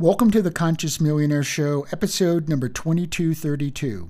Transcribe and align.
Welcome 0.00 0.30
to 0.30 0.42
the 0.42 0.52
Conscious 0.52 1.00
Millionaire 1.00 1.42
Show, 1.42 1.84
episode 1.90 2.48
number 2.48 2.68
2232. 2.68 4.08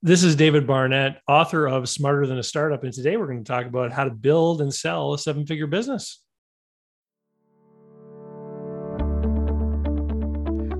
This 0.00 0.22
is 0.22 0.36
David 0.36 0.64
Barnett, 0.64 1.20
author 1.26 1.66
of 1.66 1.88
Smarter 1.88 2.24
Than 2.24 2.38
a 2.38 2.42
Startup. 2.44 2.84
And 2.84 2.92
today 2.92 3.16
we're 3.16 3.26
going 3.26 3.42
to 3.42 3.52
talk 3.52 3.66
about 3.66 3.90
how 3.90 4.04
to 4.04 4.10
build 4.10 4.60
and 4.60 4.72
sell 4.72 5.12
a 5.12 5.18
seven 5.18 5.44
figure 5.44 5.66
business. 5.66 6.22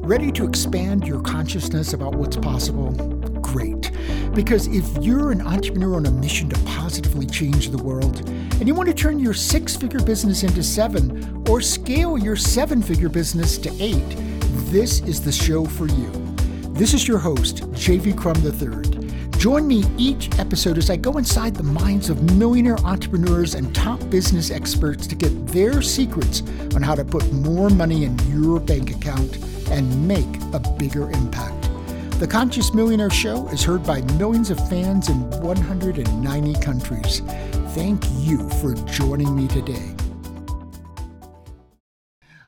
Ready 0.06 0.30
to 0.30 0.46
expand 0.46 1.04
your 1.04 1.20
consciousness 1.20 1.92
about 1.92 2.14
what's 2.14 2.36
possible? 2.36 2.92
Great. 3.40 3.85
Because 4.36 4.66
if 4.66 5.02
you're 5.02 5.32
an 5.32 5.40
entrepreneur 5.40 5.96
on 5.96 6.04
a 6.04 6.10
mission 6.10 6.50
to 6.50 6.60
positively 6.66 7.24
change 7.24 7.70
the 7.70 7.82
world, 7.82 8.28
and 8.28 8.68
you 8.68 8.74
want 8.74 8.86
to 8.86 8.94
turn 8.94 9.18
your 9.18 9.32
six 9.32 9.74
figure 9.74 9.98
business 9.98 10.42
into 10.42 10.62
seven, 10.62 11.42
or 11.48 11.62
scale 11.62 12.18
your 12.18 12.36
seven 12.36 12.82
figure 12.82 13.08
business 13.08 13.56
to 13.56 13.70
eight, 13.82 14.04
this 14.70 15.00
is 15.00 15.22
the 15.22 15.32
show 15.32 15.64
for 15.64 15.86
you. 15.86 16.10
This 16.74 16.92
is 16.92 17.08
your 17.08 17.16
host, 17.16 17.62
JV 17.70 18.14
Crumm 18.14 18.36
III. 18.44 19.30
Join 19.38 19.66
me 19.66 19.84
each 19.96 20.38
episode 20.38 20.76
as 20.76 20.90
I 20.90 20.96
go 20.96 21.16
inside 21.16 21.54
the 21.54 21.62
minds 21.62 22.10
of 22.10 22.36
millionaire 22.36 22.78
entrepreneurs 22.80 23.54
and 23.54 23.74
top 23.74 24.00
business 24.10 24.50
experts 24.50 25.06
to 25.06 25.14
get 25.14 25.46
their 25.46 25.80
secrets 25.80 26.42
on 26.74 26.82
how 26.82 26.94
to 26.94 27.06
put 27.06 27.32
more 27.32 27.70
money 27.70 28.04
in 28.04 28.18
your 28.28 28.60
bank 28.60 28.90
account 28.90 29.38
and 29.70 30.06
make 30.06 30.26
a 30.52 30.60
bigger 30.78 31.10
impact. 31.10 31.65
The 32.18 32.26
Conscious 32.26 32.72
Millionaire 32.72 33.10
Show 33.10 33.46
is 33.48 33.62
heard 33.62 33.84
by 33.84 34.00
millions 34.12 34.48
of 34.48 34.58
fans 34.70 35.10
in 35.10 35.28
190 35.42 36.54
countries. 36.62 37.20
Thank 37.74 38.02
you 38.20 38.48
for 38.52 38.72
joining 38.86 39.36
me 39.36 39.46
today. 39.46 39.94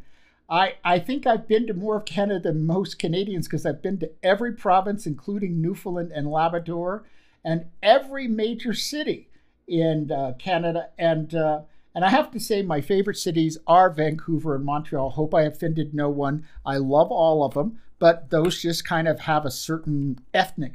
I, 0.51 0.75
I 0.85 0.99
think 0.99 1.27
I've 1.27 1.47
been 1.47 1.67
to 1.69 1.75
more 1.75 1.97
of 1.97 2.05
Canada 2.05 2.41
than 2.41 2.67
most 2.67 2.99
Canadians 2.99 3.47
because 3.47 3.65
I've 3.65 3.83
been 3.83 3.99
to 3.99 4.11
every 4.23 4.53
province, 4.53 5.07
including 5.07 5.63
Newfoundland 5.63 6.11
and 6.13 6.31
Labrador, 6.31 7.05
and 7.45 7.67
every 7.83 8.27
major 8.27 8.75
city 8.75 9.29
in 9.69 10.11
uh, 10.11 10.33
Canada. 10.39 10.89
And 10.99 11.35
uh, 11.35 11.61
and 11.95 12.05
I 12.05 12.11
have 12.11 12.31
to 12.33 12.41
say, 12.41 12.63
my 12.63 12.81
favorite 12.81 13.17
cities 13.17 13.59
are 13.67 13.91
Vancouver 13.91 14.55
and 14.57 14.65
Montreal. 14.65 15.11
Hope 15.11 15.35
I 15.35 15.43
offended 15.43 15.95
no 15.95 16.09
one. 16.09 16.47
I 16.67 16.77
love 16.77 17.11
all 17.11 17.45
of 17.45 17.55
them, 17.55 17.81
but 17.99 18.31
those 18.31 18.61
just 18.61 18.85
kind 18.85 19.09
of 19.09 19.21
have 19.21 19.45
a 19.45 19.51
certain 19.51 20.21
ethnic, 20.35 20.75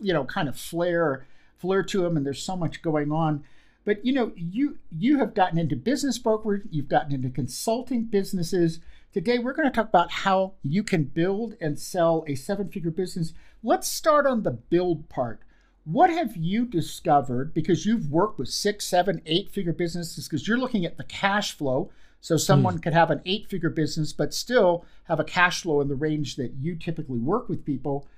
you 0.00 0.12
know, 0.12 0.24
kind 0.24 0.48
of 0.48 0.56
flair 0.58 1.26
flair 1.64 1.82
to 1.82 2.02
them, 2.02 2.16
and 2.16 2.26
there's 2.26 2.42
so 2.42 2.56
much 2.56 2.82
going 2.82 3.10
on. 3.10 3.42
But 3.86 4.04
you 4.04 4.12
know, 4.12 4.32
you 4.36 4.78
you 4.90 5.18
have 5.18 5.34
gotten 5.34 5.58
into 5.58 5.76
business 5.76 6.18
brokerage, 6.18 6.62
you've 6.70 6.88
gotten 6.88 7.12
into 7.12 7.30
consulting 7.30 8.04
businesses 8.04 8.80
Today, 9.14 9.38
we're 9.38 9.52
going 9.52 9.70
to 9.70 9.72
talk 9.72 9.90
about 9.90 10.10
how 10.10 10.54
you 10.64 10.82
can 10.82 11.04
build 11.04 11.54
and 11.60 11.78
sell 11.78 12.24
a 12.26 12.34
seven 12.34 12.68
figure 12.68 12.90
business. 12.90 13.32
Let's 13.62 13.86
start 13.86 14.26
on 14.26 14.42
the 14.42 14.50
build 14.50 15.08
part. 15.08 15.38
What 15.84 16.10
have 16.10 16.36
you 16.36 16.66
discovered? 16.66 17.54
Because 17.54 17.86
you've 17.86 18.10
worked 18.10 18.40
with 18.40 18.48
six, 18.48 18.84
seven, 18.84 19.22
eight 19.24 19.52
figure 19.52 19.72
businesses, 19.72 20.26
because 20.26 20.48
you're 20.48 20.58
looking 20.58 20.84
at 20.84 20.96
the 20.96 21.04
cash 21.04 21.56
flow. 21.56 21.92
So 22.20 22.36
someone 22.36 22.78
mm. 22.78 22.82
could 22.82 22.92
have 22.92 23.12
an 23.12 23.20
eight 23.24 23.48
figure 23.48 23.70
business, 23.70 24.12
but 24.12 24.34
still 24.34 24.84
have 25.04 25.20
a 25.20 25.24
cash 25.24 25.62
flow 25.62 25.80
in 25.80 25.86
the 25.86 25.94
range 25.94 26.34
that 26.34 26.54
you 26.58 26.74
typically 26.74 27.20
work 27.20 27.48
with 27.48 27.64
people. 27.64 28.08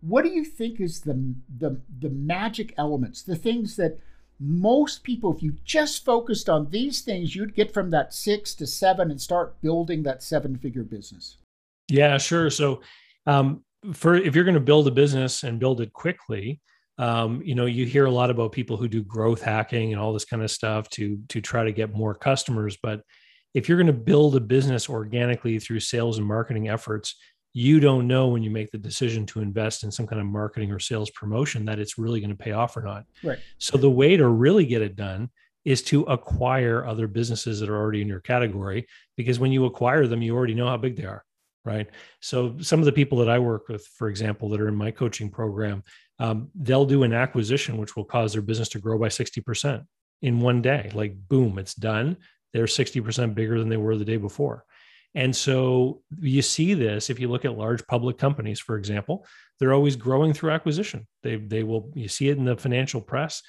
What 0.00 0.22
do 0.22 0.30
you 0.30 0.46
think 0.46 0.80
is 0.80 1.00
the, 1.00 1.34
the, 1.58 1.82
the 2.00 2.08
magic 2.08 2.72
elements, 2.78 3.20
the 3.20 3.36
things 3.36 3.76
that 3.76 3.98
most 4.40 5.02
people, 5.02 5.34
if 5.34 5.42
you 5.42 5.56
just 5.64 6.04
focused 6.04 6.48
on 6.48 6.70
these 6.70 7.00
things, 7.00 7.34
you'd 7.34 7.54
get 7.54 7.74
from 7.74 7.90
that 7.90 8.14
six 8.14 8.54
to 8.56 8.66
seven 8.66 9.10
and 9.10 9.20
start 9.20 9.60
building 9.60 10.02
that 10.04 10.22
seven 10.22 10.56
figure 10.56 10.84
business. 10.84 11.36
Yeah, 11.88 12.18
sure. 12.18 12.50
So, 12.50 12.82
um, 13.26 13.64
for 13.92 14.14
if 14.14 14.34
you're 14.34 14.44
going 14.44 14.54
to 14.54 14.60
build 14.60 14.88
a 14.88 14.92
business 14.92 15.44
and 15.44 15.60
build 15.60 15.80
it 15.80 15.92
quickly, 15.92 16.60
um, 16.98 17.40
you 17.44 17.54
know, 17.54 17.66
you 17.66 17.86
hear 17.86 18.06
a 18.06 18.10
lot 18.10 18.30
about 18.30 18.52
people 18.52 18.76
who 18.76 18.88
do 18.88 19.02
growth 19.02 19.40
hacking 19.40 19.92
and 19.92 20.00
all 20.00 20.12
this 20.12 20.24
kind 20.24 20.42
of 20.42 20.50
stuff 20.50 20.88
to 20.90 21.18
to 21.28 21.40
try 21.40 21.64
to 21.64 21.72
get 21.72 21.94
more 21.94 22.14
customers. 22.14 22.76
But 22.82 23.02
if 23.54 23.68
you're 23.68 23.78
going 23.78 23.86
to 23.86 23.92
build 23.92 24.36
a 24.36 24.40
business 24.40 24.88
organically 24.88 25.58
through 25.58 25.80
sales 25.80 26.18
and 26.18 26.26
marketing 26.26 26.68
efforts, 26.68 27.16
you 27.58 27.80
don't 27.80 28.06
know 28.06 28.28
when 28.28 28.44
you 28.44 28.50
make 28.50 28.70
the 28.70 28.78
decision 28.78 29.26
to 29.26 29.40
invest 29.40 29.82
in 29.82 29.90
some 29.90 30.06
kind 30.06 30.20
of 30.20 30.28
marketing 30.28 30.70
or 30.70 30.78
sales 30.78 31.10
promotion 31.10 31.64
that 31.64 31.80
it's 31.80 31.98
really 31.98 32.20
going 32.20 32.30
to 32.30 32.36
pay 32.36 32.52
off 32.52 32.76
or 32.76 32.82
not. 32.82 33.04
Right. 33.24 33.40
So 33.58 33.76
the 33.76 33.90
way 33.90 34.16
to 34.16 34.28
really 34.28 34.64
get 34.64 34.80
it 34.80 34.94
done 34.94 35.28
is 35.64 35.82
to 35.82 36.02
acquire 36.04 36.86
other 36.86 37.08
businesses 37.08 37.58
that 37.58 37.68
are 37.68 37.76
already 37.76 38.00
in 38.00 38.06
your 38.06 38.20
category 38.20 38.86
because 39.16 39.40
when 39.40 39.50
you 39.50 39.64
acquire 39.64 40.06
them 40.06 40.22
you 40.22 40.36
already 40.36 40.54
know 40.54 40.68
how 40.68 40.76
big 40.76 40.94
they 40.94 41.04
are 41.04 41.24
right 41.64 41.90
so 42.20 42.56
some 42.60 42.78
of 42.78 42.86
the 42.86 42.92
people 42.92 43.18
that 43.18 43.28
i 43.28 43.40
work 43.40 43.68
with 43.68 43.84
for 43.84 44.08
example 44.08 44.48
that 44.48 44.60
are 44.60 44.68
in 44.68 44.74
my 44.76 44.92
coaching 44.92 45.28
program 45.28 45.82
um, 46.20 46.48
they'll 46.54 46.86
do 46.86 47.02
an 47.02 47.12
acquisition 47.12 47.76
which 47.76 47.96
will 47.96 48.04
cause 48.04 48.32
their 48.32 48.40
business 48.40 48.68
to 48.68 48.78
grow 48.78 48.98
by 48.98 49.08
60% 49.08 49.84
in 50.22 50.40
one 50.40 50.62
day 50.62 50.90
like 50.94 51.16
boom 51.28 51.58
it's 51.58 51.74
done 51.74 52.16
they're 52.54 52.66
60% 52.66 53.34
bigger 53.34 53.58
than 53.58 53.68
they 53.68 53.76
were 53.76 53.96
the 53.96 54.04
day 54.04 54.16
before 54.16 54.64
and 55.14 55.34
so 55.34 56.02
you 56.20 56.42
see 56.42 56.74
this 56.74 57.10
if 57.10 57.18
you 57.18 57.28
look 57.28 57.44
at 57.44 57.56
large 57.56 57.86
public 57.86 58.18
companies, 58.18 58.60
for 58.60 58.76
example, 58.76 59.26
they're 59.58 59.72
always 59.72 59.96
growing 59.96 60.32
through 60.32 60.50
acquisition. 60.50 61.06
They, 61.22 61.36
they 61.36 61.62
will, 61.62 61.90
you 61.94 62.08
see 62.08 62.28
it 62.28 62.38
in 62.38 62.44
the 62.44 62.56
financial 62.56 63.00
press. 63.00 63.42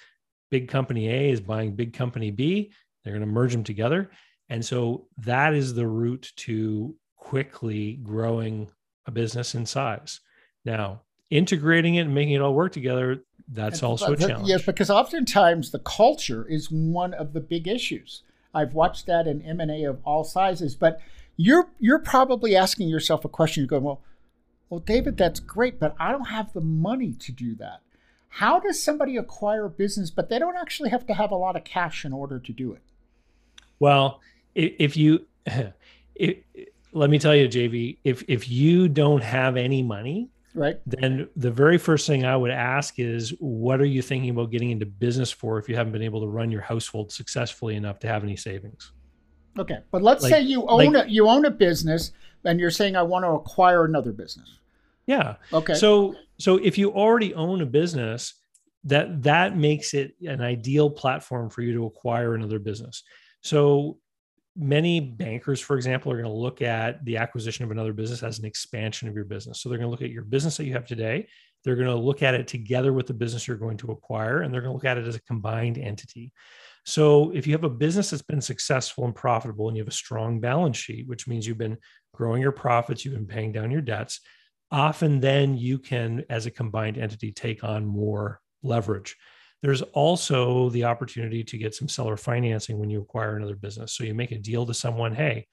Big 0.49 0.67
company 0.67 1.09
A 1.09 1.29
is 1.31 1.41
buying 1.41 1.75
big 1.75 1.93
company 1.93 2.31
B, 2.31 2.71
they're 3.03 3.13
going 3.13 3.25
to 3.25 3.31
merge 3.31 3.51
them 3.51 3.63
together. 3.63 4.09
And 4.49 4.65
so 4.65 5.07
that 5.17 5.53
is 5.53 5.73
the 5.73 5.85
route 5.85 6.31
to 6.37 6.95
quickly 7.17 7.99
growing 8.01 8.69
a 9.05 9.11
business 9.11 9.53
in 9.53 9.65
size. 9.65 10.21
Now, 10.65 11.03
integrating 11.29 11.95
it 11.95 12.01
and 12.01 12.15
making 12.15 12.33
it 12.33 12.41
all 12.41 12.55
work 12.55 12.71
together, 12.71 13.23
that's 13.51 13.79
and, 13.79 13.89
also 13.89 14.13
a 14.13 14.17
challenge. 14.17 14.49
Yes, 14.49 14.65
because 14.65 14.89
oftentimes 14.89 15.71
the 15.71 15.79
culture 15.79 16.47
is 16.47 16.71
one 16.71 17.13
of 17.13 17.33
the 17.33 17.39
big 17.39 17.67
issues. 17.67 18.23
I've 18.53 18.73
watched 18.73 19.05
that 19.05 19.27
in 19.27 19.43
M&A 19.43 19.83
of 19.83 19.99
all 20.03 20.23
sizes, 20.23 20.75
but 20.75 20.99
you're 21.41 21.69
you're 21.79 21.99
probably 21.99 22.53
asking 22.53 22.89
yourself 22.89 23.23
a 23.23 23.29
question. 23.29 23.61
You're 23.61 23.69
going, 23.69 23.83
well, 23.83 24.01
well, 24.69 24.81
David, 24.81 25.15
that's 25.15 25.39
great, 25.39 25.79
but 25.79 25.95
I 25.97 26.11
don't 26.11 26.25
have 26.25 26.51
the 26.51 26.59
money 26.59 27.13
to 27.13 27.31
do 27.31 27.55
that. 27.55 27.79
How 28.27 28.59
does 28.59 28.83
somebody 28.83 29.15
acquire 29.15 29.65
a 29.65 29.69
business, 29.69 30.11
but 30.11 30.27
they 30.27 30.37
don't 30.37 30.57
actually 30.57 30.89
have 30.89 31.07
to 31.07 31.13
have 31.13 31.31
a 31.31 31.37
lot 31.37 31.55
of 31.55 31.63
cash 31.63 32.03
in 32.03 32.11
order 32.11 32.39
to 32.39 32.51
do 32.51 32.73
it? 32.73 32.81
Well, 33.79 34.19
if 34.53 34.97
you, 34.97 35.25
if, 36.15 36.37
let 36.91 37.09
me 37.09 37.17
tell 37.17 37.33
you, 37.33 37.47
JV, 37.47 37.99
if 38.03 38.21
if 38.27 38.49
you 38.49 38.89
don't 38.89 39.23
have 39.23 39.55
any 39.55 39.81
money, 39.81 40.29
right, 40.53 40.81
then 40.85 41.29
the 41.37 41.51
very 41.51 41.77
first 41.77 42.05
thing 42.05 42.25
I 42.25 42.35
would 42.35 42.51
ask 42.51 42.99
is, 42.99 43.29
what 43.39 43.79
are 43.79 43.85
you 43.85 44.01
thinking 44.01 44.31
about 44.31 44.51
getting 44.51 44.71
into 44.71 44.85
business 44.85 45.31
for 45.31 45.57
if 45.57 45.69
you 45.69 45.77
haven't 45.77 45.93
been 45.93 46.03
able 46.03 46.19
to 46.19 46.27
run 46.27 46.51
your 46.51 46.61
household 46.61 47.13
successfully 47.13 47.77
enough 47.77 47.99
to 47.99 48.09
have 48.09 48.25
any 48.25 48.35
savings? 48.35 48.91
Okay, 49.59 49.79
but 49.91 50.01
let's 50.01 50.23
Like- 50.23 50.31
say 50.31 50.41
you 50.41 50.65
own 50.67 50.93
like- 50.93 51.05
a, 51.07 51.11
you 51.11 51.27
own 51.27 51.45
a 51.45 51.51
business 51.51 52.11
and 52.45 52.59
you're 52.59 52.71
saying 52.71 52.95
I 52.95 53.03
want 53.03 53.25
to 53.25 53.29
acquire 53.31 53.85
another 53.85 54.11
business. 54.13 54.49
Yeah. 55.05 55.35
Okay, 55.53 55.73
So 55.73 56.15
so 56.37 56.57
if 56.57 56.77
you 56.77 56.91
already 56.93 57.33
own 57.33 57.61
a 57.61 57.65
business, 57.65 58.35
that 58.85 59.23
that 59.23 59.57
makes 59.57 59.93
it 59.93 60.13
an 60.21 60.39
ideal 60.41 60.89
platform 60.89 61.49
for 61.49 61.61
you 61.61 61.73
to 61.73 61.85
acquire 61.85 62.35
another 62.35 62.59
business. 62.59 63.03
So 63.41 63.97
many 64.55 64.99
bankers, 64.99 65.59
for 65.59 65.75
example, 65.75 66.11
are 66.11 66.15
going 66.15 66.29
to 66.29 66.31
look 66.31 66.61
at 66.61 67.03
the 67.05 67.17
acquisition 67.17 67.65
of 67.65 67.71
another 67.71 67.91
business 67.93 68.23
as 68.23 68.39
an 68.39 68.45
expansion 68.45 69.07
of 69.09 69.15
your 69.15 69.25
business. 69.25 69.61
So 69.61 69.67
they're 69.69 69.77
going 69.77 69.87
to 69.87 69.91
look 69.91 70.01
at 70.01 70.11
your 70.11 70.23
business 70.23 70.57
that 70.57 70.65
you 70.65 70.73
have 70.73 70.85
today. 70.85 71.27
They're 71.63 71.75
going 71.75 71.87
to 71.87 71.95
look 71.95 72.23
at 72.23 72.33
it 72.35 72.47
together 72.47 72.93
with 72.93 73.07
the 73.07 73.13
business 73.13 73.47
you're 73.47 73.57
going 73.57 73.77
to 73.77 73.91
acquire, 73.91 74.41
and 74.41 74.53
they're 74.53 74.61
going 74.61 74.71
to 74.71 74.75
look 74.75 74.85
at 74.85 74.97
it 74.97 75.05
as 75.05 75.15
a 75.15 75.21
combined 75.21 75.77
entity. 75.77 76.31
So 76.89 77.29
if 77.35 77.45
you 77.45 77.53
have 77.53 77.63
a 77.63 77.69
business 77.69 78.09
that's 78.09 78.23
been 78.23 78.41
successful 78.41 79.05
and 79.05 79.13
profitable 79.13 79.67
and 79.67 79.77
you 79.77 79.83
have 79.83 79.87
a 79.87 79.91
strong 79.91 80.39
balance 80.39 80.75
sheet, 80.75 81.07
which 81.07 81.27
means 81.27 81.45
you've 81.45 81.59
been 81.59 81.77
growing 82.15 82.41
your 82.41 82.51
profits, 82.51 83.05
you've 83.05 83.13
been 83.13 83.27
paying 83.27 83.51
down 83.51 83.69
your 83.69 83.81
debts, 83.81 84.21
often 84.71 85.19
then 85.19 85.55
you 85.55 85.77
can, 85.77 86.25
as 86.31 86.47
a 86.47 86.51
combined 86.51 86.97
entity, 86.97 87.31
take 87.31 87.63
on 87.63 87.85
more 87.85 88.41
leverage. 88.63 89.15
There's 89.61 89.83
also 89.83 90.71
the 90.71 90.85
opportunity 90.85 91.43
to 91.43 91.59
get 91.59 91.75
some 91.75 91.87
seller 91.87 92.17
financing 92.17 92.79
when 92.79 92.89
you 92.89 93.01
acquire 93.01 93.37
another 93.37 93.55
business. 93.55 93.93
So 93.93 94.03
you 94.03 94.15
make 94.15 94.31
a 94.31 94.39
deal 94.39 94.65
to 94.65 94.73
someone, 94.73 95.13
hey, 95.13 95.45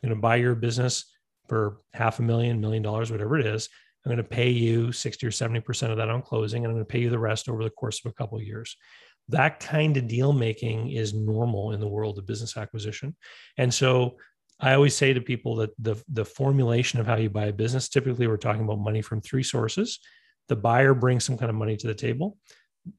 I'm 0.00 0.10
going 0.10 0.16
to 0.16 0.22
buy 0.22 0.36
your 0.36 0.54
business 0.54 1.06
for 1.48 1.78
half 1.92 2.20
a 2.20 2.22
million, 2.22 2.60
million 2.60 2.84
dollars, 2.84 3.10
whatever 3.10 3.36
it 3.36 3.46
is. 3.46 3.68
I'm 4.06 4.10
going 4.10 4.18
to 4.18 4.22
pay 4.22 4.50
you 4.50 4.92
60 4.92 5.26
or 5.26 5.30
70% 5.30 5.90
of 5.90 5.96
that 5.96 6.08
on 6.08 6.22
closing, 6.22 6.64
and 6.64 6.70
I'm 6.70 6.76
going 6.76 6.86
to 6.86 6.92
pay 6.92 7.00
you 7.00 7.10
the 7.10 7.18
rest 7.18 7.48
over 7.48 7.64
the 7.64 7.70
course 7.70 8.00
of 8.04 8.12
a 8.12 8.14
couple 8.14 8.38
of 8.38 8.44
years. 8.44 8.76
That 9.28 9.60
kind 9.60 9.96
of 9.96 10.06
deal 10.06 10.32
making 10.32 10.90
is 10.90 11.14
normal 11.14 11.72
in 11.72 11.80
the 11.80 11.88
world 11.88 12.18
of 12.18 12.26
business 12.26 12.56
acquisition. 12.56 13.16
And 13.56 13.72
so 13.72 14.16
I 14.60 14.74
always 14.74 14.96
say 14.96 15.12
to 15.12 15.20
people 15.20 15.56
that 15.56 15.70
the, 15.78 15.96
the 16.08 16.24
formulation 16.24 17.00
of 17.00 17.06
how 17.06 17.16
you 17.16 17.30
buy 17.30 17.46
a 17.46 17.52
business, 17.52 17.88
typically 17.88 18.26
we're 18.26 18.36
talking 18.36 18.62
about 18.62 18.78
money 18.78 19.02
from 19.02 19.20
three 19.20 19.42
sources. 19.42 19.98
The 20.48 20.56
buyer 20.56 20.94
brings 20.94 21.24
some 21.24 21.38
kind 21.38 21.50
of 21.50 21.56
money 21.56 21.76
to 21.76 21.86
the 21.86 21.94
table. 21.94 22.36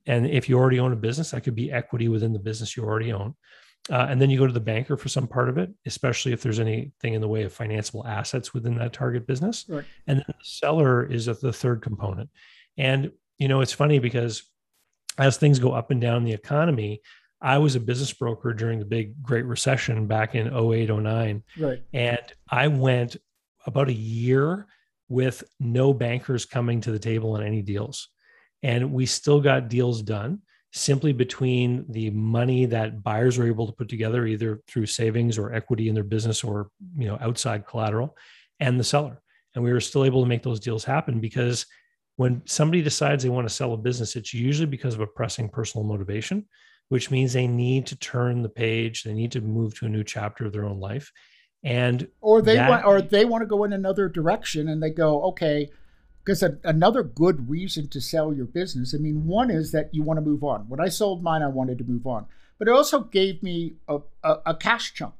And 0.08 0.26
if 0.26 0.50
you 0.50 0.58
already 0.58 0.80
own 0.80 0.94
a 0.94 0.98
business, 0.98 1.32
that 1.32 1.44
could 1.44 1.56
be 1.56 1.72
equity 1.72 2.08
within 2.08 2.34
the 2.34 2.40
business 2.40 2.76
you 2.76 2.84
already 2.84 3.14
own. 3.14 3.36
Uh, 3.92 4.08
and 4.10 4.20
then 4.20 4.32
you 4.32 4.40
go 4.40 4.48
to 4.48 4.54
the 4.54 4.60
banker 4.60 4.98
for 4.98 5.10
some 5.10 5.28
part 5.28 5.48
of 5.48 5.60
it, 5.60 5.70
especially 5.86 6.34
if 6.34 6.42
there's 6.42 6.60
anything 6.60 7.14
in 7.14 7.22
the 7.22 7.28
way 7.28 7.44
of 7.44 7.56
financeable 7.56 8.04
assets 8.08 8.52
within 8.52 8.76
that 8.76 8.94
target 8.94 9.28
business. 9.28 9.64
Right. 9.70 9.86
And 10.08 10.18
then 10.18 10.26
the 10.28 10.34
seller 10.42 11.06
is 11.06 11.28
the 11.28 11.54
third 11.54 11.84
component. 11.84 12.32
And, 12.78 13.12
you 13.38 13.48
know, 13.48 13.62
it's 13.62 13.74
funny 13.74 14.00
because 14.00 14.44
as 15.18 15.38
things 15.38 15.60
go 15.60 15.72
up 15.72 15.92
and 15.92 16.02
down 16.02 16.24
the 16.24 16.34
economy, 16.34 17.02
I 17.42 17.58
was 17.58 17.76
a 17.76 17.80
business 17.80 18.12
broker 18.14 18.54
during 18.54 18.80
the 18.80 18.86
big 18.86 19.22
Great 19.22 19.46
Recession 19.46 20.08
back 20.08 20.36
in 20.36 20.48
08, 20.48 20.90
09. 20.90 21.44
right, 21.60 21.82
And 21.94 22.22
I 22.50 22.68
went 22.68 23.18
about 23.66 23.90
a 23.90 23.94
year 23.94 24.68
with 25.10 25.44
no 25.60 25.94
bankers 25.94 26.46
coming 26.46 26.82
to 26.82 26.92
the 26.92 27.00
table 27.00 27.34
on 27.34 27.44
any 27.44 27.62
deals. 27.62 28.10
And 28.64 28.92
we 28.92 29.06
still 29.06 29.42
got 29.42 29.70
deals 29.70 30.02
done 30.02 30.42
simply 30.74 31.14
between 31.14 31.86
the 31.90 32.10
money 32.10 32.66
that 32.66 33.02
buyers 33.02 33.38
were 33.38 33.48
able 33.48 33.68
to 33.68 33.74
put 33.74 33.88
together, 33.88 34.26
either 34.26 34.62
through 34.68 34.86
savings 34.86 35.38
or 35.38 35.54
equity 35.54 35.88
in 35.88 35.96
their 35.96 36.04
business 36.04 36.44
or 36.44 36.70
you 36.98 37.08
know 37.08 37.18
outside 37.22 37.66
collateral, 37.66 38.18
and 38.60 38.80
the 38.80 38.84
seller. 38.84 39.22
And 39.54 39.64
we 39.64 39.72
were 39.72 39.80
still 39.80 40.04
able 40.04 40.22
to 40.22 40.28
make 40.28 40.44
those 40.44 40.60
deals 40.60 40.84
happen 40.84 41.20
because 41.22 41.66
when 42.18 42.42
somebody 42.46 42.82
decides 42.82 43.24
they 43.24 43.30
want 43.30 43.48
to 43.48 43.54
sell 43.54 43.74
a 43.74 43.78
business, 43.78 44.16
it's 44.16 44.34
usually 44.34 44.66
because 44.68 44.94
of 44.94 45.02
a 45.02 45.08
pressing 45.08 45.50
personal 45.50 45.86
motivation, 45.86 46.46
which 46.90 47.12
means 47.12 47.34
they 47.34 47.48
need 47.48 47.86
to 47.88 47.96
turn 47.98 48.42
the 48.42 48.50
page, 48.50 49.04
they 49.04 49.14
need 49.14 49.32
to 49.34 49.42
move 49.42 49.78
to 49.80 49.86
a 49.86 49.90
new 49.90 50.04
chapter 50.04 50.46
of 50.46 50.54
their 50.54 50.66
own 50.66 50.80
life. 50.80 51.12
And 51.64 52.08
or 52.22 52.42
they 52.42 52.56
That- 52.56 52.70
want 52.70 52.86
or 52.86 53.02
they 53.02 53.26
want 53.26 53.42
to 53.42 53.48
go 53.48 53.64
in 53.64 53.74
another 53.74 54.08
direction 54.08 54.68
and 54.70 54.82
they 54.84 54.92
go 54.92 55.24
okay 55.24 55.70
because 56.24 56.44
another 56.64 57.04
good 57.04 57.50
reason 57.50 57.88
to 57.90 58.02
sell 58.02 58.34
your 58.34 58.46
business 58.48 58.96
i 58.96 58.98
mean 58.98 59.28
one 59.28 59.52
is 59.52 59.72
that 59.72 59.94
you 59.94 60.02
want 60.04 60.18
to 60.18 60.22
move 60.26 60.44
on. 60.44 60.68
When 60.70 60.80
i 60.80 60.90
sold 60.90 61.24
mine 61.24 61.42
i 61.42 61.48
wanted 61.48 61.78
to 61.80 61.84
move 61.84 62.06
on. 62.08 62.28
But 62.60 62.68
it 62.68 62.72
also 62.72 63.02
gave 63.02 63.42
me 63.44 63.76
a, 63.88 64.00
a, 64.24 64.36
a 64.48 64.56
cash 64.56 64.94
chunk. 64.94 65.16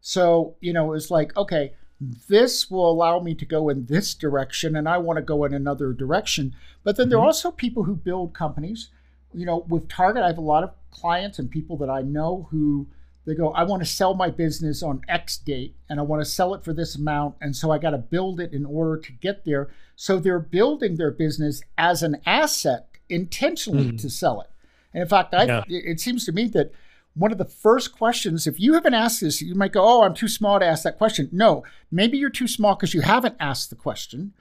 So 0.00 0.56
you 0.60 0.72
know 0.74 0.92
it's 0.92 1.10
like 1.10 1.34
okay 1.36 1.72
this 2.00 2.70
will 2.70 2.90
allow 2.90 3.20
me 3.20 3.34
to 3.34 3.44
go 3.44 3.68
in 3.68 3.84
this 3.86 4.14
direction 4.14 4.74
and 4.74 4.88
i 4.88 4.96
want 4.96 5.16
to 5.18 5.22
go 5.22 5.44
in 5.44 5.52
another 5.52 5.92
direction 5.92 6.54
but 6.82 6.96
then 6.96 7.08
there 7.10 7.18
are 7.18 7.22
Mhm. 7.24 7.26
also 7.26 7.50
people 7.50 7.82
who 7.84 7.94
build 7.94 8.32
companies 8.32 8.88
you 9.34 9.44
know 9.44 9.58
with 9.68 9.86
target 9.88 10.22
i 10.22 10.26
have 10.28 10.38
a 10.38 10.40
lot 10.40 10.64
of 10.64 10.70
clients 10.90 11.38
and 11.38 11.50
people 11.50 11.76
that 11.76 11.90
i 11.90 12.00
know 12.00 12.48
who 12.50 12.86
they 13.26 13.34
go 13.34 13.50
i 13.52 13.62
want 13.62 13.82
to 13.82 13.88
sell 13.88 14.14
my 14.14 14.30
business 14.30 14.82
on 14.82 15.02
x 15.08 15.36
date 15.36 15.74
and 15.90 16.00
i 16.00 16.02
want 16.02 16.22
to 16.22 16.28
sell 16.30 16.54
it 16.54 16.64
for 16.64 16.72
this 16.72 16.96
amount 16.96 17.34
and 17.40 17.54
so 17.54 17.70
i 17.70 17.76
got 17.78 17.90
to 17.90 17.98
build 17.98 18.40
it 18.40 18.52
in 18.54 18.64
order 18.64 18.96
to 18.96 19.12
get 19.12 19.44
there 19.44 19.68
so 19.94 20.18
they're 20.18 20.38
building 20.38 20.96
their 20.96 21.10
business 21.10 21.60
as 21.76 22.02
an 22.02 22.16
asset 22.24 22.86
intentionally 23.10 23.92
Mm. 23.92 24.00
to 24.00 24.08
sell 24.08 24.40
it 24.40 24.48
and 24.94 25.02
in 25.02 25.08
fact 25.08 25.34
I, 25.34 25.44
Yeah. 25.44 25.64
it 25.68 26.00
seems 26.00 26.24
to 26.24 26.32
me 26.32 26.46
that 26.48 26.72
one 27.14 27.32
of 27.32 27.38
the 27.38 27.44
first 27.44 27.96
questions 27.96 28.46
if 28.46 28.60
you 28.60 28.74
haven't 28.74 28.94
asked 28.94 29.20
this 29.20 29.42
you 29.42 29.54
might 29.54 29.72
go 29.72 29.82
oh 29.82 30.02
i'm 30.02 30.14
too 30.14 30.28
small 30.28 30.58
to 30.60 30.66
ask 30.66 30.84
that 30.84 30.98
question 30.98 31.28
no 31.32 31.64
maybe 31.90 32.16
you're 32.16 32.30
too 32.30 32.48
small 32.48 32.74
because 32.74 32.94
you 32.94 33.00
haven't 33.00 33.36
asked 33.40 33.70
the 33.70 33.76
question 33.76 34.32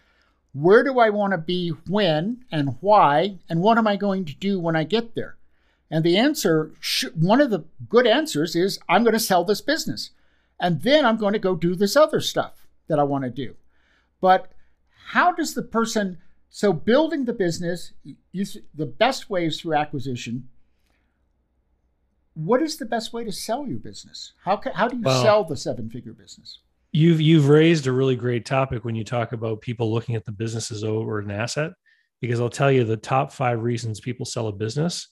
where 0.53 0.83
do 0.83 0.99
i 0.99 1.09
want 1.09 1.31
to 1.31 1.37
be 1.37 1.69
when 1.87 2.43
and 2.51 2.77
why 2.81 3.37
and 3.49 3.61
what 3.61 3.77
am 3.77 3.87
i 3.87 3.95
going 3.95 4.23
to 4.23 4.35
do 4.35 4.59
when 4.59 4.75
i 4.75 4.83
get 4.83 5.15
there 5.15 5.35
and 5.91 6.03
the 6.03 6.17
answer, 6.17 6.71
one 7.15 7.41
of 7.41 7.49
the 7.49 7.65
good 7.87 8.05
answers 8.05 8.55
is 8.55 8.79
I'm 8.87 9.03
going 9.03 9.13
to 9.13 9.19
sell 9.19 9.43
this 9.43 9.61
business. 9.61 10.11
And 10.59 10.81
then 10.81 11.05
I'm 11.05 11.17
going 11.17 11.33
to 11.33 11.39
go 11.39 11.55
do 11.55 11.75
this 11.75 11.95
other 11.95 12.21
stuff 12.21 12.67
that 12.87 12.99
I 12.99 13.03
want 13.03 13.23
to 13.23 13.29
do. 13.29 13.55
But 14.21 14.51
how 15.07 15.31
does 15.31 15.53
the 15.53 15.63
person, 15.63 16.19
so 16.49 16.73
building 16.73 17.25
the 17.25 17.33
business, 17.33 17.93
the 18.33 18.85
best 18.85 19.29
way 19.29 19.45
is 19.45 19.59
through 19.59 19.75
acquisition. 19.75 20.49
What 22.45 22.61
is 22.61 22.77
the 22.77 22.85
best 22.85 23.11
way 23.11 23.25
to 23.25 23.33
sell 23.33 23.67
your 23.67 23.79
business? 23.79 24.31
How, 24.45 24.61
how 24.73 24.87
do 24.87 24.95
you 24.95 25.03
Well- 25.03 25.21
sell 25.21 25.43
the 25.43 25.57
seven 25.57 25.89
figure 25.89 26.13
business? 26.13 26.59
You've 26.91 27.19
you've 27.21 27.49
raised 27.49 27.85
a 27.85 27.91
really 27.91 28.15
great 28.15 28.45
topic 28.45 28.83
when 28.85 28.95
you 28.95 29.03
talk 29.03 29.31
about 29.33 29.61
people 29.61 29.91
looking 29.91 30.15
at 30.15 30.25
the 30.25 30.31
business 30.31 30.71
as 30.71 30.83
over 30.83 31.19
an 31.19 31.29
asset, 31.29 31.73
because 32.19 32.39
I'll 32.39 32.49
tell 32.49 32.71
you 32.71 32.83
the 32.83 32.97
top 32.97 33.31
five 33.31 33.61
reasons 33.61 33.99
people 33.99 34.25
sell 34.25 34.47
a 34.47 34.51
business: 34.51 35.07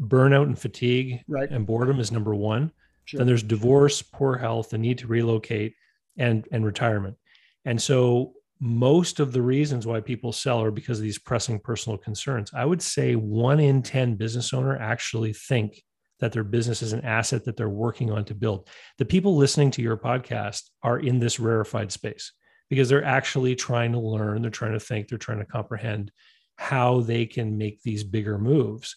burnout 0.00 0.44
and 0.44 0.58
fatigue, 0.58 1.20
Right. 1.28 1.48
and 1.50 1.64
boredom 1.64 2.00
is 2.00 2.10
number 2.10 2.34
one. 2.34 2.72
Sure. 3.04 3.18
Then 3.18 3.26
there's 3.28 3.42
divorce, 3.44 4.02
poor 4.02 4.36
health, 4.36 4.70
the 4.70 4.78
need 4.78 4.98
to 4.98 5.06
relocate, 5.06 5.74
and 6.16 6.48
and 6.50 6.64
retirement. 6.64 7.16
And 7.66 7.80
so 7.80 8.32
most 8.58 9.20
of 9.20 9.32
the 9.32 9.42
reasons 9.42 9.86
why 9.86 10.00
people 10.00 10.32
sell 10.32 10.60
are 10.60 10.70
because 10.72 10.98
of 10.98 11.04
these 11.04 11.18
pressing 11.18 11.60
personal 11.60 11.98
concerns. 11.98 12.50
I 12.54 12.64
would 12.64 12.82
say 12.82 13.14
one 13.14 13.60
in 13.60 13.82
ten 13.82 14.16
business 14.16 14.52
owner 14.52 14.76
actually 14.76 15.34
think 15.34 15.84
that 16.22 16.32
their 16.32 16.44
business 16.44 16.82
is 16.82 16.92
an 16.92 17.04
asset 17.04 17.44
that 17.44 17.56
they're 17.56 17.68
working 17.68 18.12
on 18.12 18.24
to 18.24 18.32
build 18.34 18.68
the 18.96 19.04
people 19.04 19.36
listening 19.36 19.72
to 19.72 19.82
your 19.82 19.96
podcast 19.96 20.70
are 20.82 21.00
in 21.00 21.18
this 21.18 21.40
rarefied 21.40 21.90
space 21.90 22.32
because 22.70 22.88
they're 22.88 23.04
actually 23.04 23.54
trying 23.54 23.92
to 23.92 23.98
learn, 23.98 24.40
they're 24.40 24.50
trying 24.50 24.72
to 24.72 24.80
think, 24.80 25.08
they're 25.08 25.18
trying 25.18 25.40
to 25.40 25.44
comprehend 25.44 26.12
how 26.56 27.00
they 27.00 27.26
can 27.26 27.58
make 27.58 27.82
these 27.82 28.04
bigger 28.04 28.38
moves. 28.38 28.94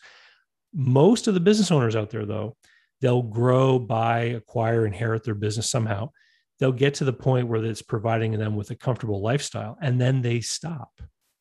Most 0.71 1.27
of 1.27 1.33
the 1.33 1.39
business 1.39 1.71
owners 1.71 1.95
out 1.95 2.11
there, 2.11 2.25
though, 2.25 2.55
they'll 3.01 3.23
grow, 3.23 3.79
buy, 3.79 4.19
acquire, 4.19 4.85
inherit 4.85 5.23
their 5.23 5.35
business 5.35 5.69
somehow. 5.69 6.11
They'll 6.59 6.71
get 6.71 6.93
to 6.95 7.05
the 7.05 7.11
point 7.11 7.47
where 7.47 7.65
it's 7.65 7.81
providing 7.81 8.37
them 8.37 8.55
with 8.55 8.69
a 8.69 8.75
comfortable 8.75 9.21
lifestyle, 9.21 9.77
and 9.81 9.99
then 9.99 10.21
they 10.21 10.41
stop. 10.41 10.91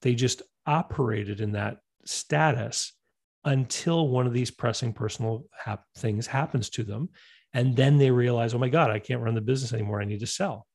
They 0.02 0.14
just 0.14 0.42
operated 0.66 1.40
in 1.40 1.52
that 1.52 1.76
status 2.06 2.94
until 3.44 4.08
one 4.08 4.26
of 4.26 4.32
these 4.32 4.50
pressing 4.50 4.92
personal 4.92 5.44
hap- 5.52 5.84
things 5.96 6.26
happens 6.26 6.70
to 6.70 6.82
them. 6.82 7.08
And 7.52 7.76
then 7.76 7.98
they 7.98 8.10
realize 8.10 8.54
oh 8.54 8.58
my 8.58 8.68
god 8.68 8.90
i 8.90 8.98
can't 8.98 9.22
run 9.22 9.34
the 9.34 9.40
business 9.40 9.72
anymore. 9.72 10.00
I 10.00 10.04
need 10.04 10.20
to 10.20 10.26
sell. 10.26 10.66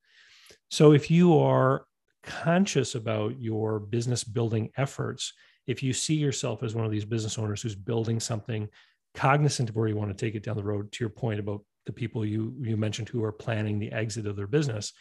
So 0.69 0.93
if 0.93 1.09
you 1.11 1.37
are 1.37 1.85
conscious 2.23 2.95
about 2.95 3.39
your 3.39 3.79
business 3.79 4.23
building 4.23 4.69
efforts 4.77 5.33
if 5.67 5.83
you 5.83 5.93
see 5.93 6.15
yourself 6.15 6.63
as 6.63 6.73
one 6.73 6.83
of 6.83 6.91
these 6.91 7.05
business 7.05 7.37
owners 7.37 7.61
who's 7.61 7.75
building 7.75 8.19
something 8.19 8.67
cognizant 9.13 9.69
of 9.69 9.75
where 9.75 9.87
you 9.87 9.95
want 9.95 10.09
to 10.09 10.25
take 10.25 10.35
it 10.35 10.43
down 10.43 10.57
the 10.57 10.63
road 10.63 10.91
to 10.91 11.03
your 11.03 11.09
point 11.09 11.39
about 11.39 11.63
the 11.85 11.93
people 11.93 12.25
you 12.25 12.53
you 12.61 12.75
mentioned 12.75 13.07
who 13.07 13.23
are 13.23 13.31
planning 13.31 13.79
the 13.79 13.91
exit 13.91 14.25
of 14.25 14.35
their 14.35 14.47
business 14.47 14.93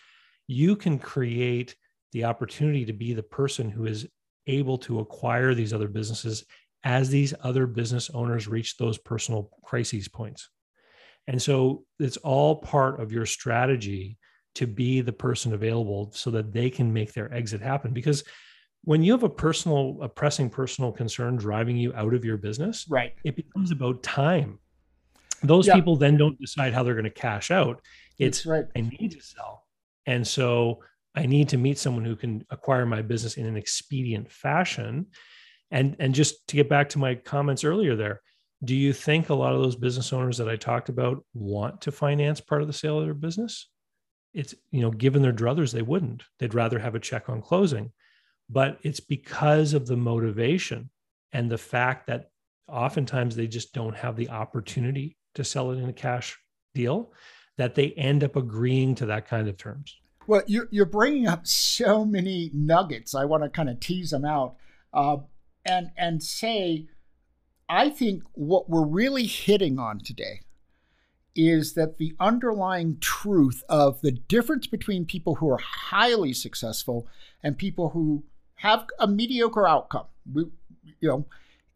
you 0.46 0.76
can 0.76 0.98
create 0.98 1.74
the 2.12 2.24
opportunity 2.24 2.84
to 2.84 2.92
be 2.92 3.12
the 3.12 3.22
person 3.22 3.70
who 3.70 3.86
is 3.86 4.06
able 4.46 4.78
to 4.78 5.00
acquire 5.00 5.54
these 5.54 5.72
other 5.72 5.88
businesses 5.88 6.44
as 6.84 7.10
these 7.10 7.34
other 7.42 7.66
business 7.66 8.10
owners 8.10 8.48
reach 8.48 8.76
those 8.76 8.98
personal 8.98 9.50
crises 9.64 10.08
points. 10.08 10.48
And 11.26 11.40
so 11.40 11.84
it's 11.98 12.16
all 12.18 12.56
part 12.56 13.00
of 13.00 13.12
your 13.12 13.26
strategy 13.26 14.18
to 14.54 14.66
be 14.66 15.00
the 15.00 15.12
person 15.12 15.52
available 15.52 16.10
so 16.14 16.30
that 16.30 16.52
they 16.52 16.70
can 16.70 16.92
make 16.92 17.12
their 17.12 17.32
exit 17.32 17.60
happen. 17.60 17.92
Because 17.92 18.24
when 18.84 19.02
you 19.02 19.12
have 19.12 19.24
a 19.24 19.28
personal 19.28 19.98
a 20.00 20.08
pressing 20.08 20.48
personal 20.48 20.92
concern 20.92 21.36
driving 21.36 21.76
you 21.76 21.92
out 21.94 22.14
of 22.14 22.24
your 22.24 22.36
business 22.36 22.86
right. 22.88 23.14
it 23.24 23.36
becomes 23.36 23.70
about 23.70 24.02
time. 24.02 24.58
Those 25.42 25.66
yeah. 25.66 25.74
people 25.74 25.96
then 25.96 26.16
don't 26.16 26.38
decide 26.40 26.72
how 26.72 26.82
they're 26.82 26.94
going 26.94 27.04
to 27.04 27.10
cash 27.10 27.50
out. 27.50 27.80
It's 28.18 28.46
right. 28.46 28.64
I 28.74 28.80
need 28.80 29.12
to 29.12 29.20
sell. 29.20 29.66
And 30.06 30.26
so 30.26 30.80
i 31.14 31.26
need 31.26 31.48
to 31.48 31.56
meet 31.56 31.78
someone 31.78 32.04
who 32.04 32.14
can 32.14 32.44
acquire 32.50 32.86
my 32.86 33.02
business 33.02 33.36
in 33.36 33.46
an 33.46 33.56
expedient 33.56 34.30
fashion 34.30 35.06
and 35.70 35.96
and 35.98 36.14
just 36.14 36.46
to 36.48 36.56
get 36.56 36.68
back 36.68 36.88
to 36.88 36.98
my 36.98 37.14
comments 37.14 37.64
earlier 37.64 37.96
there 37.96 38.20
do 38.64 38.74
you 38.74 38.92
think 38.92 39.28
a 39.28 39.34
lot 39.34 39.54
of 39.54 39.62
those 39.62 39.76
business 39.76 40.12
owners 40.12 40.38
that 40.38 40.48
i 40.48 40.56
talked 40.56 40.88
about 40.88 41.24
want 41.32 41.80
to 41.82 41.92
finance 41.92 42.40
part 42.40 42.60
of 42.60 42.66
the 42.66 42.72
sale 42.72 42.98
of 42.98 43.04
their 43.04 43.14
business? 43.14 43.68
It's 44.34 44.54
you 44.70 44.80
know 44.80 44.90
given 44.90 45.22
their 45.22 45.32
druthers 45.32 45.72
they 45.72 45.82
wouldn't. 45.82 46.24
They'd 46.38 46.54
rather 46.54 46.78
have 46.78 46.94
a 46.94 47.00
check 47.00 47.28
on 47.28 47.40
closing. 47.40 47.92
But 48.50 48.78
it's 48.82 49.00
because 49.00 49.74
of 49.74 49.86
the 49.86 49.96
motivation 49.96 50.90
and 51.32 51.50
the 51.50 51.58
fact 51.58 52.06
that 52.06 52.30
oftentimes 52.66 53.36
they 53.36 53.46
just 53.46 53.74
don't 53.74 53.94
have 53.94 54.16
the 54.16 54.30
opportunity 54.30 55.16
to 55.34 55.44
sell 55.44 55.70
it 55.70 55.78
in 55.78 55.88
a 55.88 55.92
cash 55.92 56.38
deal 56.74 57.12
that 57.58 57.74
they 57.74 57.92
end 57.92 58.24
up 58.24 58.36
agreeing 58.36 58.94
to 58.96 59.06
that 59.06 59.28
kind 59.28 59.48
of 59.48 59.56
terms. 59.56 59.96
Well 60.26 60.42
you're, 60.46 60.68
you're 60.70 60.86
bringing 60.86 61.26
up 61.26 61.46
so 61.46 62.04
many 62.04 62.50
nuggets. 62.52 63.14
I 63.14 63.24
want 63.24 63.44
to 63.44 63.50
kind 63.50 63.68
of 63.68 63.80
tease 63.80 64.10
them 64.10 64.24
out. 64.24 64.56
Uh, 64.92 65.18
and 65.64 65.90
and 65.96 66.22
say 66.22 66.86
i 67.68 67.88
think 67.88 68.22
what 68.32 68.68
we're 68.68 68.86
really 68.86 69.26
hitting 69.26 69.78
on 69.78 69.98
today 69.98 70.40
is 71.40 71.74
that 71.74 71.98
the 71.98 72.16
underlying 72.18 72.98
truth 72.98 73.62
of 73.68 74.00
the 74.00 74.10
difference 74.10 74.66
between 74.66 75.04
people 75.04 75.36
who 75.36 75.48
are 75.48 75.58
highly 75.58 76.32
successful 76.32 77.06
and 77.44 77.56
people 77.56 77.90
who 77.90 78.24
have 78.56 78.86
a 78.98 79.06
mediocre 79.06 79.66
outcome, 79.66 80.06
we, 80.32 80.46
you 81.00 81.08
know, 81.08 81.26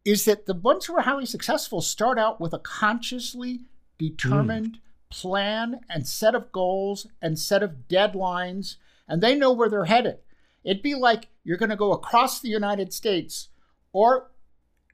is 0.03 0.25
that 0.25 0.47
the 0.47 0.53
ones 0.53 0.85
who 0.85 0.97
are 0.97 1.01
highly 1.01 1.25
successful 1.25 1.79
start 1.79 2.19
out 2.19 2.41
with 2.41 2.53
a 2.53 2.59
consciously 2.59 3.61
determined 3.97 4.73
mm. 4.73 4.79
plan 5.09 5.79
and 5.89 6.05
set 6.05 6.35
of 6.35 6.51
goals 6.51 7.07
and 7.21 7.39
set 7.39 7.63
of 7.63 7.87
deadlines, 7.87 8.75
and 9.07 9.23
they 9.23 9.33
know 9.33 9.53
where 9.53 9.69
they're 9.69 9.85
headed. 9.85 10.17
It'd 10.65 10.83
be 10.83 10.95
like 10.95 11.29
you're 11.45 11.57
going 11.57 11.69
to 11.69 11.77
go 11.77 11.93
across 11.93 12.41
the 12.41 12.49
United 12.49 12.91
States, 12.91 13.47
or 13.93 14.31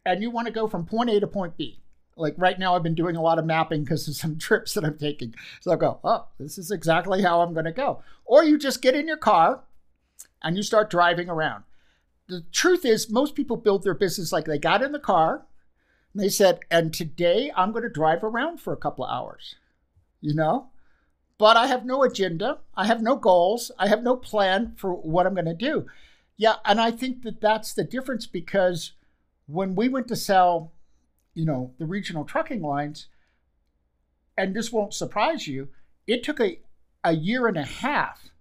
and 0.06 0.22
you 0.22 0.30
want 0.30 0.48
to 0.48 0.54
go 0.54 0.68
from 0.68 0.86
point 0.86 1.10
A 1.10 1.20
to 1.20 1.28
point 1.28 1.58
B. 1.58 1.80
Like 2.16 2.36
right 2.38 2.60
now, 2.60 2.76
I've 2.76 2.84
been 2.84 2.96
doing 2.96 3.16
a 3.16 3.22
lot 3.22 3.40
of 3.40 3.46
mapping 3.46 3.84
because 3.84 4.08
of 4.08 4.16
some 4.16 4.38
trips 4.40 4.74
that 4.74 4.84
I'm 4.84 4.98
taking. 4.98 5.34
So 5.62 5.72
I 5.72 5.78
go, 5.78 6.00
oh, 6.04 6.28
this 6.40 6.58
is 6.58 6.70
exactly 6.70 7.22
how 7.22 7.42
I'm 7.42 7.54
going 7.54 7.66
to 7.66 7.72
go. 7.72 8.04
Or 8.26 8.44
you 8.44 8.58
just 8.58 8.82
get 8.82 8.96
in 8.96 9.08
your 9.08 9.18
car 9.18 9.64
and 10.44 10.58
you 10.58 10.64
start 10.64 10.90
driving 10.90 11.30
around. 11.30 11.64
The 12.28 12.44
truth 12.52 12.86
is, 12.86 13.10
most 13.10 13.36
people 13.36 13.58
build 13.58 13.84
their 13.84 13.94
business 13.94 14.32
like 14.32 14.46
they 14.46 14.60
got 14.60 14.84
in 14.84 14.92
the 14.92 15.00
car 15.00 15.46
and 16.14 16.22
they 16.22 16.30
said, 16.30 16.60
and 16.70 16.94
today 16.94 17.52
I'm 17.56 17.72
going 17.72 17.84
to 17.84 17.90
drive 17.90 18.24
around 18.24 18.60
for 18.60 18.74
a 18.74 18.78
couple 18.78 19.06
of 19.06 19.12
hours, 19.12 19.56
you 20.22 20.36
know? 20.36 20.70
But 21.38 21.56
I 21.56 21.68
have 21.68 21.86
no 21.86 22.04
agenda. 22.04 22.60
I 22.76 22.86
have 22.86 23.02
no 23.02 23.16
goals. 23.16 23.72
I 23.80 23.88
have 23.88 24.04
no 24.04 24.18
plan 24.18 24.74
for 24.76 24.94
what 24.94 25.26
I'm 25.26 25.34
going 25.34 25.46
to 25.46 25.54
do. 25.54 25.88
Yeah. 26.40 26.56
And 26.66 26.82
I 26.82 26.90
think 26.90 27.22
that 27.22 27.40
that's 27.40 27.74
the 27.74 27.84
difference 27.84 28.26
because 28.26 28.94
when 29.46 29.76
we 29.76 29.90
went 29.90 30.08
to 30.08 30.16
sell 30.16 30.72
you 31.40 31.46
know, 31.46 31.72
the 31.78 31.86
regional 31.86 32.26
trucking 32.26 32.62
lines, 32.62 33.08
and 34.38 34.54
this 34.54 34.74
won't 34.74 34.94
surprise 34.94 35.48
you, 35.48 35.70
it 36.06 36.22
took 36.22 36.40
a, 36.42 36.60
a 37.04 37.14
year 37.14 37.48
and 37.48 37.56
a 37.56 37.64
half 37.64 38.32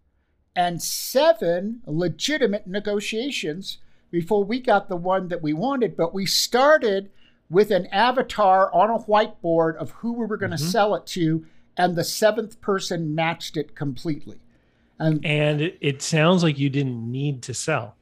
and 0.56 0.82
seven 0.82 1.80
legitimate 1.86 2.66
negotiations 2.66 3.78
before 4.10 4.42
we 4.42 4.58
got 4.58 4.88
the 4.88 4.96
one 4.96 5.28
that 5.28 5.42
we 5.42 5.52
wanted. 5.52 5.96
But 5.96 6.12
we 6.12 6.26
started 6.26 7.10
with 7.48 7.70
an 7.70 7.86
avatar 7.86 8.72
on 8.74 8.90
a 8.90 8.98
whiteboard 8.98 9.76
of 9.76 9.92
who 9.92 10.12
we 10.12 10.26
were 10.26 10.36
going 10.36 10.50
to 10.50 10.56
mm-hmm. 10.56 10.66
sell 10.66 10.96
it 10.96 11.06
to, 11.06 11.46
and 11.76 11.94
the 11.94 12.02
seventh 12.02 12.60
person 12.60 13.14
matched 13.14 13.56
it 13.56 13.76
completely. 13.76 14.40
And, 14.98 15.24
and 15.24 15.60
it, 15.60 15.78
it 15.80 16.02
sounds 16.02 16.42
like 16.42 16.58
you 16.58 16.70
didn't 16.70 17.10
need 17.10 17.42
to 17.42 17.54
sell 17.54 17.96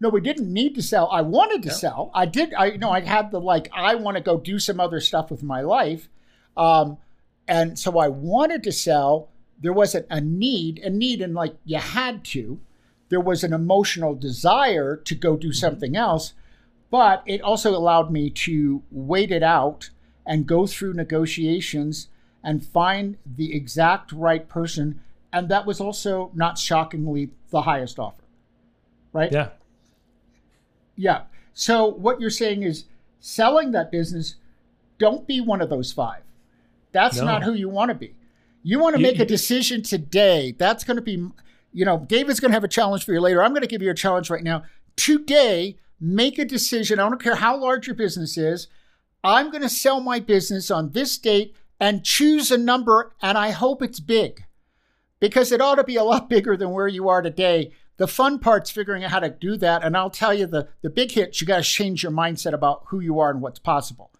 no, 0.00 0.08
we 0.08 0.20
didn't 0.20 0.52
need 0.52 0.74
to 0.76 0.82
sell. 0.82 1.08
I 1.10 1.22
wanted 1.22 1.62
to 1.64 1.70
sell. 1.70 2.10
I 2.14 2.24
did. 2.26 2.54
I 2.54 2.66
you 2.66 2.78
know 2.78 2.90
I 2.90 3.00
had 3.00 3.30
the 3.30 3.40
like 3.40 3.68
I 3.72 3.96
want 3.96 4.16
to 4.16 4.22
go 4.22 4.38
do 4.38 4.58
some 4.58 4.78
other 4.78 5.00
stuff 5.00 5.30
with 5.30 5.42
my 5.42 5.60
life, 5.60 6.08
um, 6.56 6.98
and 7.48 7.78
so 7.78 7.98
I 7.98 8.08
wanted 8.08 8.62
to 8.64 8.72
sell. 8.72 9.28
There 9.60 9.72
wasn't 9.72 10.06
a 10.08 10.20
need, 10.20 10.78
a 10.78 10.90
need, 10.90 11.20
and 11.20 11.34
like 11.34 11.56
you 11.64 11.78
had 11.78 12.24
to. 12.26 12.60
There 13.08 13.20
was 13.20 13.42
an 13.42 13.52
emotional 13.52 14.14
desire 14.14 14.96
to 14.96 15.14
go 15.14 15.36
do 15.36 15.48
mm-hmm. 15.48 15.54
something 15.54 15.96
else, 15.96 16.34
but 16.90 17.24
it 17.26 17.40
also 17.40 17.74
allowed 17.74 18.12
me 18.12 18.30
to 18.30 18.82
wait 18.92 19.32
it 19.32 19.42
out 19.42 19.90
and 20.24 20.46
go 20.46 20.66
through 20.66 20.92
negotiations 20.92 22.08
and 22.44 22.64
find 22.64 23.16
the 23.26 23.52
exact 23.56 24.12
right 24.12 24.48
person. 24.48 25.00
And 25.32 25.48
that 25.50 25.66
was 25.66 25.80
also 25.80 26.30
not 26.34 26.58
shockingly 26.58 27.30
the 27.50 27.62
highest 27.62 27.98
offer, 27.98 28.22
right? 29.12 29.30
Yeah. 29.30 29.50
Yeah. 30.96 31.22
So 31.52 31.86
what 31.86 32.20
you're 32.20 32.30
saying 32.30 32.62
is 32.62 32.84
selling 33.20 33.72
that 33.72 33.90
business, 33.90 34.36
don't 34.98 35.26
be 35.26 35.40
one 35.40 35.60
of 35.60 35.68
those 35.68 35.92
five. 35.92 36.22
That's 36.92 37.18
no. 37.18 37.24
not 37.24 37.42
who 37.42 37.52
you 37.52 37.68
want 37.68 37.90
to 37.90 37.94
be. 37.94 38.14
You 38.62 38.80
want 38.80 38.96
to 38.96 39.02
make 39.02 39.20
a 39.20 39.24
decision 39.24 39.82
today. 39.82 40.54
That's 40.58 40.82
going 40.84 40.96
to 40.96 41.02
be, 41.02 41.28
you 41.72 41.84
know, 41.84 42.04
David's 42.08 42.40
going 42.40 42.50
to 42.50 42.56
have 42.56 42.64
a 42.64 42.68
challenge 42.68 43.04
for 43.04 43.12
you 43.12 43.20
later. 43.20 43.42
I'm 43.42 43.52
going 43.52 43.62
to 43.62 43.68
give 43.68 43.82
you 43.82 43.90
a 43.90 43.94
challenge 43.94 44.30
right 44.30 44.42
now. 44.42 44.64
Today, 44.96 45.78
make 46.00 46.38
a 46.38 46.44
decision. 46.44 46.98
I 46.98 47.08
don't 47.08 47.22
care 47.22 47.36
how 47.36 47.56
large 47.56 47.86
your 47.86 47.96
business 47.96 48.36
is. 48.36 48.66
I'm 49.22 49.50
going 49.50 49.62
to 49.62 49.68
sell 49.68 50.00
my 50.00 50.20
business 50.20 50.70
on 50.70 50.90
this 50.90 51.18
date 51.18 51.54
and 51.78 52.04
choose 52.04 52.50
a 52.50 52.58
number, 52.58 53.12
and 53.22 53.38
I 53.38 53.50
hope 53.50 53.82
it's 53.82 54.00
big 54.00 54.44
because 55.20 55.52
it 55.52 55.60
ought 55.60 55.76
to 55.76 55.84
be 55.84 55.96
a 55.96 56.04
lot 56.04 56.28
bigger 56.30 56.56
than 56.56 56.70
where 56.70 56.88
you 56.88 57.08
are 57.08 57.22
today 57.22 57.72
the 57.98 58.08
fun 58.08 58.38
part's 58.38 58.70
figuring 58.70 59.04
out 59.04 59.10
how 59.10 59.20
to 59.20 59.28
do 59.28 59.56
that. 59.58 59.84
And 59.84 59.96
I'll 59.96 60.08
tell 60.08 60.32
you 60.32 60.46
the, 60.46 60.68
the 60.82 60.88
big 60.88 61.10
hit, 61.10 61.40
you 61.40 61.46
got 61.46 61.62
to 61.62 61.62
change 61.62 62.02
your 62.02 62.12
mindset 62.12 62.54
about 62.54 62.84
who 62.86 63.00
you 63.00 63.18
are 63.18 63.30
and 63.30 63.42
what's 63.42 63.58
possible. 63.58 64.12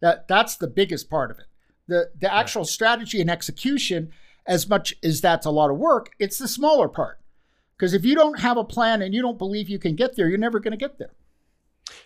That 0.00 0.26
that's 0.26 0.56
the 0.56 0.66
biggest 0.66 1.08
part 1.08 1.30
of 1.30 1.38
it. 1.38 1.46
The 1.86 2.10
the 2.18 2.32
actual 2.32 2.62
right. 2.62 2.68
strategy 2.68 3.20
and 3.20 3.30
execution, 3.30 4.10
as 4.46 4.68
much 4.68 4.94
as 5.02 5.20
that's 5.20 5.46
a 5.46 5.50
lot 5.50 5.70
of 5.70 5.78
work, 5.78 6.10
it's 6.18 6.38
the 6.38 6.48
smaller 6.48 6.88
part. 6.88 7.20
Because 7.76 7.94
if 7.94 8.04
you 8.04 8.14
don't 8.14 8.40
have 8.40 8.56
a 8.56 8.64
plan 8.64 9.02
and 9.02 9.14
you 9.14 9.22
don't 9.22 9.38
believe 9.38 9.68
you 9.68 9.78
can 9.78 9.96
get 9.96 10.16
there, 10.16 10.28
you're 10.28 10.38
never 10.38 10.60
going 10.60 10.72
to 10.72 10.78
get 10.78 10.98
there. 10.98 11.12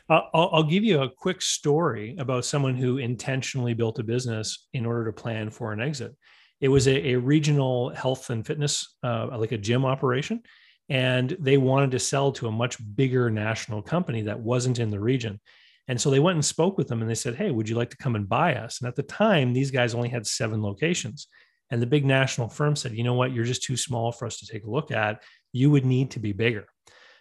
I'll, 0.09 0.51
I'll, 0.53 0.63
give 0.65 0.85
you 0.85 1.01
a 1.01 1.09
quick 1.09 1.41
story 1.41 2.17
about 2.19 2.45
someone 2.45 2.75
who 2.75 2.99
intentionally 2.99 3.73
built 3.73 3.99
a 3.99 4.03
business 4.03 4.67
in 4.73 4.85
order 4.85 5.05
to 5.07 5.13
plan 5.13 5.51
for 5.51 5.73
an 5.73 5.81
exit. 5.81 6.15
It 6.61 6.69
was 6.69 6.87
a, 6.89 7.13
a 7.13 7.17
regional 7.17 7.91
health 7.91 8.31
and 8.31 8.47
fitness, 8.47 8.97
uh, 9.03 9.29
like 9.39 9.53
a 9.53 9.59
gym 9.59 9.85
operation 9.85 10.43
and 10.91 11.37
they 11.39 11.57
wanted 11.57 11.93
to 11.93 12.01
sell 12.01 12.33
to 12.33 12.49
a 12.49 12.53
much 12.53 12.77
bigger 12.97 13.31
national 13.31 13.81
company 13.81 14.23
that 14.23 14.41
wasn't 14.41 14.81
in 14.81 14.91
the 14.91 15.01
region. 15.01 15.41
And 15.87 15.99
so 16.01 16.11
they 16.11 16.19
went 16.19 16.35
and 16.35 16.45
spoke 16.45 16.77
with 16.77 16.89
them 16.89 17.01
and 17.01 17.09
they 17.09 17.15
said, 17.15 17.37
Hey, 17.37 17.53
would 17.53 17.69
you 17.69 17.77
like 17.77 17.91
to 17.91 17.97
come 17.97 18.17
and 18.17 18.29
buy 18.29 18.57
us? 18.57 18.81
And 18.81 18.89
at 18.89 18.97
the 18.97 19.05
time, 19.05 19.53
these 19.53 19.71
guys 19.71 19.95
only 19.95 20.09
had 20.09 20.27
seven 20.27 20.63
locations. 20.63 21.29
And 21.71 21.81
the 21.81 21.87
big 21.87 22.05
national 22.05 22.49
firm 22.49 22.75
said, 22.75 22.93
You 22.93 23.05
know 23.05 23.15
what? 23.15 23.33
You're 23.33 23.45
just 23.45 23.63
too 23.63 23.77
small 23.77 24.11
for 24.11 24.27
us 24.27 24.39
to 24.41 24.47
take 24.47 24.65
a 24.65 24.71
look 24.71 24.91
at. 24.91 25.23
You 25.53 25.71
would 25.71 25.85
need 25.85 26.11
to 26.13 26.19
be 26.19 26.33
bigger. 26.33 26.67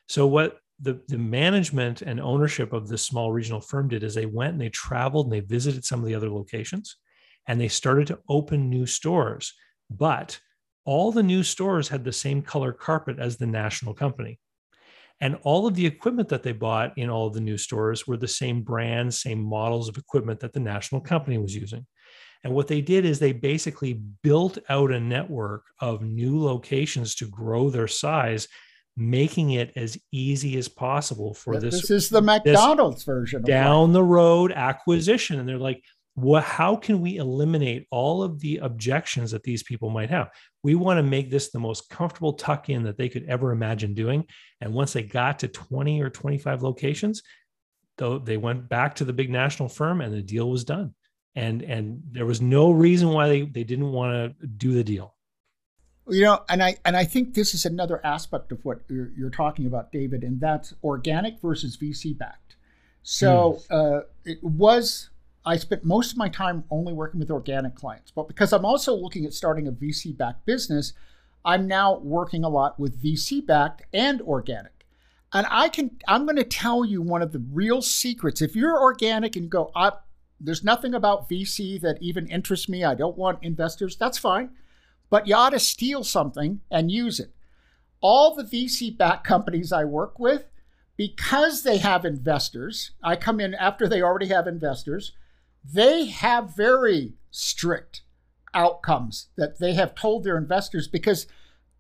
So, 0.07 0.25
what 0.25 0.57
the, 0.81 1.01
the 1.07 1.17
management 1.17 2.01
and 2.01 2.19
ownership 2.19 2.73
of 2.73 2.87
this 2.87 3.05
small 3.05 3.31
regional 3.31 3.61
firm 3.61 3.87
did 3.89 4.03
is 4.03 4.15
they 4.15 4.25
went 4.25 4.53
and 4.53 4.61
they 4.61 4.69
traveled 4.69 5.27
and 5.27 5.33
they 5.33 5.41
visited 5.41 5.85
some 5.85 5.99
of 5.99 6.07
the 6.07 6.15
other 6.15 6.29
locations 6.29 6.95
and 7.47 7.59
they 7.59 7.67
started 7.67 8.07
to 8.07 8.19
open 8.29 8.69
new 8.69 8.85
stores. 8.85 9.53
But 9.89 10.39
all 10.85 11.11
the 11.11 11.23
new 11.23 11.43
stores 11.43 11.87
had 11.87 12.03
the 12.03 12.13
same 12.13 12.41
color 12.41 12.71
carpet 12.71 13.19
as 13.19 13.37
the 13.37 13.47
national 13.47 13.93
company. 13.93 14.39
And 15.21 15.37
all 15.43 15.67
of 15.67 15.75
the 15.75 15.85
equipment 15.85 16.29
that 16.29 16.43
they 16.43 16.53
bought 16.53 16.97
in 16.97 17.09
all 17.09 17.27
of 17.27 17.33
the 17.33 17.41
new 17.41 17.57
stores 17.57 18.07
were 18.07 18.17
the 18.17 18.27
same 18.27 18.61
brands, 18.61 19.21
same 19.21 19.41
models 19.41 19.89
of 19.89 19.97
equipment 19.97 20.39
that 20.39 20.53
the 20.53 20.61
national 20.61 21.01
company 21.01 21.37
was 21.37 21.53
using. 21.53 21.85
And 22.43 22.53
what 22.53 22.67
they 22.67 22.79
did 22.79 23.03
is 23.05 23.19
they 23.19 23.33
basically 23.33 24.01
built 24.23 24.57
out 24.69 24.91
a 24.91 24.99
network 24.99 25.65
of 25.81 26.01
new 26.01 26.41
locations 26.41 27.15
to 27.15 27.27
grow 27.27 27.69
their 27.69 27.87
size, 27.87 28.47
making 28.95 29.51
it 29.51 29.73
as 29.75 29.97
easy 30.13 30.57
as 30.57 30.69
possible 30.69 31.33
for 31.33 31.59
this. 31.59 31.81
This 31.81 31.91
is 31.91 32.09
the 32.09 32.21
McDonald's 32.21 33.03
version 33.03 33.41
down 33.41 33.91
the 33.91 34.03
road 34.03 34.53
acquisition. 34.53 35.37
And 35.37 35.49
they're 35.49 35.57
like, 35.57 35.83
what, 36.15 36.43
how 36.43 36.75
can 36.75 37.01
we 37.01 37.17
eliminate 37.17 37.87
all 37.91 38.23
of 38.23 38.39
the 38.39 38.57
objections 38.57 39.31
that 39.31 39.43
these 39.43 39.63
people 39.63 39.89
might 39.89 40.09
have? 40.09 40.29
We 40.63 40.75
want 40.75 40.97
to 40.97 41.03
make 41.03 41.31
this 41.31 41.49
the 41.49 41.59
most 41.59 41.89
comfortable 41.89 42.33
tuck 42.33 42.69
in 42.69 42.83
that 42.83 42.97
they 42.97 43.09
could 43.09 43.25
ever 43.29 43.51
imagine 43.51 43.93
doing. 43.93 44.25
And 44.61 44.73
once 44.73 44.93
they 44.93 45.03
got 45.03 45.39
to 45.39 45.47
20 45.47 46.01
or 46.01 46.09
25 46.09 46.61
locations, 46.61 47.21
though 47.97 48.17
they 48.17 48.37
went 48.37 48.67
back 48.67 48.95
to 48.95 49.05
the 49.05 49.13
big 49.13 49.29
national 49.29 49.69
firm 49.69 50.01
and 50.01 50.13
the 50.13 50.21
deal 50.21 50.49
was 50.49 50.63
done. 50.63 50.95
And 51.35 51.61
and 51.61 52.01
there 52.11 52.25
was 52.25 52.41
no 52.41 52.71
reason 52.71 53.09
why 53.09 53.27
they, 53.27 53.41
they 53.43 53.63
didn't 53.63 53.91
want 53.91 54.39
to 54.39 54.47
do 54.47 54.73
the 54.73 54.83
deal. 54.83 55.15
You 56.07 56.23
know, 56.23 56.43
and 56.49 56.63
I 56.63 56.77
and 56.85 56.97
I 56.97 57.05
think 57.05 57.35
this 57.35 57.53
is 57.53 57.65
another 57.65 58.03
aspect 58.03 58.51
of 58.51 58.65
what 58.65 58.79
you're, 58.89 59.11
you're 59.15 59.29
talking 59.29 59.67
about, 59.67 59.91
David, 59.91 60.23
and 60.23 60.41
that's 60.41 60.73
organic 60.83 61.39
versus 61.39 61.77
VC 61.77 62.17
backed. 62.17 62.55
So 63.03 63.61
mm. 63.69 63.99
uh, 63.99 64.01
it 64.25 64.43
was 64.43 65.11
I 65.49 65.57
spent 65.57 65.83
most 65.83 66.11
of 66.11 66.17
my 66.17 66.29
time 66.29 66.63
only 66.69 66.93
working 66.93 67.19
with 67.19 67.31
organic 67.31 67.73
clients, 67.73 68.11
but 68.11 68.27
because 68.27 68.53
I'm 68.53 68.65
also 68.65 68.93
looking 68.93 69.25
at 69.25 69.33
starting 69.33 69.67
a 69.67 69.71
VC 69.71 70.15
backed 70.15 70.45
business, 70.45 70.93
I'm 71.43 71.67
now 71.67 71.97
working 71.97 72.43
a 72.43 72.49
lot 72.49 72.79
with 72.79 73.01
VC 73.01 73.43
backed 73.43 73.81
and 73.91 74.21
organic. 74.21 74.85
And 75.33 75.47
I 75.49 75.69
can 75.69 75.97
I'm 76.07 76.25
going 76.25 76.35
to 76.35 76.43
tell 76.43 76.85
you 76.85 77.01
one 77.01 77.23
of 77.23 77.31
the 77.31 77.43
real 77.51 77.81
secrets. 77.81 78.43
If 78.43 78.55
you're 78.55 78.79
organic 78.79 79.35
and 79.35 79.45
you 79.45 79.49
go, 79.49 79.71
there's 80.39 80.63
nothing 80.63 80.93
about 80.93 81.27
VC 81.27 81.81
that 81.81 81.97
even 81.99 82.27
interests 82.27 82.69
me. 82.69 82.83
I 82.83 82.93
don't 82.93 83.17
want 83.17 83.43
investors. 83.43 83.97
That's 83.97 84.19
fine. 84.19 84.51
But 85.09 85.27
you 85.27 85.33
ought 85.33 85.49
to 85.51 85.59
steal 85.59 86.03
something 86.03 86.61
and 86.69 86.91
use 86.91 87.19
it. 87.19 87.31
All 88.01 88.35
the 88.35 88.43
VC 88.43 88.95
backed 88.95 89.25
companies 89.25 89.71
I 89.71 89.83
work 89.83 90.19
with, 90.19 90.45
because 90.95 91.63
they 91.63 91.77
have 91.77 92.05
investors, 92.05 92.91
I 93.03 93.15
come 93.15 93.39
in 93.39 93.55
after 93.55 93.87
they 93.87 94.03
already 94.03 94.27
have 94.27 94.45
investors, 94.47 95.13
they 95.63 96.05
have 96.05 96.55
very 96.55 97.13
strict 97.31 98.01
outcomes 98.53 99.27
that 99.37 99.59
they 99.59 99.73
have 99.73 99.95
told 99.95 100.23
their 100.23 100.37
investors 100.37 100.87
because 100.87 101.27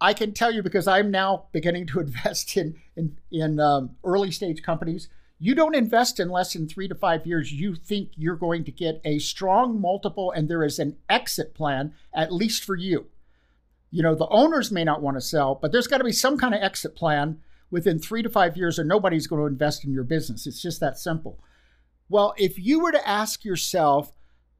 I 0.01 0.13
can 0.13 0.33
tell 0.33 0.51
you 0.51 0.63
because 0.63 0.87
I'm 0.87 1.11
now 1.11 1.45
beginning 1.51 1.87
to 1.87 1.99
invest 1.99 2.55
in 2.57 2.75
in, 2.95 3.17
in 3.31 3.59
um, 3.59 3.91
early 4.03 4.31
stage 4.31 4.63
companies. 4.63 5.09
You 5.41 5.55
don't 5.55 5.75
invest 5.75 6.19
in 6.19 6.29
less 6.29 6.51
than 6.51 6.67
three 6.67 6.89
to 6.89 6.95
five 6.95 7.25
years. 7.25 7.53
You 7.53 7.73
think 7.73 8.09
you're 8.15 8.35
going 8.35 8.65
to 8.65 8.71
get 8.71 8.99
a 9.05 9.19
strong 9.19 9.79
multiple, 9.79 10.31
and 10.31 10.49
there 10.49 10.63
is 10.63 10.79
an 10.79 10.97
exit 11.09 11.53
plan 11.53 11.93
at 12.13 12.33
least 12.33 12.65
for 12.65 12.75
you. 12.75 13.07
You 13.91 14.03
know 14.03 14.15
the 14.15 14.27
owners 14.27 14.71
may 14.71 14.83
not 14.83 15.01
want 15.01 15.17
to 15.17 15.21
sell, 15.21 15.55
but 15.55 15.71
there's 15.71 15.87
got 15.87 15.97
to 15.99 16.03
be 16.03 16.11
some 16.11 16.37
kind 16.37 16.53
of 16.53 16.61
exit 16.61 16.95
plan 16.95 17.39
within 17.71 17.99
three 17.99 18.21
to 18.23 18.29
five 18.29 18.57
years, 18.57 18.77
or 18.77 18.83
nobody's 18.83 19.27
going 19.27 19.41
to 19.41 19.47
invest 19.47 19.85
in 19.85 19.93
your 19.93 20.03
business. 20.03 20.45
It's 20.45 20.61
just 20.61 20.79
that 20.79 20.97
simple. 20.97 21.39
Well, 22.09 22.33
if 22.37 22.57
you 22.57 22.79
were 22.79 22.91
to 22.91 23.07
ask 23.07 23.45
yourself 23.45 24.17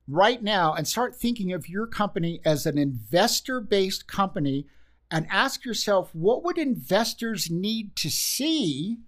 right 0.07 0.41
now 0.41 0.73
and 0.73 0.87
start 0.87 1.15
thinking 1.15 1.51
of 1.51 1.67
your 1.67 1.87
company 1.87 2.41
as 2.45 2.67
an 2.67 2.77
investor 2.77 3.59
based 3.59 4.07
company 4.07 4.67
and 5.09 5.25
ask 5.31 5.65
yourself, 5.65 6.13
what 6.13 6.43
would 6.43 6.59
investors 6.59 7.49
need 7.49 7.95
to 7.97 8.09
see 8.11 8.99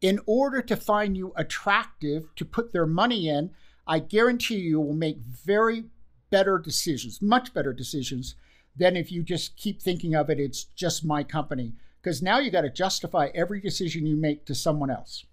in 0.00 0.18
order 0.26 0.60
to 0.60 0.74
find 0.74 1.16
you 1.16 1.32
attractive 1.36 2.34
to 2.34 2.44
put 2.44 2.72
their 2.72 2.86
money 2.86 3.28
in? 3.28 3.52
I 3.86 4.00
guarantee 4.00 4.56
you 4.56 4.80
will 4.80 4.94
make 4.94 5.18
very 5.18 5.84
better 6.30 6.58
decisions, 6.58 7.22
much 7.22 7.54
better 7.54 7.72
decisions 7.72 8.34
than 8.76 8.96
if 8.96 9.12
you 9.12 9.22
just 9.22 9.56
keep 9.56 9.80
thinking 9.80 10.16
of 10.16 10.28
it, 10.30 10.40
it's 10.40 10.64
just 10.64 11.04
my 11.04 11.22
company. 11.22 11.74
Because 12.02 12.22
now 12.22 12.38
you 12.38 12.50
got 12.50 12.62
to 12.62 12.70
justify 12.70 13.28
every 13.36 13.60
decision 13.60 14.04
you 14.04 14.16
make 14.16 14.44
to 14.46 14.54
someone 14.54 14.90
else. 14.90 15.24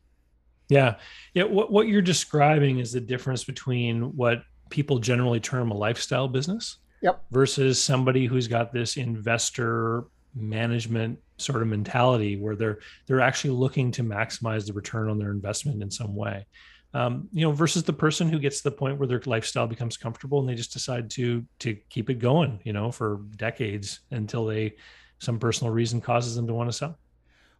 Yeah. 0.71 0.95
Yeah. 1.33 1.43
What, 1.43 1.71
what 1.71 1.87
you're 1.87 2.01
describing 2.01 2.79
is 2.79 2.93
the 2.93 3.01
difference 3.01 3.43
between 3.43 4.15
what 4.15 4.43
people 4.69 4.99
generally 4.99 5.41
term 5.41 5.69
a 5.69 5.75
lifestyle 5.75 6.29
business 6.29 6.77
yep. 7.01 7.21
versus 7.29 7.81
somebody 7.81 8.25
who's 8.25 8.47
got 8.47 8.71
this 8.71 8.95
investor 8.95 10.05
management 10.33 11.19
sort 11.37 11.61
of 11.61 11.67
mentality 11.67 12.37
where 12.37 12.55
they're 12.55 12.79
they're 13.05 13.19
actually 13.19 13.49
looking 13.49 13.91
to 13.91 14.01
maximize 14.01 14.65
the 14.65 14.71
return 14.71 15.09
on 15.09 15.19
their 15.19 15.31
investment 15.31 15.83
in 15.83 15.91
some 15.91 16.15
way 16.15 16.45
um, 16.93 17.27
you 17.33 17.41
know 17.41 17.51
versus 17.51 17.83
the 17.83 17.91
person 17.91 18.29
who 18.29 18.39
gets 18.39 18.59
to 18.59 18.63
the 18.63 18.71
point 18.71 18.97
where 18.97 19.07
their 19.07 19.21
lifestyle 19.25 19.67
becomes 19.67 19.97
comfortable 19.97 20.39
and 20.39 20.47
they 20.47 20.55
just 20.55 20.71
decide 20.71 21.09
to 21.09 21.43
to 21.59 21.75
keep 21.89 22.09
it 22.09 22.19
going 22.19 22.61
you 22.63 22.71
know 22.71 22.91
for 22.91 23.19
decades 23.35 24.01
until 24.11 24.45
they 24.45 24.73
some 25.19 25.37
personal 25.37 25.73
reason 25.73 25.99
causes 25.99 26.35
them 26.35 26.47
to 26.47 26.53
want 26.53 26.69
to 26.69 26.77
sell 26.77 26.97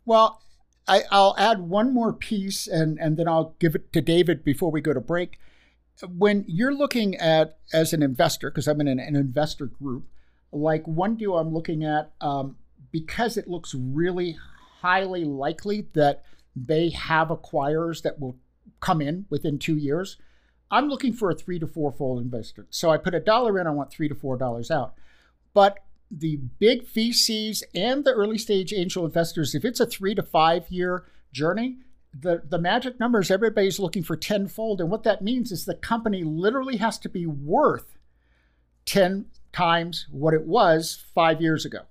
well 0.06 0.42
I, 0.88 1.04
will 1.12 1.36
add 1.38 1.60
one 1.62 1.94
more 1.94 2.14
piece 2.14 2.68
and, 2.68 3.00
and 3.00 3.18
then 3.18 3.28
I'll 3.28 3.56
give 3.60 3.76
it 3.76 3.94
to 3.94 4.02
David 4.02 4.44
before 4.44 4.72
we 4.72 4.82
go 4.82 4.94
to 4.94 5.00
break. 5.00 5.40
When 6.08 6.44
you're 6.48 6.74
looking 6.74 7.16
at, 7.16 7.60
as 7.74 7.94
an 7.94 8.02
investor, 8.02 8.50
because 8.50 8.68
I'm 8.68 8.82
in 8.82 8.88
an, 8.88 9.00
an, 9.00 9.16
investor 9.16 9.68
group, 9.68 10.06
like 10.52 10.88
one 10.88 11.16
deal 11.16 11.38
I'm 11.38 11.54
looking 11.54 11.84
at, 11.84 12.12
um, 12.22 12.56
because 12.92 13.38
it 13.38 13.48
looks 13.48 13.76
really 13.76 14.38
highly 14.82 15.24
likely 15.24 15.88
that 15.94 16.24
they 16.56 16.90
have 16.90 17.28
acquirers 17.28 18.02
that 18.02 18.20
will 18.20 18.36
come 18.80 19.02
in 19.02 19.26
within 19.30 19.60
two 19.60 19.78
years, 19.78 20.18
I'm 20.72 20.88
looking 20.88 21.14
for 21.14 21.30
a 21.30 21.36
three 21.36 21.60
to 21.60 21.68
four 21.68 21.92
fold 21.92 22.22
investor. 22.22 22.66
So 22.70 22.90
I 22.90 22.98
put 22.98 23.14
a 23.14 23.20
dollar 23.20 23.60
in, 23.60 23.68
I 23.68 23.72
want 23.72 23.92
three 23.92 24.10
to 24.10 24.16
four 24.16 24.38
dollars 24.38 24.72
out. 24.72 24.94
But 25.54 25.80
the 26.12 26.38
big 26.60 26.86
VCs 26.86 27.64
and 27.74 28.04
the 28.04 28.12
early 28.12 28.38
stage 28.38 28.74
angel 28.74 29.06
investors, 29.06 29.56
if 29.56 29.64
it's 29.64 29.80
a 29.80 29.86
three 29.86 30.14
to 30.14 30.24
five 30.24 30.70
year 30.70 31.06
journey, 31.32 31.78
the, 32.14 32.42
the 32.48 32.60
magic 32.60 33.00
number 33.00 33.20
is 33.20 33.32
everybody's 33.32 33.80
looking 33.80 34.04
for 34.04 34.18
tenfold. 34.18 34.82
And 34.82 34.92
what 34.92 35.04
that 35.04 35.22
means 35.22 35.52
is 35.52 35.64
the 35.64 35.76
company 35.76 36.24
literally 36.24 36.78
has 36.78 36.98
to 37.00 37.10
be 37.10 37.26
worth 37.26 37.98
10 38.86 39.28
times 39.54 40.08
what 40.12 40.34
it 40.34 40.46
was 40.46 41.04
five 41.14 41.42
years 41.42 41.66
ago. 41.66 41.82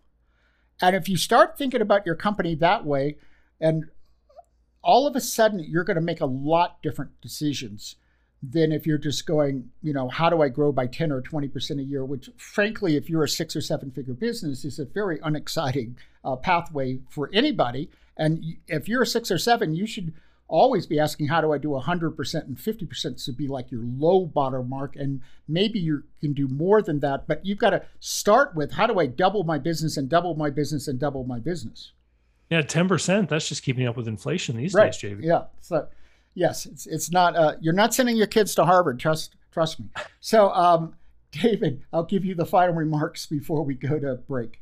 And 0.83 0.95
if 0.95 1.09
you 1.09 1.17
start 1.17 1.57
thinking 1.57 1.81
about 1.81 2.05
your 2.05 2.15
company 2.15 2.55
that 2.57 2.85
way, 2.85 3.17
and 3.61 3.87
all 4.83 5.07
of 5.07 5.17
a 5.17 5.21
sudden 5.21 5.61
you're 5.61 5.85
going 5.85 5.97
to 5.97 6.01
make 6.03 6.21
a 6.21 6.27
lot 6.27 6.83
different 6.83 7.21
decisions 7.21 7.97
than 8.43 8.73
if 8.73 8.87
you're 8.87 8.99
just 8.99 9.27
going, 9.27 9.71
you 9.83 9.93
know, 9.93 10.09
how 10.09 10.31
do 10.31 10.41
I 10.43 10.49
grow 10.49 10.73
by 10.73 10.87
10 10.87 11.13
or 11.13 11.21
20% 11.21 11.79
a 11.79 11.83
year, 11.83 12.05
which 12.05 12.31
frankly, 12.39 12.97
if 12.97 13.11
you're 13.11 13.25
a 13.25 13.29
six 13.29 13.55
or 13.55 13.61
seven 13.61 13.91
figure 13.91 14.15
business, 14.15 14.65
is 14.65 14.79
a 14.79 14.87
very 14.87 15.21
unexciting 15.23 15.97
uh, 16.25 16.37
pathway 16.37 17.01
for 17.11 17.29
anybody. 17.33 17.91
And 18.17 18.57
if 18.67 18.89
you're 18.89 19.03
a 19.03 19.07
six 19.07 19.31
or 19.31 19.39
seven, 19.39 19.75
you 19.75 19.87
should 19.87 20.15
always 20.49 20.87
be 20.87 20.99
asking, 20.99 21.29
how 21.29 21.41
do 21.41 21.53
I 21.53 21.59
do 21.59 21.69
100% 21.69 22.35
and 22.47 22.57
50% 22.57 23.25
to 23.25 23.33
be 23.33 23.47
like 23.47 23.71
your 23.71 23.83
low 23.83 24.25
bottom 24.27 24.69
mark? 24.69 24.97
And 24.97 25.21
maybe 25.47 25.79
you 25.79 26.03
can 26.21 26.33
do 26.33 26.49
more 26.49 26.83
than 26.83 27.01
that, 27.01 27.27
but 27.27 27.45
you've 27.45 27.59
got 27.59 27.71
to 27.71 27.83
start 28.01 28.55
with, 28.55 28.73
how 28.73 28.87
do 28.87 28.99
I 28.99 29.07
double 29.07 29.45
my 29.45 29.59
business 29.59 29.97
and 29.97 30.09
double 30.09 30.35
my 30.35 30.51
business 30.51 30.89
and 30.89 30.99
double 30.99 31.25
my 31.25 31.39
business? 31.39 31.93
Yeah, 32.51 32.63
10%. 32.63 33.29
That's 33.29 33.49
just 33.49 33.63
keeping 33.63 33.87
up 33.87 33.97
with 33.97 34.09
inflation 34.09 34.57
these 34.57 34.75
right. 34.75 34.93
days, 34.93 35.01
JV. 35.01 35.25
Yeah. 35.25 35.45
So, 35.61 35.87
yes, 36.35 36.67
it's 36.67 36.87
it's 36.87 37.11
not. 37.11 37.37
Uh, 37.37 37.55
you're 37.61 37.75
not 37.75 37.95
sending 37.95 38.17
your 38.17 38.27
kids 38.27 38.55
to 38.57 38.65
Harvard. 38.65 38.99
Trust 38.99 39.37
trust 39.51 39.81
me. 39.81 39.87
So, 40.21 40.51
um, 40.51 40.95
David, 41.33 41.83
I'll 41.93 42.05
give 42.05 42.25
you 42.25 42.35
the 42.35 42.47
final 42.47 42.75
remarks 42.75 43.27
before 43.27 43.63
we 43.63 43.75
go 43.75 43.99
to 43.99 44.17
break. 44.29 44.61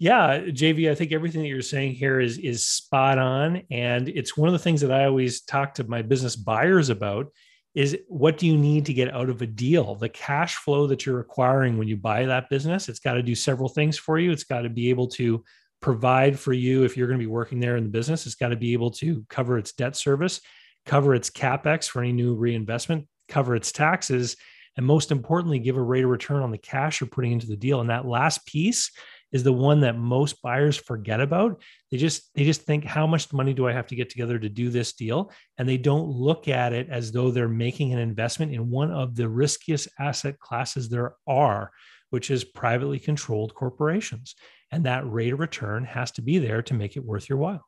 Yeah, 0.00 0.42
JV, 0.42 0.88
I 0.90 0.94
think 0.94 1.10
everything 1.10 1.42
that 1.42 1.48
you're 1.48 1.60
saying 1.62 1.94
here 1.94 2.20
is 2.20 2.38
is 2.38 2.64
spot 2.64 3.18
on, 3.18 3.62
and 3.70 4.08
it's 4.08 4.36
one 4.36 4.48
of 4.48 4.52
the 4.52 4.58
things 4.58 4.80
that 4.80 4.92
I 4.92 5.06
always 5.06 5.40
talk 5.40 5.74
to 5.74 5.84
my 5.84 6.02
business 6.02 6.36
buyers 6.36 6.88
about. 6.88 7.32
Is 7.74 7.96
what 8.08 8.38
do 8.38 8.46
you 8.46 8.56
need 8.56 8.86
to 8.86 8.94
get 8.94 9.12
out 9.12 9.28
of 9.28 9.42
a 9.42 9.46
deal? 9.46 9.94
The 9.94 10.08
cash 10.08 10.56
flow 10.56 10.86
that 10.88 11.04
you're 11.04 11.20
acquiring 11.20 11.78
when 11.78 11.86
you 11.86 11.96
buy 11.96 12.24
that 12.24 12.48
business, 12.48 12.88
it's 12.88 12.98
got 12.98 13.14
to 13.14 13.22
do 13.22 13.34
several 13.34 13.68
things 13.68 13.96
for 13.96 14.18
you. 14.18 14.32
It's 14.32 14.42
got 14.42 14.62
to 14.62 14.68
be 14.68 14.90
able 14.90 15.06
to 15.08 15.44
provide 15.80 16.38
for 16.38 16.52
you 16.52 16.84
if 16.84 16.96
you're 16.96 17.06
going 17.06 17.20
to 17.20 17.24
be 17.24 17.30
working 17.30 17.60
there 17.60 17.76
in 17.76 17.84
the 17.84 17.90
business. 17.90 18.26
It's 18.26 18.34
got 18.34 18.48
to 18.48 18.56
be 18.56 18.72
able 18.72 18.90
to 18.92 19.24
cover 19.28 19.58
its 19.58 19.72
debt 19.72 19.94
service 19.94 20.40
cover 20.88 21.14
its 21.14 21.30
capex 21.30 21.88
for 21.88 22.00
any 22.00 22.12
new 22.12 22.34
reinvestment, 22.34 23.06
cover 23.28 23.54
its 23.54 23.70
taxes, 23.70 24.36
and 24.76 24.86
most 24.86 25.12
importantly, 25.12 25.58
give 25.58 25.76
a 25.76 25.82
rate 25.82 26.04
of 26.04 26.10
return 26.10 26.42
on 26.42 26.50
the 26.50 26.58
cash 26.58 27.00
you're 27.00 27.08
putting 27.08 27.32
into 27.32 27.46
the 27.46 27.56
deal. 27.56 27.80
And 27.80 27.90
that 27.90 28.06
last 28.06 28.46
piece 28.46 28.90
is 29.30 29.42
the 29.42 29.52
one 29.52 29.80
that 29.80 29.98
most 29.98 30.40
buyers 30.40 30.76
forget 30.76 31.20
about. 31.20 31.60
They 31.90 31.98
just 31.98 32.32
they 32.34 32.44
just 32.44 32.62
think 32.62 32.84
how 32.84 33.06
much 33.06 33.30
money 33.32 33.52
do 33.52 33.68
I 33.68 33.72
have 33.72 33.86
to 33.88 33.96
get 33.96 34.08
together 34.08 34.38
to 34.38 34.48
do 34.48 34.70
this 34.70 34.94
deal 34.94 35.30
and 35.58 35.68
they 35.68 35.76
don't 35.76 36.08
look 36.08 36.48
at 36.48 36.72
it 36.72 36.88
as 36.88 37.12
though 37.12 37.30
they're 37.30 37.48
making 37.48 37.92
an 37.92 37.98
investment 37.98 38.54
in 38.54 38.70
one 38.70 38.90
of 38.90 39.14
the 39.14 39.28
riskiest 39.28 39.88
asset 39.98 40.38
classes 40.38 40.88
there 40.88 41.16
are, 41.26 41.70
which 42.08 42.30
is 42.30 42.44
privately 42.44 42.98
controlled 42.98 43.54
corporations. 43.54 44.34
And 44.72 44.86
that 44.86 45.10
rate 45.10 45.34
of 45.34 45.40
return 45.40 45.84
has 45.84 46.10
to 46.12 46.22
be 46.22 46.38
there 46.38 46.62
to 46.62 46.74
make 46.74 46.96
it 46.96 47.04
worth 47.04 47.28
your 47.28 47.38
while. 47.38 47.67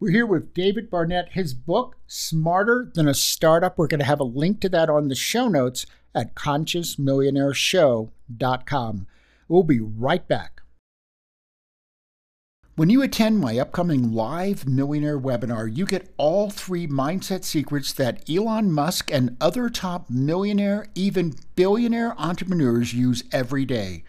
We're 0.00 0.10
here 0.12 0.24
with 0.24 0.54
David 0.54 0.88
Barnett. 0.88 1.32
His 1.32 1.52
book, 1.52 1.96
Smarter 2.06 2.90
Than 2.94 3.06
a 3.06 3.12
Startup, 3.12 3.76
we're 3.76 3.86
going 3.86 3.98
to 3.98 4.06
have 4.06 4.18
a 4.18 4.24
link 4.24 4.62
to 4.62 4.70
that 4.70 4.88
on 4.88 5.08
the 5.08 5.14
show 5.14 5.46
notes 5.46 5.84
at 6.14 6.34
consciousmillionaireshow.com. 6.34 9.06
We'll 9.46 9.62
be 9.62 9.80
right 9.80 10.26
back. 10.26 10.62
When 12.76 12.88
you 12.88 13.02
attend 13.02 13.40
my 13.40 13.58
upcoming 13.58 14.14
live 14.14 14.66
millionaire 14.66 15.20
webinar, 15.20 15.76
you 15.76 15.84
get 15.84 16.14
all 16.16 16.48
three 16.48 16.86
mindset 16.86 17.44
secrets 17.44 17.92
that 17.92 18.22
Elon 18.26 18.72
Musk 18.72 19.12
and 19.12 19.36
other 19.38 19.68
top 19.68 20.08
millionaire, 20.08 20.86
even 20.94 21.34
billionaire 21.56 22.18
entrepreneurs 22.18 22.94
use 22.94 23.22
every 23.32 23.66
day. 23.66 24.04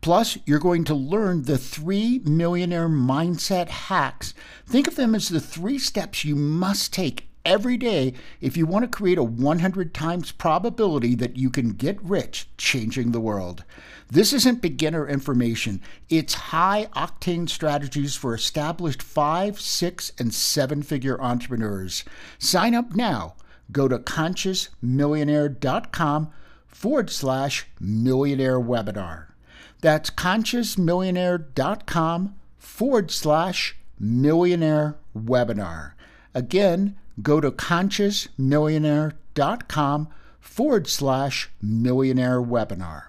Plus, 0.00 0.38
you're 0.44 0.58
going 0.58 0.84
to 0.84 0.94
learn 0.94 1.44
the 1.44 1.58
three 1.58 2.20
millionaire 2.24 2.88
mindset 2.88 3.68
hacks. 3.68 4.34
Think 4.66 4.86
of 4.86 4.96
them 4.96 5.14
as 5.14 5.28
the 5.28 5.40
three 5.40 5.78
steps 5.78 6.24
you 6.24 6.36
must 6.36 6.92
take 6.92 7.28
every 7.44 7.76
day 7.76 8.14
if 8.40 8.56
you 8.56 8.64
want 8.66 8.84
to 8.84 8.88
create 8.88 9.18
a 9.18 9.22
100 9.22 9.92
times 9.92 10.32
probability 10.32 11.14
that 11.14 11.36
you 11.36 11.50
can 11.50 11.68
get 11.70 12.02
rich 12.02 12.48
changing 12.56 13.12
the 13.12 13.20
world. 13.20 13.62
This 14.10 14.32
isn't 14.32 14.62
beginner 14.62 15.06
information, 15.08 15.80
it's 16.08 16.34
high 16.34 16.88
octane 16.94 17.48
strategies 17.48 18.16
for 18.16 18.34
established 18.34 19.02
five, 19.02 19.60
six, 19.60 20.12
and 20.18 20.34
seven 20.34 20.82
figure 20.82 21.20
entrepreneurs. 21.20 22.04
Sign 22.38 22.74
up 22.74 22.94
now. 22.94 23.34
Go 23.72 23.88
to 23.88 23.98
consciousmillionaire.com 23.98 26.30
forward 26.66 27.10
slash 27.10 27.66
millionaire 27.80 28.60
webinar. 28.60 29.28
That's 29.84 30.08
consciousmillionaire.com 30.08 32.34
forward 32.56 33.10
slash 33.10 33.76
millionaire 34.00 34.96
webinar. 35.14 35.92
Again, 36.34 36.96
go 37.20 37.42
to 37.42 37.50
consciousmillionaire.com 37.50 40.08
forward 40.40 40.88
slash 40.88 41.50
millionaire 41.60 42.40
webinar. 42.40 43.02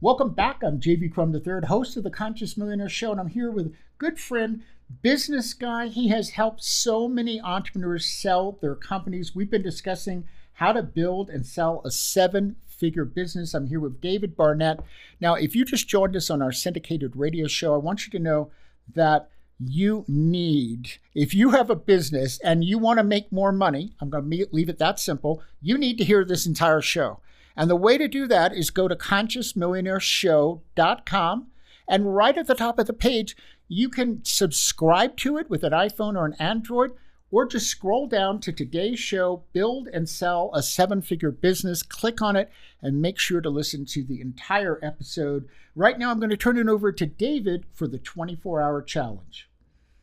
Welcome 0.00 0.34
back. 0.34 0.64
I'm 0.64 0.80
JV 0.80 1.12
Crumm 1.12 1.32
III, 1.32 1.68
host 1.68 1.96
of 1.96 2.02
the 2.02 2.10
Conscious 2.10 2.56
Millionaire 2.56 2.88
Show, 2.88 3.12
and 3.12 3.20
I'm 3.20 3.28
here 3.28 3.52
with 3.52 3.72
good 3.98 4.18
friend, 4.18 4.62
business 5.00 5.54
guy. 5.54 5.86
He 5.86 6.08
has 6.08 6.30
helped 6.30 6.64
so 6.64 7.06
many 7.06 7.40
entrepreneurs 7.40 8.06
sell 8.06 8.58
their 8.60 8.74
companies. 8.74 9.32
We've 9.32 9.48
been 9.48 9.62
discussing 9.62 10.26
how 10.54 10.72
to 10.72 10.82
build 10.82 11.30
and 11.30 11.46
sell 11.46 11.82
a 11.84 11.92
seven 11.92 12.56
figure 12.80 13.04
business. 13.04 13.54
I'm 13.54 13.68
here 13.68 13.78
with 13.78 14.00
David 14.00 14.36
Barnett. 14.36 14.80
Now, 15.20 15.34
if 15.34 15.54
you 15.54 15.64
just 15.64 15.86
joined 15.86 16.16
us 16.16 16.28
on 16.30 16.42
our 16.42 16.50
syndicated 16.50 17.14
radio 17.14 17.46
show, 17.46 17.74
I 17.74 17.76
want 17.76 18.04
you 18.06 18.10
to 18.12 18.18
know 18.18 18.50
that 18.94 19.28
you 19.58 20.06
need, 20.08 20.92
if 21.14 21.34
you 21.34 21.50
have 21.50 21.68
a 21.68 21.76
business 21.76 22.40
and 22.40 22.64
you 22.64 22.78
want 22.78 22.98
to 22.98 23.04
make 23.04 23.30
more 23.30 23.52
money, 23.52 23.92
I'm 24.00 24.08
going 24.08 24.24
to 24.28 24.46
leave 24.50 24.70
it 24.70 24.78
that 24.78 24.98
simple, 24.98 25.42
you 25.60 25.76
need 25.76 25.98
to 25.98 26.04
hear 26.04 26.24
this 26.24 26.46
entire 26.46 26.80
show. 26.80 27.20
And 27.56 27.68
the 27.68 27.76
way 27.76 27.98
to 27.98 28.08
do 28.08 28.26
that 28.26 28.54
is 28.54 28.70
go 28.70 28.88
to 28.88 28.96
consciousmillionaireshow.com 28.96 31.46
and 31.90 32.14
right 32.14 32.38
at 32.38 32.46
the 32.46 32.54
top 32.54 32.78
of 32.78 32.86
the 32.86 32.92
page, 32.92 33.36
you 33.68 33.88
can 33.88 34.24
subscribe 34.24 35.16
to 35.18 35.36
it 35.36 35.50
with 35.50 35.64
an 35.64 35.72
iPhone 35.72 36.16
or 36.16 36.24
an 36.24 36.36
Android 36.38 36.92
or 37.30 37.46
just 37.46 37.68
scroll 37.68 38.06
down 38.06 38.40
to 38.40 38.52
today's 38.52 38.98
show, 38.98 39.44
Build 39.52 39.88
and 39.88 40.08
Sell 40.08 40.50
a 40.54 40.62
Seven 40.62 41.00
Figure 41.00 41.30
Business. 41.30 41.82
Click 41.82 42.20
on 42.20 42.36
it 42.36 42.50
and 42.82 43.00
make 43.00 43.18
sure 43.18 43.40
to 43.40 43.50
listen 43.50 43.84
to 43.86 44.02
the 44.02 44.20
entire 44.20 44.78
episode. 44.82 45.48
Right 45.76 45.98
now, 45.98 46.10
I'm 46.10 46.18
going 46.18 46.30
to 46.30 46.36
turn 46.36 46.58
it 46.58 46.68
over 46.68 46.90
to 46.92 47.06
David 47.06 47.66
for 47.72 47.86
the 47.86 47.98
24 47.98 48.60
hour 48.60 48.82
challenge. 48.82 49.48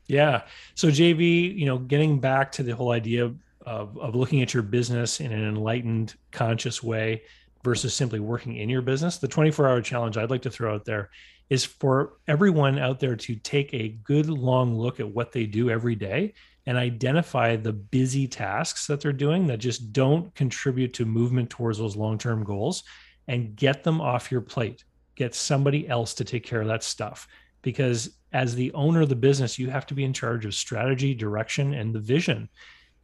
Yeah. 0.07 0.43
So, 0.75 0.87
JV, 0.87 1.57
you 1.57 1.65
know, 1.65 1.77
getting 1.77 2.19
back 2.19 2.51
to 2.53 2.63
the 2.63 2.75
whole 2.75 2.91
idea 2.91 3.25
of, 3.65 3.97
of 3.97 4.15
looking 4.15 4.41
at 4.41 4.53
your 4.53 4.63
business 4.63 5.19
in 5.19 5.33
an 5.33 5.45
enlightened, 5.45 6.15
conscious 6.31 6.81
way 6.81 7.23
versus 7.63 7.93
simply 7.93 8.21
working 8.21 8.55
in 8.55 8.69
your 8.69 8.81
business, 8.81 9.17
the 9.17 9.27
24 9.27 9.67
hour 9.67 9.81
challenge 9.81 10.15
I'd 10.15 10.29
like 10.29 10.43
to 10.43 10.49
throw 10.49 10.73
out 10.73 10.85
there 10.85 11.09
is 11.49 11.65
for 11.65 12.13
everyone 12.27 12.77
out 12.77 12.99
there 12.99 13.15
to 13.15 13.35
take 13.35 13.73
a 13.73 13.89
good 13.89 14.29
long 14.29 14.77
look 14.77 14.99
at 14.99 15.09
what 15.09 15.31
they 15.31 15.45
do 15.45 15.69
every 15.69 15.95
day 15.95 16.33
and 16.67 16.77
identify 16.77 17.55
the 17.55 17.71
busy 17.71 18.27
tasks 18.27 18.87
that 18.87 18.99
they're 18.99 19.13
doing 19.13 19.47
that 19.47 19.57
just 19.57 19.93
don't 19.93 20.35
contribute 20.35 20.93
to 20.93 21.05
movement 21.05 21.49
towards 21.49 21.77
those 21.77 21.95
long-term 21.95 22.43
goals 22.43 22.83
and 23.29 23.55
get 23.55 23.83
them 23.85 24.01
off 24.01 24.31
your 24.31 24.41
plate. 24.41 24.83
Get 25.15 25.33
somebody 25.33 25.87
else 25.87 26.13
to 26.15 26.25
take 26.25 26.43
care 26.43 26.61
of 26.61 26.67
that 26.67 26.83
stuff. 26.83 27.25
Because 27.61 28.17
as 28.33 28.53
the 28.53 28.71
owner 28.73 29.01
of 29.01 29.09
the 29.09 29.15
business 29.15 29.57
you 29.57 29.69
have 29.69 29.85
to 29.87 29.93
be 29.93 30.03
in 30.03 30.11
charge 30.11 30.45
of 30.45 30.53
strategy 30.53 31.15
direction 31.15 31.73
and 31.73 31.95
the 31.95 31.99
vision. 31.99 32.49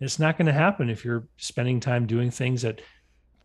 It's 0.02 0.20
not 0.20 0.38
going 0.38 0.48
to 0.48 0.54
happen 0.54 0.90
if 0.90 1.06
you're 1.06 1.28
spending 1.38 1.80
time 1.80 2.06
doing 2.06 2.30
things 2.30 2.62
that 2.64 2.82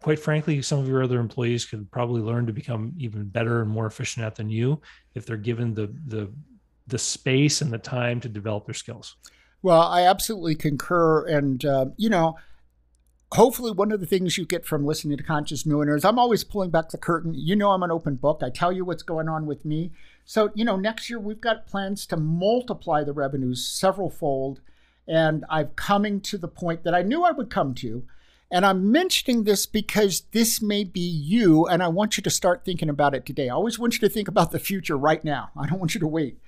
quite 0.02 0.18
frankly 0.18 0.60
some 0.62 0.80
of 0.80 0.88
your 0.88 1.04
other 1.04 1.20
employees 1.20 1.64
could 1.64 1.88
probably 1.92 2.22
learn 2.22 2.46
to 2.46 2.52
become 2.52 2.92
even 2.98 3.24
better 3.24 3.62
and 3.62 3.70
more 3.70 3.86
efficient 3.86 4.26
at 4.26 4.34
than 4.34 4.50
you 4.50 4.80
if 5.14 5.24
they're 5.24 5.36
given 5.36 5.74
the 5.74 5.92
the 6.06 6.30
the 6.88 6.98
space 6.98 7.60
and 7.60 7.72
the 7.72 7.78
time 7.78 8.20
to 8.20 8.28
develop 8.28 8.66
their 8.66 8.74
skills 8.74 9.16
well, 9.62 9.82
I 9.82 10.02
absolutely 10.02 10.54
concur. 10.54 11.26
And, 11.26 11.64
uh, 11.64 11.86
you 11.96 12.08
know, 12.08 12.36
hopefully 13.32 13.72
one 13.72 13.92
of 13.92 14.00
the 14.00 14.06
things 14.06 14.38
you 14.38 14.46
get 14.46 14.64
from 14.64 14.86
listening 14.86 15.16
to 15.18 15.24
Conscious 15.24 15.66
Millionaires, 15.66 16.04
I'm 16.04 16.18
always 16.18 16.44
pulling 16.44 16.70
back 16.70 16.90
the 16.90 16.98
curtain. 16.98 17.34
You 17.34 17.56
know, 17.56 17.70
I'm 17.70 17.82
an 17.82 17.90
open 17.90 18.16
book. 18.16 18.42
I 18.42 18.50
tell 18.50 18.72
you 18.72 18.84
what's 18.84 19.02
going 19.02 19.28
on 19.28 19.46
with 19.46 19.64
me. 19.64 19.92
So, 20.24 20.50
you 20.54 20.64
know, 20.64 20.76
next 20.76 21.10
year 21.10 21.18
we've 21.18 21.40
got 21.40 21.66
plans 21.66 22.06
to 22.06 22.16
multiply 22.16 23.02
the 23.02 23.12
revenues 23.12 23.66
several 23.66 24.10
fold. 24.10 24.60
And 25.06 25.44
I'm 25.48 25.68
coming 25.68 26.20
to 26.22 26.38
the 26.38 26.48
point 26.48 26.84
that 26.84 26.94
I 26.94 27.02
knew 27.02 27.24
I 27.24 27.32
would 27.32 27.50
come 27.50 27.74
to. 27.76 28.04
And 28.50 28.64
I'm 28.64 28.90
mentioning 28.90 29.44
this 29.44 29.66
because 29.66 30.22
this 30.32 30.62
may 30.62 30.82
be 30.82 31.00
you, 31.00 31.66
and 31.66 31.82
I 31.82 31.88
want 31.88 32.16
you 32.16 32.22
to 32.22 32.30
start 32.30 32.64
thinking 32.64 32.88
about 32.88 33.14
it 33.14 33.26
today. 33.26 33.50
I 33.50 33.54
always 33.54 33.78
want 33.78 33.94
you 33.94 34.00
to 34.00 34.08
think 34.08 34.26
about 34.26 34.52
the 34.52 34.58
future 34.58 34.96
right 34.96 35.22
now. 35.22 35.50
I 35.54 35.66
don't 35.66 35.78
want 35.78 35.94
you 35.94 36.00
to 36.00 36.06
wait 36.06 36.38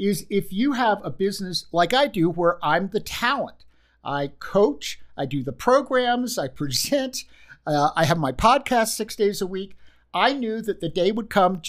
is 0.00 0.26
if 0.30 0.52
you 0.52 0.72
have 0.72 1.00
a 1.04 1.10
business 1.10 1.66
like 1.72 1.92
I 1.92 2.06
do 2.06 2.30
where 2.30 2.64
I'm 2.64 2.88
the 2.88 3.00
talent. 3.00 3.64
I 4.02 4.28
coach, 4.38 4.98
I 5.16 5.26
do 5.26 5.42
the 5.42 5.52
programs, 5.52 6.38
I 6.38 6.48
present, 6.60 7.24
uh, 7.66 7.90
I 7.94 8.04
have 8.04 8.18
my 8.18 8.32
podcast 8.32 8.88
six 8.88 9.14
days 9.14 9.42
a 9.42 9.46
week. 9.46 9.76
I 10.14 10.32
knew 10.32 10.60
that 10.62 10.80
the 10.80 10.88
day 10.88 11.12
would 11.12 11.30
come 11.30 11.60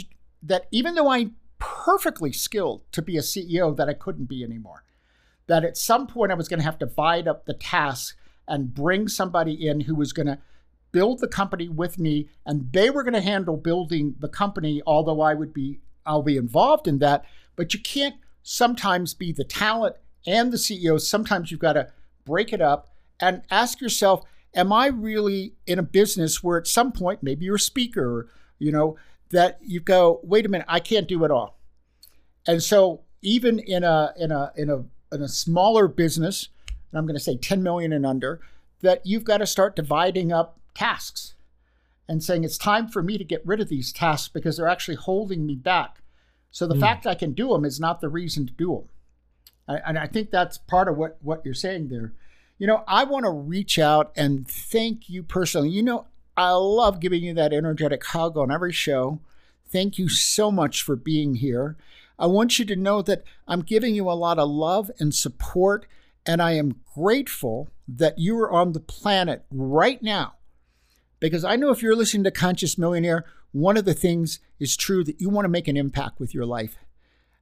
that 0.41 0.67
even 0.71 0.95
though 0.95 1.09
I'm 1.09 1.35
perfectly 1.59 2.31
skilled 2.31 2.83
to 2.91 3.01
be 3.01 3.17
a 3.17 3.21
CEO, 3.21 3.75
that 3.75 3.89
I 3.89 3.93
couldn't 3.93 4.25
be 4.25 4.43
anymore. 4.43 4.83
That 5.47 5.63
at 5.63 5.77
some 5.77 6.07
point 6.07 6.31
I 6.31 6.35
was 6.35 6.47
going 6.47 6.59
to 6.59 6.65
have 6.65 6.79
to 6.79 6.85
divide 6.85 7.27
up 7.27 7.45
the 7.45 7.53
tasks 7.53 8.15
and 8.47 8.73
bring 8.73 9.07
somebody 9.07 9.67
in 9.67 9.81
who 9.81 9.95
was 9.95 10.13
going 10.13 10.27
to 10.27 10.39
build 10.91 11.19
the 11.19 11.27
company 11.27 11.69
with 11.69 11.99
me, 11.99 12.29
and 12.45 12.71
they 12.73 12.89
were 12.89 13.03
going 13.03 13.13
to 13.13 13.21
handle 13.21 13.57
building 13.57 14.15
the 14.19 14.27
company. 14.27 14.81
Although 14.85 15.21
I 15.21 15.33
would 15.33 15.53
be, 15.53 15.79
I'll 16.05 16.23
be 16.23 16.37
involved 16.37 16.87
in 16.87 16.99
that, 16.99 17.25
but 17.55 17.73
you 17.73 17.79
can't 17.79 18.15
sometimes 18.43 19.13
be 19.13 19.31
the 19.31 19.43
talent 19.43 19.95
and 20.25 20.51
the 20.51 20.57
CEO. 20.57 20.99
Sometimes 20.99 21.51
you've 21.51 21.59
got 21.59 21.73
to 21.73 21.91
break 22.25 22.53
it 22.53 22.61
up 22.61 22.89
and 23.19 23.43
ask 23.51 23.81
yourself, 23.81 24.23
am 24.55 24.73
I 24.73 24.87
really 24.87 25.53
in 25.65 25.79
a 25.79 25.83
business 25.83 26.43
where 26.43 26.57
at 26.57 26.67
some 26.67 26.91
point, 26.91 27.23
maybe 27.23 27.45
you're 27.45 27.55
a 27.55 27.59
speaker, 27.59 28.29
you 28.59 28.71
know, 28.71 28.97
that 29.29 29.59
you 29.61 29.79
go, 29.79 30.19
wait 30.23 30.45
a 30.45 30.49
minute, 30.49 30.67
I 30.69 30.79
can't 30.79 31.07
do 31.07 31.23
it 31.23 31.31
all. 31.31 31.59
And 32.45 32.61
so 32.61 33.01
even 33.21 33.59
in 33.59 33.83
a 33.83 34.13
in 34.17 34.31
a 34.31 34.51
in 34.55 34.69
a 34.69 34.83
in 35.13 35.21
a 35.21 35.27
smaller 35.27 35.87
business, 35.87 36.49
and 36.91 36.97
I'm 36.99 37.05
going 37.05 37.17
to 37.17 37.23
say 37.23 37.37
10 37.37 37.61
million 37.63 37.93
and 37.93 38.05
under, 38.05 38.41
that 38.81 39.05
you've 39.05 39.23
got 39.23 39.37
to 39.37 39.47
start 39.47 39.75
dividing 39.75 40.31
up 40.31 40.59
tasks 40.73 41.35
and 42.07 42.23
saying 42.23 42.43
it's 42.43 42.57
time 42.57 42.87
for 42.87 43.03
me 43.03 43.17
to 43.17 43.23
get 43.23 43.45
rid 43.45 43.61
of 43.61 43.69
these 43.69 43.93
tasks 43.93 44.27
because 44.27 44.57
they're 44.57 44.67
actually 44.67 44.95
holding 44.95 45.45
me 45.45 45.55
back. 45.55 46.00
So 46.51 46.67
the 46.67 46.75
mm. 46.75 46.81
fact 46.81 47.07
I 47.07 47.15
can 47.15 47.33
do 47.33 47.49
them 47.49 47.65
is 47.65 47.79
not 47.79 48.01
the 48.01 48.09
reason 48.09 48.45
to 48.45 48.53
do 48.53 48.87
them. 49.67 49.81
and 49.85 49.97
I 49.97 50.07
think 50.07 50.31
that's 50.31 50.57
part 50.57 50.87
of 50.87 50.97
what, 50.97 51.17
what 51.21 51.41
you're 51.45 51.53
saying 51.53 51.87
there. 51.87 52.13
You 52.57 52.67
know, 52.67 52.83
I 52.87 53.05
want 53.05 53.25
to 53.25 53.31
reach 53.31 53.79
out 53.79 54.11
and 54.15 54.47
thank 54.47 55.09
you 55.09 55.23
personally. 55.23 55.69
You 55.69 55.81
know, 55.81 56.05
I 56.37 56.51
love 56.51 56.99
giving 56.99 57.23
you 57.23 57.33
that 57.33 57.53
energetic 57.53 58.05
hug 58.05 58.37
on 58.37 58.51
every 58.51 58.73
show. 58.73 59.19
Thank 59.69 59.97
you 59.97 60.09
so 60.09 60.51
much 60.51 60.83
for 60.83 60.95
being 60.95 61.35
here. 61.35 61.77
I 62.19 62.27
want 62.27 62.59
you 62.59 62.65
to 62.65 62.75
know 62.75 63.01
that 63.01 63.23
I'm 63.47 63.61
giving 63.61 63.95
you 63.95 64.09
a 64.09 64.13
lot 64.13 64.37
of 64.37 64.47
love 64.49 64.91
and 64.99 65.15
support, 65.15 65.87
and 66.25 66.41
I 66.41 66.51
am 66.51 66.81
grateful 66.93 67.69
that 67.87 68.19
you 68.19 68.37
are 68.39 68.51
on 68.51 68.73
the 68.73 68.79
planet 68.79 69.43
right 69.51 70.01
now. 70.03 70.35
Because 71.19 71.43
I 71.43 71.55
know 71.55 71.71
if 71.71 71.81
you're 71.81 71.95
listening 71.95 72.23
to 72.25 72.31
Conscious 72.31 72.77
Millionaire, 72.77 73.25
one 73.51 73.77
of 73.77 73.85
the 73.85 73.93
things 73.93 74.39
is 74.59 74.77
true 74.77 75.03
that 75.03 75.19
you 75.19 75.29
want 75.29 75.45
to 75.45 75.49
make 75.49 75.67
an 75.67 75.77
impact 75.77 76.19
with 76.19 76.33
your 76.33 76.45
life. 76.45 76.77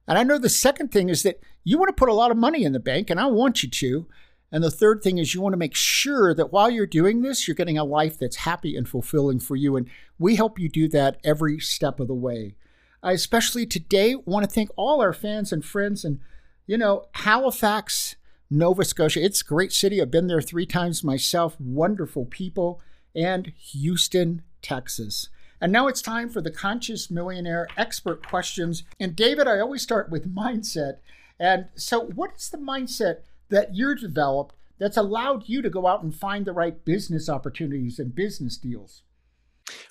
And 0.08 0.18
I 0.18 0.22
know 0.22 0.38
the 0.38 0.48
second 0.48 0.90
thing 0.90 1.08
is 1.08 1.22
that 1.22 1.40
you 1.62 1.78
want 1.78 1.88
to 1.88 1.98
put 1.98 2.08
a 2.08 2.14
lot 2.14 2.30
of 2.30 2.36
money 2.36 2.64
in 2.64 2.72
the 2.72 2.80
bank, 2.80 3.10
and 3.10 3.20
I 3.20 3.26
want 3.26 3.62
you 3.62 3.70
to. 3.70 4.06
And 4.52 4.64
the 4.64 4.70
third 4.70 5.02
thing 5.02 5.18
is 5.18 5.34
you 5.34 5.40
want 5.40 5.52
to 5.52 5.58
make 5.58 5.76
sure 5.76 6.34
that 6.34 6.52
while 6.52 6.68
you're 6.68 6.86
doing 6.86 7.22
this, 7.22 7.46
you're 7.46 7.54
getting 7.54 7.78
a 7.78 7.84
life 7.84 8.18
that's 8.18 8.36
happy 8.36 8.76
and 8.76 8.88
fulfilling 8.88 9.38
for 9.38 9.54
you. 9.54 9.76
And 9.76 9.88
we 10.18 10.34
help 10.34 10.58
you 10.58 10.68
do 10.68 10.88
that 10.88 11.18
every 11.22 11.60
step 11.60 12.00
of 12.00 12.08
the 12.08 12.14
way. 12.14 12.56
I 13.02 13.12
especially 13.12 13.64
today 13.64 14.16
want 14.16 14.44
to 14.44 14.52
thank 14.52 14.70
all 14.76 15.00
our 15.00 15.12
fans 15.12 15.52
and 15.52 15.64
friends 15.64 16.04
and, 16.04 16.18
you 16.66 16.76
know, 16.76 17.06
Halifax, 17.14 18.16
Nova 18.50 18.84
Scotia. 18.84 19.24
It's 19.24 19.42
a 19.42 19.44
great 19.44 19.72
city. 19.72 20.02
I've 20.02 20.10
been 20.10 20.26
there 20.26 20.42
three 20.42 20.66
times 20.66 21.04
myself. 21.04 21.58
Wonderful 21.60 22.26
people. 22.26 22.80
And 23.14 23.52
Houston, 23.72 24.42
Texas. 24.60 25.28
And 25.60 25.72
now 25.72 25.88
it's 25.88 26.02
time 26.02 26.30
for 26.30 26.40
the 26.40 26.50
Conscious 26.50 27.10
Millionaire 27.10 27.66
expert 27.76 28.26
questions. 28.26 28.84
And 28.98 29.14
David, 29.14 29.46
I 29.46 29.60
always 29.60 29.82
start 29.82 30.10
with 30.10 30.34
mindset. 30.34 30.98
And 31.38 31.66
so, 31.74 32.00
what 32.00 32.32
is 32.36 32.48
the 32.48 32.58
mindset 32.58 33.18
that 33.50 33.74
you're 33.74 33.94
developed 33.94 34.54
that's 34.78 34.96
allowed 34.96 35.48
you 35.48 35.60
to 35.62 35.70
go 35.70 35.86
out 35.86 36.02
and 36.02 36.14
find 36.14 36.44
the 36.44 36.52
right 36.52 36.84
business 36.84 37.28
opportunities 37.28 37.98
and 37.98 38.14
business 38.14 38.56
deals? 38.56 39.02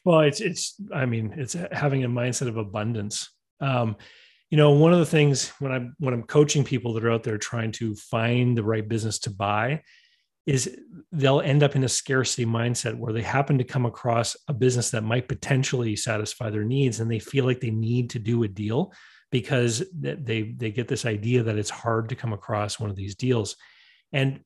Well, 0.03 0.21
it's 0.21 0.41
it's 0.41 0.75
I 0.93 1.05
mean, 1.05 1.33
it's 1.37 1.55
having 1.71 2.03
a 2.03 2.09
mindset 2.09 2.47
of 2.47 2.57
abundance. 2.57 3.29
Um, 3.61 3.95
you 4.49 4.57
know 4.57 4.71
one 4.71 4.93
of 4.93 4.99
the 4.99 5.05
things 5.05 5.49
when 5.59 5.71
i'm 5.71 5.95
when 5.99 6.13
i'm 6.13 6.23
coaching 6.23 6.63
people 6.63 6.93
that 6.93 7.05
are 7.05 7.11
out 7.11 7.23
there 7.23 7.37
trying 7.37 7.71
to 7.71 7.95
find 7.95 8.57
the 8.57 8.63
right 8.63 8.87
business 8.87 9.19
to 9.19 9.29
buy 9.29 9.81
is 10.45 10.79
they'll 11.11 11.41
end 11.41 11.63
up 11.63 11.75
in 11.75 11.83
a 11.83 11.89
scarcity 11.89 12.45
mindset 12.45 12.95
where 12.95 13.13
they 13.13 13.21
happen 13.21 13.57
to 13.57 13.63
come 13.63 13.85
across 13.85 14.35
a 14.47 14.53
business 14.53 14.91
that 14.91 15.03
might 15.03 15.27
potentially 15.27 15.95
satisfy 15.95 16.49
their 16.49 16.63
needs 16.63 16.99
and 16.99 17.09
they 17.09 17.19
feel 17.19 17.45
like 17.45 17.59
they 17.59 17.71
need 17.71 18.09
to 18.09 18.19
do 18.19 18.43
a 18.43 18.47
deal 18.47 18.93
because 19.31 19.83
they 19.93 20.53
they 20.57 20.71
get 20.71 20.87
this 20.87 21.05
idea 21.05 21.43
that 21.43 21.57
it's 21.57 21.69
hard 21.69 22.09
to 22.09 22.15
come 22.15 22.33
across 22.33 22.79
one 22.79 22.89
of 22.89 22.95
these 22.95 23.15
deals. 23.15 23.55
And 24.11 24.41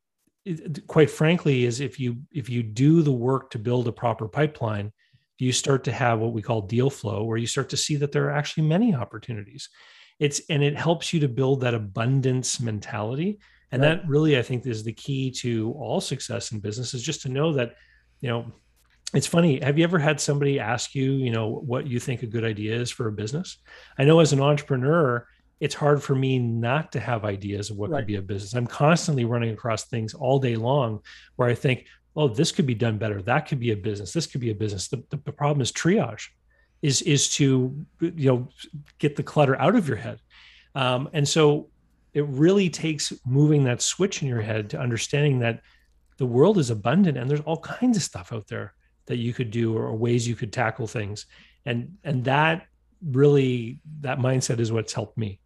it, 0.45 0.85
quite 0.87 1.09
frankly 1.09 1.63
is 1.63 1.79
if 1.79 1.99
you 1.99 2.17
if 2.33 2.49
you 2.49 2.63
do 2.63 3.01
the 3.01 3.11
work 3.11 3.51
to 3.51 3.59
build 3.59 3.87
a 3.87 3.93
proper 3.93 4.27
pipeline 4.27 4.91
you 5.39 5.51
start 5.51 5.83
to 5.83 5.91
have 5.91 6.19
what 6.19 6.33
we 6.33 6.41
call 6.41 6.61
deal 6.61 6.89
flow 6.89 7.23
where 7.23 7.37
you 7.37 7.47
start 7.47 7.69
to 7.69 7.77
see 7.77 7.95
that 7.97 8.11
there 8.11 8.25
are 8.25 8.31
actually 8.31 8.63
many 8.63 8.93
opportunities. 8.93 9.69
It's 10.19 10.41
and 10.49 10.63
it 10.63 10.77
helps 10.77 11.13
you 11.13 11.19
to 11.21 11.27
build 11.27 11.61
that 11.61 11.73
abundance 11.73 12.59
mentality 12.59 13.39
and 13.73 13.81
right. 13.81 14.01
that 14.01 14.07
really 14.07 14.37
i 14.37 14.41
think 14.41 14.65
is 14.65 14.83
the 14.83 14.93
key 14.93 15.31
to 15.31 15.73
all 15.77 15.99
success 15.99 16.51
in 16.51 16.59
business 16.59 16.93
is 16.93 17.03
just 17.03 17.23
to 17.23 17.29
know 17.29 17.51
that 17.53 17.75
you 18.21 18.29
know 18.29 18.45
it's 19.13 19.27
funny 19.27 19.59
have 19.61 19.77
you 19.77 19.83
ever 19.83 19.99
had 19.99 20.19
somebody 20.19 20.59
ask 20.59 20.95
you 20.95 21.13
you 21.13 21.31
know 21.31 21.47
what 21.47 21.87
you 21.87 21.99
think 21.99 22.23
a 22.23 22.27
good 22.27 22.45
idea 22.45 22.75
is 22.75 22.89
for 22.89 23.07
a 23.07 23.11
business? 23.11 23.57
I 23.97 24.05
know 24.05 24.19
as 24.19 24.33
an 24.33 24.41
entrepreneur 24.41 25.27
it's 25.59 25.75
hard 25.75 26.03
for 26.03 26.15
me 26.15 26.39
not 26.39 26.91
to 26.91 26.99
have 26.99 27.23
ideas 27.23 27.69
of 27.69 27.77
what 27.77 27.89
right. 27.89 27.99
could 27.99 28.07
be 28.07 28.15
a 28.15 28.21
business. 28.21 28.53
I'm 28.53 28.67
constantly 28.67 29.23
running 29.23 29.51
across 29.51 29.85
things 29.85 30.13
all 30.13 30.39
day 30.39 30.55
long 30.55 31.01
where 31.35 31.47
i 31.49 31.55
think 31.55 31.85
oh 32.15 32.27
this 32.27 32.51
could 32.51 32.65
be 32.65 32.75
done 32.75 32.97
better. 32.97 33.21
That 33.21 33.47
could 33.47 33.59
be 33.59 33.71
a 33.71 33.77
business. 33.77 34.13
This 34.13 34.27
could 34.27 34.41
be 34.41 34.51
a 34.51 34.55
business. 34.55 34.87
The, 34.87 35.03
the, 35.09 35.17
the 35.25 35.31
problem 35.31 35.61
is 35.61 35.71
triage 35.71 36.27
is 36.81 37.01
is 37.03 37.29
to 37.35 37.85
you 37.99 38.29
know 38.29 38.47
get 38.97 39.15
the 39.15 39.23
clutter 39.23 39.59
out 39.59 39.75
of 39.75 39.87
your 39.87 39.97
head. 39.97 40.19
Um, 40.75 41.09
and 41.13 41.27
so 41.27 41.69
it 42.13 42.25
really 42.27 42.69
takes 42.69 43.11
moving 43.25 43.63
that 43.63 43.81
switch 43.81 44.21
in 44.21 44.27
your 44.27 44.41
head 44.41 44.69
to 44.69 44.79
understanding 44.79 45.39
that 45.39 45.61
the 46.17 46.25
world 46.25 46.57
is 46.57 46.69
abundant 46.69 47.17
and 47.17 47.29
there's 47.29 47.41
all 47.41 47.57
kinds 47.57 47.97
of 47.97 48.03
stuff 48.03 48.31
out 48.31 48.47
there 48.47 48.73
that 49.07 49.17
you 49.17 49.33
could 49.33 49.51
do 49.51 49.75
or 49.75 49.93
ways 49.95 50.27
you 50.27 50.35
could 50.35 50.53
tackle 50.53 50.87
things. 50.87 51.25
And 51.65 51.97
and 52.03 52.23
that 52.25 52.67
really 53.05 53.79
that 54.01 54.19
mindset 54.19 54.59
is 54.59 54.71
what's 54.71 54.93
helped 54.93 55.17
me. 55.17 55.39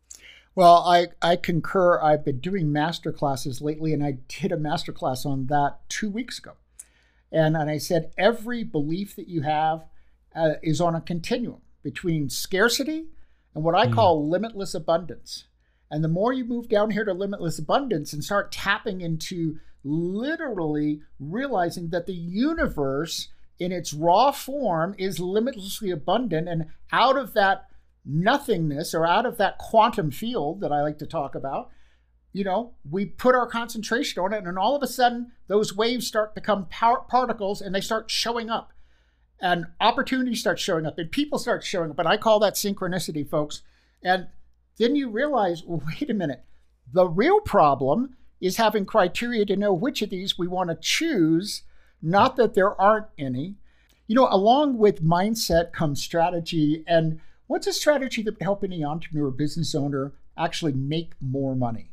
Well 0.55 0.83
i 0.85 1.07
i 1.21 1.35
concur. 1.35 2.01
I've 2.01 2.25
been 2.25 2.39
doing 2.39 2.71
master 2.71 3.11
classes 3.11 3.61
lately 3.61 3.93
and 3.93 4.03
i 4.03 4.17
did 4.27 4.51
a 4.51 4.57
master 4.57 4.91
class 4.91 5.25
on 5.25 5.47
that 5.47 5.79
two 5.89 6.09
weeks 6.09 6.37
ago. 6.37 6.53
And 7.31 7.55
and 7.55 7.69
i 7.69 7.77
said 7.77 8.11
every 8.17 8.63
belief 8.63 9.15
that 9.15 9.27
you 9.27 9.41
have 9.41 9.85
uh, 10.35 10.55
is 10.61 10.81
on 10.81 10.95
a 10.95 11.01
continuum 11.01 11.61
between 11.81 12.29
scarcity 12.29 13.05
and 13.55 13.63
what 13.63 13.75
i 13.75 13.87
mm. 13.87 13.93
call 13.93 14.27
limitless 14.29 14.73
abundance 14.73 15.45
and 15.89 16.03
the 16.03 16.09
more 16.09 16.33
you 16.33 16.43
move 16.43 16.69
down 16.69 16.91
here 16.91 17.05
to 17.05 17.13
limitless 17.13 17.59
abundance 17.59 18.13
and 18.13 18.23
start 18.23 18.51
tapping 18.51 19.01
into 19.01 19.59
literally 19.83 21.01
realizing 21.19 21.89
that 21.89 22.05
the 22.05 22.13
universe 22.13 23.29
in 23.59 23.71
its 23.71 23.93
raw 23.93 24.31
form 24.31 24.93
is 24.97 25.19
limitlessly 25.19 25.89
abundant. 25.91 26.47
And 26.47 26.65
out 26.91 27.17
of 27.17 27.33
that 27.33 27.67
nothingness 28.05 28.93
or 28.93 29.05
out 29.05 29.25
of 29.25 29.37
that 29.37 29.57
quantum 29.57 30.11
field 30.11 30.61
that 30.61 30.71
I 30.71 30.81
like 30.81 30.97
to 30.99 31.07
talk 31.07 31.35
about, 31.35 31.69
you 32.33 32.43
know, 32.43 32.73
we 32.89 33.05
put 33.05 33.33
our 33.33 33.47
concentration 33.47 34.21
on 34.21 34.33
it, 34.33 34.43
and 34.43 34.59
all 34.59 34.75
of 34.75 34.83
a 34.83 34.87
sudden, 34.87 35.31
those 35.47 35.75
waves 35.75 36.05
start 36.05 36.35
to 36.35 36.41
become 36.41 36.67
particles 36.67 37.61
and 37.61 37.73
they 37.73 37.81
start 37.81 38.11
showing 38.11 38.49
up. 38.49 38.73
And 39.39 39.67
opportunities 39.79 40.39
start 40.39 40.59
showing 40.59 40.85
up, 40.85 40.97
and 40.99 41.11
people 41.11 41.39
start 41.39 41.63
showing 41.63 41.89
up. 41.91 41.99
And 41.99 42.07
I 42.07 42.17
call 42.17 42.39
that 42.39 42.55
synchronicity, 42.55 43.27
folks. 43.27 43.61
And 44.03 44.27
then 44.77 44.95
you 44.95 45.09
realize, 45.09 45.63
well, 45.65 45.81
wait 45.87 46.09
a 46.09 46.13
minute, 46.13 46.43
the 46.91 47.07
real 47.07 47.41
problem 47.41 48.15
is 48.39 48.57
having 48.57 48.85
criteria 48.85 49.45
to 49.45 49.55
know 49.55 49.73
which 49.73 50.01
of 50.01 50.09
these 50.09 50.37
we 50.37 50.47
want 50.47 50.69
to 50.69 50.77
choose 50.79 51.63
not 52.01 52.35
that 52.35 52.53
there 52.53 52.79
aren't 52.79 53.07
any. 53.17 53.55
You 54.07 54.15
know, 54.15 54.27
along 54.29 54.77
with 54.77 55.03
mindset 55.03 55.73
comes 55.73 56.01
strategy. 56.01 56.83
And 56.87 57.19
what's 57.47 57.67
a 57.67 57.73
strategy 57.73 58.21
that 58.23 58.35
would 58.35 58.43
help 58.43 58.63
any 58.63 58.83
entrepreneur 58.83 59.31
business 59.31 59.75
owner 59.75 60.13
actually 60.37 60.73
make 60.73 61.13
more 61.19 61.55
money? 61.55 61.91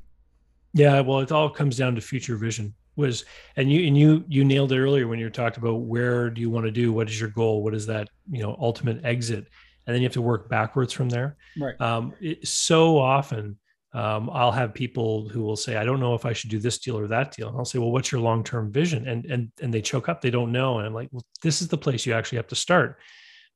Yeah, 0.75 1.01
well, 1.01 1.21
it 1.21 1.33
all 1.33 1.51
comes 1.51 1.77
down 1.77 1.95
to 1.95 2.01
future 2.01 2.37
vision. 2.37 2.75
Was 2.97 3.25
and 3.57 3.73
you 3.73 3.89
and 3.89 3.99
you 3.99 4.25
you 4.29 4.45
nailed 4.45 4.71
it 4.71 4.79
earlier 4.79 5.09
when 5.09 5.19
you 5.19 5.29
talked 5.29 5.57
about 5.57 5.81
where 5.81 6.31
do 6.31 6.41
you 6.41 6.49
want 6.49 6.67
to 6.67 6.71
do? 6.71 6.93
What 6.93 7.09
is 7.09 7.19
your 7.19 7.29
goal? 7.29 7.65
What 7.65 7.75
is 7.75 7.87
that 7.87 8.09
you 8.31 8.41
know 8.41 8.57
ultimate 8.61 9.05
exit? 9.05 9.49
And 9.87 9.95
then 9.95 10.03
you 10.03 10.07
have 10.07 10.15
to 10.15 10.23
work 10.23 10.49
backwards 10.49 10.93
from 10.93 11.09
there. 11.09 11.37
Right. 11.59 11.79
Um, 11.81 12.15
it, 12.21 12.47
so 12.47 12.99
often 12.99 13.59
um, 13.93 14.29
I'll 14.33 14.53
have 14.53 14.75
people 14.75 15.29
who 15.29 15.43
will 15.43 15.57
say, 15.57 15.77
I 15.77 15.85
don't 15.85 16.01
know 16.01 16.15
if 16.15 16.27
I 16.27 16.33
should 16.33 16.51
do 16.51 16.59
this 16.59 16.79
deal 16.79 16.99
or 16.99 17.07
that 17.07 17.33
deal. 17.33 17.49
And 17.49 17.57
I'll 17.57 17.65
say, 17.65 17.79
well, 17.79 17.93
what's 17.93 18.11
your 18.11 18.21
long-term 18.21 18.73
vision? 18.73 19.07
And, 19.07 19.25
and, 19.27 19.53
and 19.63 19.73
they 19.73 19.83
choke 19.83 20.09
up, 20.09 20.21
they 20.21 20.31
don't 20.31 20.53
know. 20.53 20.79
And 20.79 20.87
I'm 20.87 20.95
like, 20.95 21.09
well, 21.13 21.25
this 21.43 21.63
is 21.63 21.69
the 21.69 21.79
place 21.79 22.05
you 22.05 22.13
actually 22.13 22.37
have 22.37 22.49
to 22.49 22.57
start. 22.57 22.99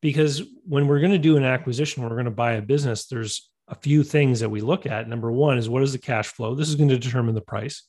Because 0.01 0.43
when 0.65 0.87
we're 0.87 1.01
going 1.01 1.13
to 1.13 1.19
do 1.19 1.37
an 1.37 1.45
acquisition, 1.45 2.05
we're 2.05 2.11
going 2.11 2.25
to 2.27 2.31
buy 2.31 2.53
a 2.53 2.63
business, 2.63 3.07
there's 3.07 3.51
a 3.67 3.75
few 3.75 4.05
things 4.05 4.39
that 4.41 4.49
we 4.49 4.61
look 4.61 4.87
at. 4.87 5.09
Number 5.09 5.33
one 5.33 5.59
is 5.59 5.69
what 5.69 5.83
is 5.83 5.93
the 5.93 5.99
cash 5.99 6.29
flow? 6.29 6.55
This 6.55 6.69
is 6.69 6.77
going 6.77 6.89
to 6.89 6.99
determine 6.99 7.35
the 7.35 7.41
price. 7.41 7.83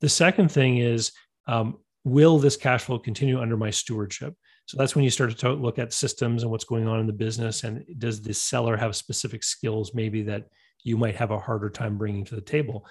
The 0.00 0.08
second 0.08 0.50
thing 0.50 0.78
is, 0.78 1.12
um, 1.46 1.78
will 2.02 2.38
this 2.38 2.56
cash 2.56 2.82
flow 2.82 2.98
continue 2.98 3.40
under 3.40 3.56
my 3.56 3.70
stewardship? 3.70 4.34
So 4.66 4.78
that's 4.78 4.94
when 4.94 5.04
you 5.04 5.10
start 5.10 5.36
to 5.36 5.52
look 5.52 5.78
at 5.78 5.92
systems 5.92 6.42
and 6.42 6.50
what's 6.50 6.64
going 6.64 6.88
on 6.88 7.00
in 7.00 7.06
the 7.06 7.12
business. 7.12 7.64
And 7.64 7.84
does 7.98 8.22
the 8.22 8.32
seller 8.32 8.76
have 8.76 8.96
specific 8.96 9.44
skills 9.44 9.94
maybe 9.94 10.22
that 10.22 10.46
you 10.84 10.96
might 10.96 11.16
have 11.16 11.30
a 11.30 11.38
harder 11.38 11.70
time 11.70 11.98
bringing 11.98 12.24
to 12.26 12.34
the 12.34 12.40
table. 12.40 12.86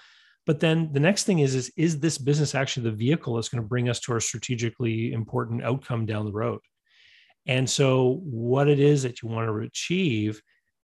But 0.45 0.59
then 0.59 0.91
the 0.91 0.99
next 0.99 1.23
thing 1.23 1.39
is, 1.39 1.55
is, 1.55 1.71
is 1.77 1.99
this 1.99 2.17
business 2.17 2.53
actually 2.53 2.83
the 2.83 2.97
vehicle 2.97 3.35
that's 3.35 3.49
going 3.49 3.63
to 3.63 3.67
bring 3.67 3.87
us 3.87 3.99
to 4.01 4.13
our 4.13 4.19
strategically 4.19 5.13
important 5.13 5.63
outcome 5.63 6.05
down 6.05 6.25
the 6.25 6.33
road? 6.33 6.59
And 7.45 7.69
so, 7.69 8.21
what 8.23 8.67
it 8.67 8.79
is 8.79 9.03
that 9.03 9.21
you 9.21 9.29
want 9.29 9.47
to 9.47 9.57
achieve, 9.59 10.41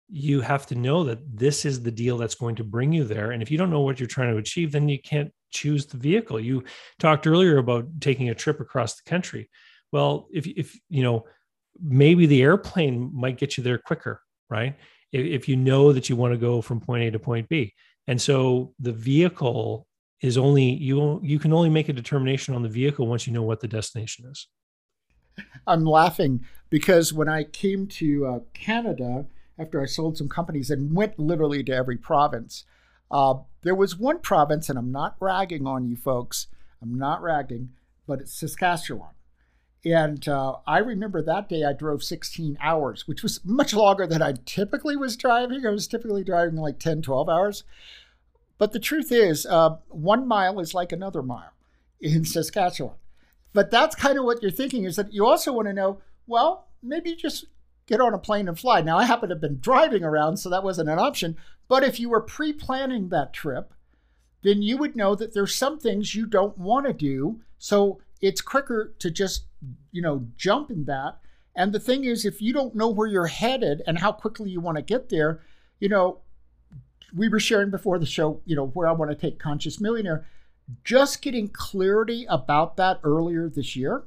you 0.08 0.40
have 0.40 0.66
to 0.66 0.74
know 0.74 1.04
that 1.04 1.18
this 1.36 1.64
is 1.64 1.82
the 1.82 1.90
deal 1.90 2.16
that's 2.16 2.34
going 2.34 2.56
to 2.56 2.64
bring 2.64 2.92
you 2.92 3.04
there. 3.04 3.32
And 3.32 3.42
if 3.42 3.50
you 3.50 3.58
don't 3.58 3.70
know 3.70 3.80
what 3.80 4.00
you're 4.00 4.06
trying 4.06 4.32
to 4.32 4.38
achieve, 4.38 4.72
then 4.72 4.88
you 4.88 5.00
can't 5.00 5.30
choose 5.50 5.86
the 5.86 5.98
vehicle. 5.98 6.40
You 6.40 6.64
talked 6.98 7.26
earlier 7.26 7.58
about 7.58 7.86
taking 8.00 8.28
a 8.28 8.34
trip 8.34 8.60
across 8.60 8.96
the 8.96 9.08
country. 9.08 9.48
Well, 9.92 10.28
if, 10.32 10.46
if 10.46 10.78
you 10.88 11.02
know, 11.02 11.24
maybe 11.80 12.26
the 12.26 12.42
airplane 12.42 13.10
might 13.12 13.38
get 13.38 13.56
you 13.56 13.64
there 13.64 13.78
quicker, 13.78 14.22
right? 14.48 14.76
if 15.12 15.48
you 15.48 15.56
know 15.56 15.92
that 15.92 16.08
you 16.08 16.16
want 16.16 16.32
to 16.32 16.38
go 16.38 16.60
from 16.60 16.80
point 16.80 17.02
A 17.02 17.10
to 17.10 17.18
point 17.18 17.48
B. 17.48 17.74
And 18.06 18.20
so 18.20 18.74
the 18.78 18.92
vehicle 18.92 19.86
is 20.20 20.36
only 20.36 20.64
you 20.64 21.20
you 21.22 21.38
can 21.38 21.52
only 21.52 21.70
make 21.70 21.88
a 21.88 21.92
determination 21.92 22.54
on 22.54 22.62
the 22.62 22.68
vehicle 22.68 23.06
once 23.06 23.26
you 23.26 23.32
know 23.32 23.42
what 23.42 23.60
the 23.60 23.68
destination 23.68 24.26
is. 24.26 24.48
I'm 25.66 25.84
laughing 25.84 26.44
because 26.68 27.12
when 27.12 27.28
I 27.28 27.44
came 27.44 27.86
to 27.86 28.26
uh, 28.26 28.38
Canada 28.52 29.26
after 29.58 29.80
I 29.80 29.86
sold 29.86 30.16
some 30.18 30.28
companies 30.28 30.70
and 30.70 30.94
went 30.94 31.18
literally 31.18 31.62
to 31.64 31.72
every 31.72 31.96
province, 31.96 32.64
uh, 33.10 33.34
there 33.62 33.74
was 33.74 33.98
one 33.98 34.18
province, 34.18 34.68
and 34.68 34.78
I'm 34.78 34.92
not 34.92 35.16
ragging 35.20 35.66
on 35.66 35.86
you 35.86 35.96
folks. 35.96 36.46
I'm 36.82 36.96
not 36.96 37.22
ragging, 37.22 37.70
but 38.06 38.20
it's 38.20 38.34
Saskatchewan. 38.34 39.10
And 39.84 40.28
uh, 40.28 40.56
I 40.66 40.78
remember 40.78 41.22
that 41.22 41.48
day 41.48 41.64
I 41.64 41.72
drove 41.72 42.02
16 42.02 42.58
hours, 42.60 43.08
which 43.08 43.22
was 43.22 43.40
much 43.44 43.72
longer 43.72 44.06
than 44.06 44.20
I 44.20 44.34
typically 44.44 44.96
was 44.96 45.16
driving. 45.16 45.64
I 45.66 45.70
was 45.70 45.86
typically 45.86 46.22
driving 46.22 46.56
like 46.56 46.78
10, 46.78 47.02
12 47.02 47.28
hours. 47.28 47.64
But 48.58 48.72
the 48.72 48.78
truth 48.78 49.10
is, 49.10 49.46
uh, 49.46 49.76
one 49.88 50.28
mile 50.28 50.60
is 50.60 50.74
like 50.74 50.92
another 50.92 51.22
mile 51.22 51.52
in 52.00 52.24
Saskatchewan. 52.24 52.96
But 53.52 53.70
that's 53.70 53.96
kind 53.96 54.18
of 54.18 54.24
what 54.24 54.42
you're 54.42 54.50
thinking 54.50 54.84
is 54.84 54.96
that 54.96 55.12
you 55.12 55.26
also 55.26 55.52
want 55.52 55.68
to 55.68 55.72
know, 55.72 56.00
well, 56.26 56.68
maybe 56.82 57.16
just 57.16 57.46
get 57.86 58.00
on 58.00 58.14
a 58.14 58.18
plane 58.18 58.48
and 58.48 58.58
fly. 58.58 58.80
Now, 58.82 58.98
I 58.98 59.04
happen 59.04 59.30
to 59.30 59.34
have 59.34 59.40
been 59.40 59.58
driving 59.60 60.04
around, 60.04 60.36
so 60.36 60.48
that 60.50 60.62
wasn't 60.62 60.90
an 60.90 60.98
option. 60.98 61.36
But 61.68 61.84
if 61.84 61.98
you 61.98 62.08
were 62.08 62.20
pre 62.20 62.52
planning 62.52 63.08
that 63.08 63.32
trip, 63.32 63.72
then 64.42 64.62
you 64.62 64.76
would 64.76 64.94
know 64.94 65.14
that 65.14 65.34
there's 65.34 65.54
some 65.54 65.78
things 65.78 66.14
you 66.14 66.26
don't 66.26 66.56
want 66.56 66.86
to 66.86 66.92
do. 66.92 67.40
So 67.58 68.00
it's 68.20 68.40
quicker 68.40 68.94
to 68.98 69.10
just, 69.10 69.44
you 69.92 70.02
know, 70.02 70.26
jump 70.36 70.70
in 70.70 70.84
that. 70.84 71.18
And 71.54 71.72
the 71.72 71.80
thing 71.80 72.04
is, 72.04 72.24
if 72.24 72.40
you 72.40 72.52
don't 72.52 72.74
know 72.74 72.88
where 72.88 73.08
you're 73.08 73.26
headed 73.26 73.82
and 73.86 73.98
how 73.98 74.12
quickly 74.12 74.50
you 74.50 74.60
want 74.60 74.76
to 74.76 74.82
get 74.82 75.08
there, 75.08 75.40
you 75.80 75.88
know, 75.88 76.18
we 77.14 77.28
were 77.28 77.40
sharing 77.40 77.70
before 77.70 77.98
the 77.98 78.06
show, 78.06 78.40
you 78.44 78.54
know, 78.54 78.68
where 78.68 78.88
I 78.88 78.92
want 78.92 79.10
to 79.10 79.16
take 79.16 79.38
Conscious 79.38 79.80
Millionaire. 79.80 80.26
Just 80.84 81.22
getting 81.22 81.48
clarity 81.48 82.24
about 82.28 82.76
that 82.76 83.00
earlier 83.02 83.48
this 83.48 83.74
year 83.74 84.04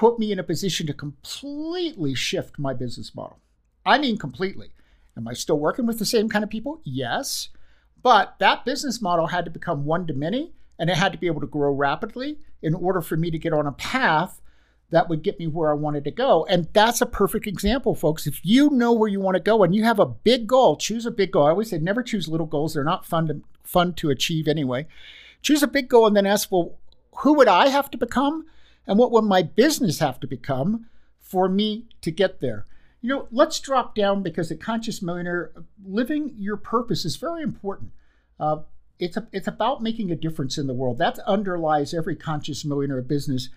put 0.00 0.18
me 0.18 0.32
in 0.32 0.38
a 0.38 0.42
position 0.42 0.86
to 0.86 0.94
completely 0.94 2.14
shift 2.14 2.58
my 2.58 2.72
business 2.72 3.14
model. 3.14 3.38
I 3.84 3.98
mean, 3.98 4.16
completely. 4.16 4.70
Am 5.14 5.28
I 5.28 5.34
still 5.34 5.58
working 5.58 5.84
with 5.84 5.98
the 5.98 6.06
same 6.06 6.28
kind 6.30 6.42
of 6.42 6.48
people? 6.48 6.80
Yes. 6.84 7.50
But 8.02 8.36
that 8.38 8.64
business 8.64 9.02
model 9.02 9.26
had 9.26 9.44
to 9.44 9.50
become 9.50 9.84
one 9.84 10.06
to 10.06 10.14
many 10.14 10.54
and 10.78 10.88
it 10.88 10.96
had 10.96 11.12
to 11.12 11.18
be 11.18 11.26
able 11.26 11.42
to 11.42 11.46
grow 11.46 11.70
rapidly 11.70 12.38
in 12.62 12.74
order 12.74 13.00
for 13.00 13.16
me 13.16 13.30
to 13.30 13.38
get 13.38 13.52
on 13.52 13.66
a 13.66 13.72
path 13.72 14.40
that 14.90 15.08
would 15.08 15.22
get 15.22 15.38
me 15.38 15.46
where 15.46 15.70
I 15.70 15.74
wanted 15.74 16.04
to 16.04 16.10
go. 16.10 16.44
And 16.46 16.68
that's 16.72 17.00
a 17.00 17.06
perfect 17.06 17.46
example, 17.46 17.94
folks. 17.94 18.26
If 18.26 18.44
you 18.44 18.70
know 18.70 18.92
where 18.92 19.08
you 19.08 19.20
want 19.20 19.36
to 19.36 19.42
go 19.42 19.62
and 19.62 19.74
you 19.74 19.84
have 19.84 20.00
a 20.00 20.06
big 20.06 20.46
goal, 20.46 20.76
choose 20.76 21.06
a 21.06 21.10
big 21.10 21.32
goal. 21.32 21.46
I 21.46 21.50
always 21.50 21.70
say 21.70 21.78
never 21.78 22.02
choose 22.02 22.28
little 22.28 22.46
goals. 22.46 22.74
They're 22.74 22.84
not 22.84 23.06
fun 23.06 23.28
to 23.28 23.40
fun 23.62 23.94
to 23.94 24.10
achieve 24.10 24.48
anyway. 24.48 24.86
Choose 25.42 25.62
a 25.62 25.68
big 25.68 25.88
goal 25.88 26.06
and 26.06 26.16
then 26.16 26.26
ask, 26.26 26.50
well, 26.50 26.76
who 27.18 27.34
would 27.34 27.48
I 27.48 27.68
have 27.68 27.90
to 27.92 27.98
become? 27.98 28.46
And 28.86 28.98
what 28.98 29.12
would 29.12 29.24
my 29.24 29.42
business 29.42 30.00
have 30.00 30.18
to 30.20 30.26
become 30.26 30.86
for 31.20 31.48
me 31.48 31.86
to 32.00 32.10
get 32.10 32.40
there? 32.40 32.66
You 33.00 33.08
know, 33.08 33.28
let's 33.30 33.60
drop 33.60 33.94
down 33.94 34.22
because 34.22 34.50
at 34.50 34.60
Conscious 34.60 35.00
Millionaire, 35.00 35.52
living 35.84 36.34
your 36.36 36.56
purpose 36.56 37.04
is 37.04 37.16
very 37.16 37.42
important. 37.42 37.92
Uh, 38.38 38.58
it's 39.00 39.16
a, 39.16 39.26
it's 39.32 39.48
about 39.48 39.82
making 39.82 40.10
a 40.10 40.16
difference 40.16 40.58
in 40.58 40.66
the 40.66 40.74
world. 40.74 40.98
That 40.98 41.18
underlies 41.20 41.94
every 41.94 42.16
conscious 42.16 42.64
millionaire 42.64 43.02
business. 43.02 43.48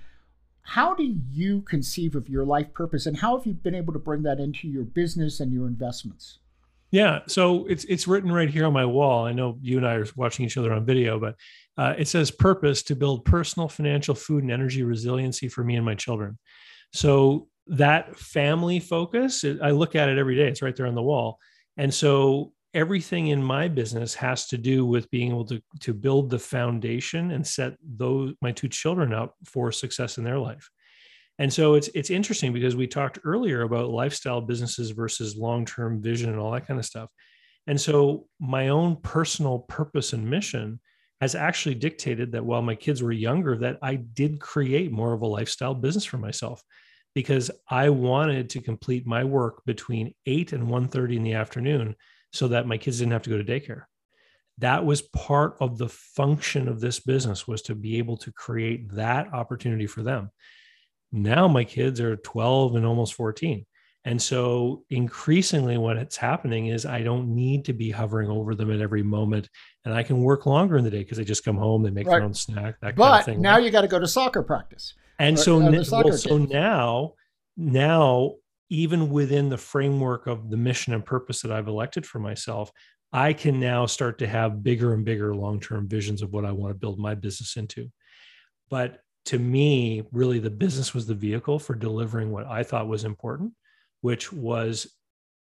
How 0.64 0.96
do 0.96 1.18
you 1.30 1.62
conceive 1.62 2.16
of 2.16 2.30
your 2.30 2.46
life 2.46 2.74
purpose, 2.74 3.06
and 3.06 3.18
how 3.18 3.38
have 3.38 3.46
you 3.46 3.54
been 3.54 3.76
able 3.76 3.94
to 3.94 4.00
bring 4.00 4.24
that 4.24 4.40
into 4.40 4.68
your 4.68 4.84
business 4.84 5.40
and 5.40 5.52
your 5.52 5.68
investments? 5.68 6.40
Yeah, 6.92 7.20
so 7.28 7.66
it's 7.66 7.84
it's 7.86 8.08
written 8.08 8.32
right 8.32 8.50
here 8.50 8.66
on 8.66 8.74
my 8.74 8.86
wall. 8.86 9.26
I 9.26 9.34
know 9.34 9.58
you 9.62 9.78
and 9.78 9.88
I 9.88 9.96
are 9.96 10.06
watching 10.16 10.46
each 10.46 10.58
other 10.58 10.72
on 10.72 10.86
video, 10.86 11.20
but 11.20 11.36
uh, 11.78 11.96
it 11.98 12.08
says 12.08 12.30
purpose 12.30 12.84
to 12.84 12.96
build 12.96 13.26
personal, 13.26 13.68
financial, 13.68 14.16
food, 14.16 14.44
and 14.44 14.52
energy 14.52 14.84
resiliency 14.84 15.50
for 15.50 15.64
me 15.64 15.76
and 15.76 15.86
my 15.86 15.96
children. 15.96 16.38
So 16.94 17.48
that 17.68 18.16
family 18.16 18.80
focus, 18.80 19.44
I 19.44 19.72
look 19.72 19.96
at 19.96 20.08
it 20.08 20.20
every 20.20 20.36
day. 20.36 20.48
It's 20.48 20.62
right 20.62 20.76
there 20.76 20.86
on 20.86 20.96
the 20.96 21.02
wall, 21.02 21.40
and 21.78 21.94
so 21.94 22.54
everything 22.74 23.28
in 23.28 23.44
my 23.44 23.68
business 23.68 24.16
has 24.16 24.48
to 24.48 24.58
do 24.58 24.86
with 24.86 25.10
being 25.12 25.32
able 25.32 25.46
to 25.46 25.62
to 25.80 25.94
build 25.94 26.30
the 26.30 26.40
foundation 26.40 27.32
and 27.32 27.46
set 27.46 27.76
those 27.82 28.34
my 28.42 28.52
two 28.52 28.70
children 28.70 29.14
up 29.14 29.36
for 29.46 29.72
success 29.72 30.18
in 30.18 30.24
their 30.24 30.40
life. 30.40 30.70
And 31.40 31.52
so 31.52 31.76
it's 31.76 31.90
it's 31.96 32.10
interesting 32.10 32.54
because 32.54 32.76
we 32.76 32.88
talked 32.88 33.20
earlier 33.24 33.62
about 33.62 33.90
lifestyle 33.90 34.42
businesses 34.42 34.92
versus 34.92 35.36
long-term 35.36 36.02
vision 36.02 36.30
and 36.30 36.40
all 36.40 36.52
that 36.52 36.68
kind 36.68 36.80
of 36.80 36.86
stuff. 36.86 37.10
And 37.68 37.80
so 37.80 38.28
my 38.40 38.70
own 38.70 38.98
personal 38.98 39.60
purpose 39.60 40.14
and 40.14 40.30
mission 40.30 40.80
has 41.24 41.36
actually 41.36 41.76
dictated 41.76 42.34
that 42.34 42.44
while 42.44 42.62
my 42.62 42.76
kids 42.76 43.02
were 43.02 43.14
younger 43.14 43.58
that 43.58 43.78
i 43.82 43.96
did 43.96 44.42
create 44.42 44.92
more 44.92 45.14
of 45.14 45.22
a 45.22 45.26
lifestyle 45.26 45.74
business 45.74 46.04
for 46.04 46.18
myself 46.18 46.62
because 47.16 47.50
i 47.70 47.88
wanted 47.88 48.50
to 48.50 48.60
complete 48.60 49.08
my 49.08 49.24
work 49.24 49.64
between 49.66 50.14
8 50.26 50.52
and 50.52 50.68
1.30 50.68 51.16
in 51.16 51.24
the 51.24 51.36
afternoon 51.36 51.96
so 52.34 52.48
that 52.50 52.68
my 52.68 52.78
kids 52.78 53.00
didn't 53.00 53.14
have 53.14 53.24
to 53.24 53.30
go 53.30 53.38
to 53.38 53.44
daycare. 53.44 53.84
That 54.60 54.86
was 54.86 55.02
part 55.02 55.56
of 55.60 55.78
the 55.78 55.90
function 55.90 56.68
of 56.68 56.80
this 56.80 57.00
business 57.00 57.48
was 57.48 57.62
to 57.64 57.76
be 57.76 57.98
able 57.98 58.18
to 58.18 58.32
create 58.32 58.92
that 58.94 59.34
opportunity 59.34 59.88
for 59.88 60.04
them. 60.04 60.30
Now 61.12 61.48
my 61.48 61.64
kids 61.64 62.00
are 62.02 62.18
12 62.18 62.76
and 62.76 62.86
almost 62.86 63.14
14 63.14 63.66
and 64.06 64.22
so 64.22 64.84
increasingly 64.90 65.78
what's 65.78 66.18
happening 66.18 66.68
is 66.68 66.86
i 66.86 67.02
don't 67.02 67.34
need 67.34 67.66
to 67.66 67.74
be 67.74 67.90
hovering 67.90 68.30
over 68.30 68.56
them 68.56 68.72
at 68.72 68.82
every 68.82 69.04
moment 69.04 69.50
and 69.86 69.94
i 69.94 70.04
can 70.04 70.22
work 70.22 70.46
longer 70.46 70.78
in 70.78 70.84
the 70.84 70.90
day 70.90 71.00
because 71.00 71.18
they 71.18 71.24
just 71.24 71.46
come 71.46 71.58
home 71.58 71.84
they 71.84 71.90
make 71.90 72.08
right. 72.08 72.16
their 72.16 72.24
own 72.24 72.34
snack 72.34 72.76
that 72.82 72.96
but 72.96 73.10
kind 73.10 73.20
of 73.20 73.26
thing. 73.26 73.42
now 73.42 73.58
you 73.58 73.70
got 73.70 73.82
to 73.82 73.88
go 73.88 74.00
to 74.00 74.08
soccer 74.08 74.44
practice 74.44 74.94
and 75.20 75.38
or, 75.38 75.42
so, 75.42 75.58
well, 75.60 76.18
so 76.18 76.38
now 76.38 77.14
now 77.56 78.34
even 78.70 79.10
within 79.10 79.50
the 79.50 79.58
framework 79.58 80.28
of 80.28 80.50
the 80.50 80.58
mission 80.58 80.94
and 80.94 81.06
purpose 81.06 81.42
that 81.42 81.52
I've 81.52 81.68
elected 81.68 82.06
for 82.06 82.20
myself, 82.20 82.72
I 83.12 83.34
can 83.34 83.60
now 83.60 83.86
start 83.86 84.18
to 84.20 84.28
have 84.28 84.64
bigger 84.64 84.94
and 84.94 85.06
bigger 85.06 85.36
long 85.36 85.60
term 85.60 85.88
visions 85.88 86.22
of 86.22 86.34
what 86.34 86.46
I 86.46 86.52
want 86.52 86.72
to 86.72 86.80
build 86.80 86.98
my 87.00 87.14
business 87.14 87.56
into. 87.58 87.92
But 88.70 89.02
to 89.26 89.40
me, 89.40 90.04
really, 90.12 90.40
the 90.40 90.50
business 90.50 90.94
was 90.94 91.06
the 91.06 91.14
vehicle 91.14 91.60
for 91.60 91.76
delivering 91.76 92.32
what 92.32 92.48
I 92.48 92.64
thought 92.64 92.88
was 92.88 93.04
important, 93.04 93.54
which 94.02 94.34
was 94.34 94.88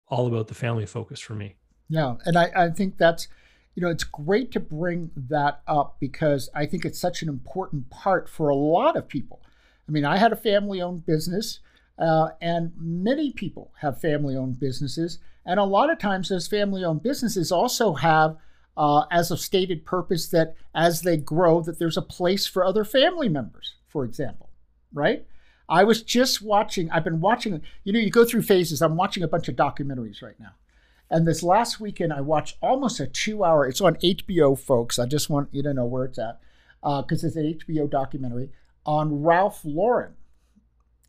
all 0.08 0.26
about 0.28 0.48
the 0.48 0.54
family 0.54 0.86
focus 0.86 1.20
for 1.20 1.34
me. 1.34 1.56
Yeah. 1.88 2.14
And 2.24 2.38
I, 2.38 2.50
I 2.54 2.70
think 2.70 2.96
that's, 2.96 3.28
you 3.74 3.82
know, 3.82 3.90
it's 3.90 4.04
great 4.04 4.52
to 4.52 4.60
bring 4.60 5.10
that 5.16 5.60
up 5.66 5.96
because 6.00 6.48
I 6.54 6.66
think 6.66 6.84
it's 6.84 7.00
such 7.00 7.22
an 7.22 7.28
important 7.28 7.90
part 7.90 8.28
for 8.28 8.48
a 8.48 8.54
lot 8.54 8.96
of 8.96 9.08
people. 9.08 9.42
I 9.88 9.92
mean, 9.92 10.04
I 10.04 10.18
had 10.18 10.32
a 10.32 10.36
family 10.36 10.80
owned 10.80 11.04
business. 11.04 11.60
Uh, 11.98 12.30
and 12.40 12.72
many 12.76 13.32
people 13.32 13.72
have 13.80 14.00
family 14.00 14.36
owned 14.36 14.60
businesses. 14.60 15.18
And 15.44 15.58
a 15.58 15.64
lot 15.64 15.90
of 15.90 15.98
times, 15.98 16.28
those 16.28 16.48
family 16.48 16.84
owned 16.84 17.02
businesses 17.02 17.50
also 17.50 17.94
have 17.94 18.36
uh, 18.76 19.04
as 19.10 19.30
a 19.30 19.36
stated 19.36 19.84
purpose 19.86 20.28
that 20.28 20.54
as 20.74 21.02
they 21.02 21.16
grow, 21.16 21.62
that 21.62 21.78
there's 21.78 21.96
a 21.96 22.02
place 22.02 22.46
for 22.46 22.64
other 22.64 22.84
family 22.84 23.28
members, 23.28 23.76
for 23.88 24.04
example, 24.04 24.50
right? 24.92 25.26
I 25.68 25.84
was 25.84 26.02
just 26.02 26.42
watching, 26.42 26.90
I've 26.90 27.04
been 27.04 27.20
watching, 27.20 27.62
you 27.84 27.92
know, 27.92 27.98
you 27.98 28.10
go 28.10 28.24
through 28.24 28.42
phases. 28.42 28.82
I'm 28.82 28.96
watching 28.96 29.22
a 29.22 29.28
bunch 29.28 29.48
of 29.48 29.56
documentaries 29.56 30.22
right 30.22 30.38
now. 30.38 30.52
And 31.10 31.26
this 31.26 31.42
last 31.42 31.80
weekend, 31.80 32.12
I 32.12 32.20
watched 32.20 32.56
almost 32.60 33.00
a 33.00 33.06
two 33.06 33.44
hour, 33.44 33.66
it's 33.66 33.80
on 33.80 33.96
HBO, 33.96 34.58
folks. 34.58 34.98
I 34.98 35.06
just 35.06 35.30
want 35.30 35.48
you 35.52 35.62
to 35.62 35.72
know 35.72 35.86
where 35.86 36.04
it's 36.04 36.18
at 36.18 36.40
because 36.82 37.24
uh, 37.24 37.28
it's 37.28 37.36
an 37.36 37.58
HBO 37.58 37.88
documentary 37.88 38.50
on 38.84 39.22
Ralph 39.22 39.60
Lauren 39.64 40.14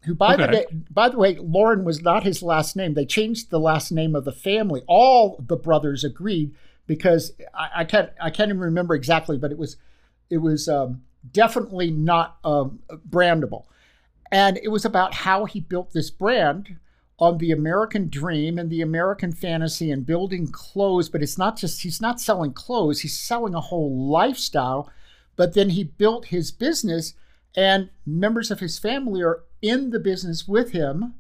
who 0.07 0.15
by 0.15 0.35
okay. 0.35 0.45
the 0.45 0.51
way, 0.51 0.65
by 0.89 1.09
the 1.09 1.17
way, 1.17 1.35
Lauren 1.35 1.83
was 1.83 2.01
not 2.01 2.23
his 2.23 2.41
last 2.41 2.75
name. 2.75 2.93
They 2.93 3.05
changed 3.05 3.49
the 3.49 3.59
last 3.59 3.91
name 3.91 4.15
of 4.15 4.25
the 4.25 4.31
family. 4.31 4.81
All 4.87 5.43
the 5.45 5.57
brothers 5.57 6.03
agreed 6.03 6.55
because 6.87 7.33
I, 7.53 7.81
I 7.81 7.83
can't 7.83 8.09
I 8.19 8.29
can't 8.29 8.49
even 8.49 8.61
remember 8.61 8.95
exactly, 8.95 9.37
but 9.37 9.51
it 9.51 9.57
was 9.57 9.75
it 10.29 10.37
was 10.37 10.69
um, 10.69 11.03
definitely 11.31 11.91
not 11.91 12.37
um, 12.43 12.79
brandable, 13.09 13.65
and 14.31 14.57
it 14.63 14.69
was 14.69 14.85
about 14.85 15.13
how 15.13 15.45
he 15.45 15.59
built 15.59 15.91
this 15.91 16.09
brand 16.09 16.77
on 17.19 17.37
the 17.37 17.51
American 17.51 18.09
dream 18.09 18.57
and 18.57 18.69
the 18.69 18.81
American 18.81 19.33
fantasy 19.33 19.91
and 19.91 20.05
building 20.05 20.47
clothes. 20.47 21.09
But 21.09 21.21
it's 21.21 21.37
not 21.37 21.57
just 21.57 21.81
he's 21.81 21.99
not 21.99 22.21
selling 22.21 22.53
clothes; 22.53 23.01
he's 23.01 23.19
selling 23.19 23.53
a 23.53 23.61
whole 23.61 24.09
lifestyle. 24.09 24.89
But 25.35 25.53
then 25.53 25.71
he 25.71 25.83
built 25.83 26.27
his 26.27 26.49
business 26.49 27.13
and 27.57 27.89
members 28.05 28.51
of 28.51 28.59
his 28.59 28.77
family 28.77 29.21
are 29.23 29.41
in 29.61 29.89
the 29.89 29.99
business 29.99 30.47
with 30.47 30.71
him. 30.71 31.15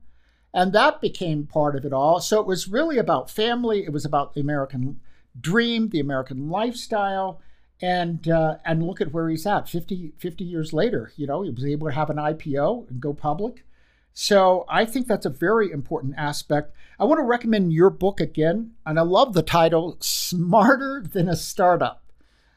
And 0.53 0.73
that 0.73 1.01
became 1.01 1.45
part 1.45 1.75
of 1.75 1.85
it 1.85 1.93
all. 1.93 2.19
So 2.19 2.39
it 2.39 2.47
was 2.47 2.67
really 2.67 2.97
about 2.97 3.29
family. 3.29 3.83
It 3.83 3.91
was 3.91 4.05
about 4.05 4.33
the 4.33 4.41
American 4.41 4.99
dream, 5.39 5.89
the 5.89 5.99
American 5.99 6.49
lifestyle. 6.49 7.41
And 7.79 8.27
uh, 8.27 8.57
and 8.65 8.81
look 8.81 9.01
at 9.01 9.13
where 9.13 9.29
he's 9.29 9.45
at 9.45 9.69
50, 9.69 10.13
50 10.17 10.43
years 10.43 10.73
later. 10.73 11.11
You 11.15 11.27
know, 11.27 11.43
he 11.43 11.51
was 11.51 11.63
able 11.63 11.87
to 11.87 11.93
have 11.93 12.09
an 12.09 12.17
IPO 12.17 12.89
and 12.89 12.99
go 12.99 13.13
public. 13.13 13.63
So 14.19 14.65
I 14.67 14.83
think 14.83 15.05
that's 15.05 15.27
a 15.27 15.29
very 15.29 15.71
important 15.71 16.15
aspect. 16.17 16.73
I 16.99 17.03
want 17.03 17.19
to 17.19 17.23
recommend 17.23 17.71
your 17.71 17.91
book 17.91 18.19
again. 18.19 18.71
And 18.83 18.97
I 18.97 19.03
love 19.03 19.33
the 19.33 19.43
title 19.43 19.95
Smarter 19.99 21.03
Than 21.07 21.29
a 21.29 21.35
Startup. 21.35 22.03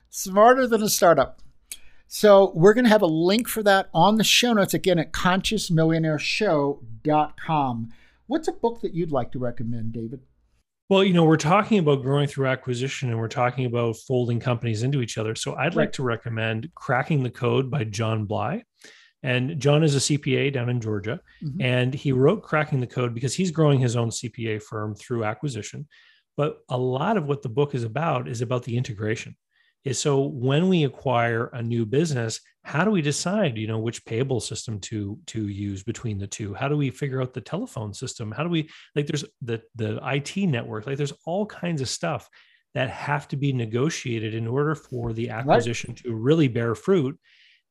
Smarter 0.08 0.66
Than 0.66 0.82
a 0.82 0.88
Startup. 0.88 1.38
So 2.12 2.50
we're 2.56 2.74
going 2.74 2.86
to 2.86 2.90
have 2.90 3.02
a 3.02 3.06
link 3.06 3.46
for 3.46 3.62
that 3.62 3.88
on 3.94 4.16
the 4.16 4.24
show 4.24 4.52
notes 4.52 4.74
again 4.74 4.98
at 4.98 5.12
consciousmillionaireshow.com. 5.12 7.92
What's 8.26 8.48
a 8.48 8.52
book 8.52 8.80
that 8.80 8.94
you'd 8.94 9.12
like 9.12 9.30
to 9.30 9.38
recommend, 9.38 9.92
David? 9.92 10.18
Well, 10.88 11.04
you 11.04 11.12
know, 11.12 11.22
we're 11.22 11.36
talking 11.36 11.78
about 11.78 12.02
growing 12.02 12.26
through 12.26 12.48
acquisition 12.48 13.10
and 13.10 13.18
we're 13.20 13.28
talking 13.28 13.64
about 13.64 13.96
folding 13.96 14.40
companies 14.40 14.82
into 14.82 15.02
each 15.02 15.18
other. 15.18 15.36
So 15.36 15.54
I'd 15.54 15.66
right. 15.66 15.76
like 15.76 15.92
to 15.92 16.02
recommend 16.02 16.68
Cracking 16.74 17.22
the 17.22 17.30
Code 17.30 17.70
by 17.70 17.84
John 17.84 18.24
Bly. 18.24 18.64
And 19.22 19.60
John 19.60 19.84
is 19.84 19.94
a 19.94 20.00
CPA 20.00 20.52
down 20.52 20.68
in 20.68 20.80
Georgia. 20.80 21.20
Mm-hmm. 21.44 21.62
And 21.62 21.94
he 21.94 22.10
wrote 22.10 22.42
Cracking 22.42 22.80
the 22.80 22.88
Code 22.88 23.14
because 23.14 23.36
he's 23.36 23.52
growing 23.52 23.78
his 23.78 23.94
own 23.94 24.10
CPA 24.10 24.64
firm 24.64 24.96
through 24.96 25.22
acquisition. 25.22 25.86
But 26.36 26.58
a 26.68 26.76
lot 26.76 27.16
of 27.16 27.26
what 27.26 27.42
the 27.42 27.48
book 27.48 27.76
is 27.76 27.84
about 27.84 28.26
is 28.26 28.40
about 28.40 28.64
the 28.64 28.76
integration 28.76 29.36
is 29.84 29.98
so 29.98 30.20
when 30.20 30.68
we 30.68 30.84
acquire 30.84 31.46
a 31.52 31.62
new 31.62 31.86
business 31.86 32.40
how 32.62 32.84
do 32.84 32.90
we 32.90 33.00
decide 33.00 33.56
you 33.56 33.66
know 33.66 33.78
which 33.78 34.04
payable 34.04 34.40
system 34.40 34.78
to 34.80 35.18
to 35.26 35.48
use 35.48 35.82
between 35.82 36.18
the 36.18 36.26
two? 36.26 36.54
How 36.54 36.68
do 36.68 36.76
we 36.76 36.90
figure 36.90 37.22
out 37.22 37.32
the 37.32 37.40
telephone 37.40 37.94
system? 37.94 38.30
How 38.30 38.42
do 38.42 38.50
we 38.50 38.68
like 38.94 39.06
there's 39.06 39.24
the 39.42 39.62
the 39.76 39.98
IT 40.02 40.36
network 40.36 40.86
like 40.86 40.96
there's 40.96 41.12
all 41.24 41.46
kinds 41.46 41.80
of 41.80 41.88
stuff 41.88 42.28
that 42.74 42.90
have 42.90 43.26
to 43.28 43.36
be 43.36 43.52
negotiated 43.52 44.34
in 44.34 44.46
order 44.46 44.74
for 44.74 45.12
the 45.12 45.30
acquisition 45.30 45.90
right. 45.90 45.98
to 46.04 46.14
really 46.14 46.46
bear 46.46 46.74
fruit. 46.74 47.18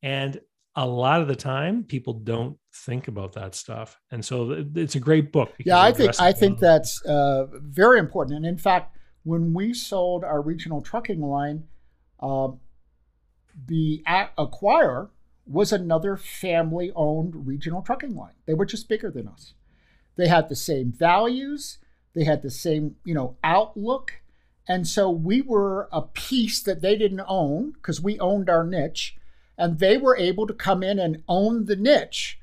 And 0.04 0.40
a 0.76 0.86
lot 0.86 1.22
of 1.22 1.28
the 1.28 1.36
time 1.36 1.84
people 1.84 2.14
don't 2.14 2.58
think 2.86 3.08
about 3.08 3.34
that 3.34 3.56
stuff. 3.56 3.98
And 4.12 4.24
so 4.24 4.66
it's 4.76 4.96
a 4.96 5.00
great 5.00 5.32
book 5.32 5.52
yeah 5.60 5.82
i 5.82 5.92
think 5.92 6.20
i 6.20 6.32
think 6.32 6.60
that's 6.60 7.02
uh, 7.06 7.46
very 7.52 8.00
important. 8.00 8.38
And 8.38 8.46
in 8.46 8.58
fact 8.58 8.98
when 9.24 9.54
we 9.54 9.74
sold 9.74 10.24
our 10.24 10.42
regional 10.42 10.82
trucking 10.82 11.22
line 11.22 11.66
uh, 12.20 12.50
the 13.68 14.04
acquirer 14.08 15.10
was 15.46 15.72
another 15.74 16.16
family 16.16 16.92
owned 16.96 17.48
regional 17.48 17.82
trucking 17.82 18.16
line. 18.16 18.34
They 18.46 18.54
were 18.54 18.66
just 18.66 18.88
bigger 18.88 19.10
than 19.10 19.28
us. 19.28 19.54
They 20.16 20.28
had 20.28 20.50
the 20.50 20.56
same 20.56 20.92
values, 20.92 21.80
they 22.14 22.24
had 22.24 22.42
the 22.42 22.52
same, 22.52 22.96
you 23.04 23.14
know, 23.14 23.38
outlook. 23.44 24.22
And 24.68 24.88
so 24.88 25.10
we 25.10 25.42
were 25.42 25.90
a 25.92 26.04
piece 26.04 26.62
that 26.62 26.82
they 26.82 26.96
didn't 26.96 27.24
own 27.28 27.72
because 27.72 28.02
we 28.02 28.20
owned 28.20 28.50
our 28.50 28.64
niche. 28.64 29.16
And 29.58 29.80
they 29.80 29.98
were 29.98 30.16
able 30.16 30.46
to 30.48 30.54
come 30.54 30.84
in 30.84 31.00
and 31.00 31.24
own 31.28 31.66
the 31.66 31.76
niche 31.76 32.39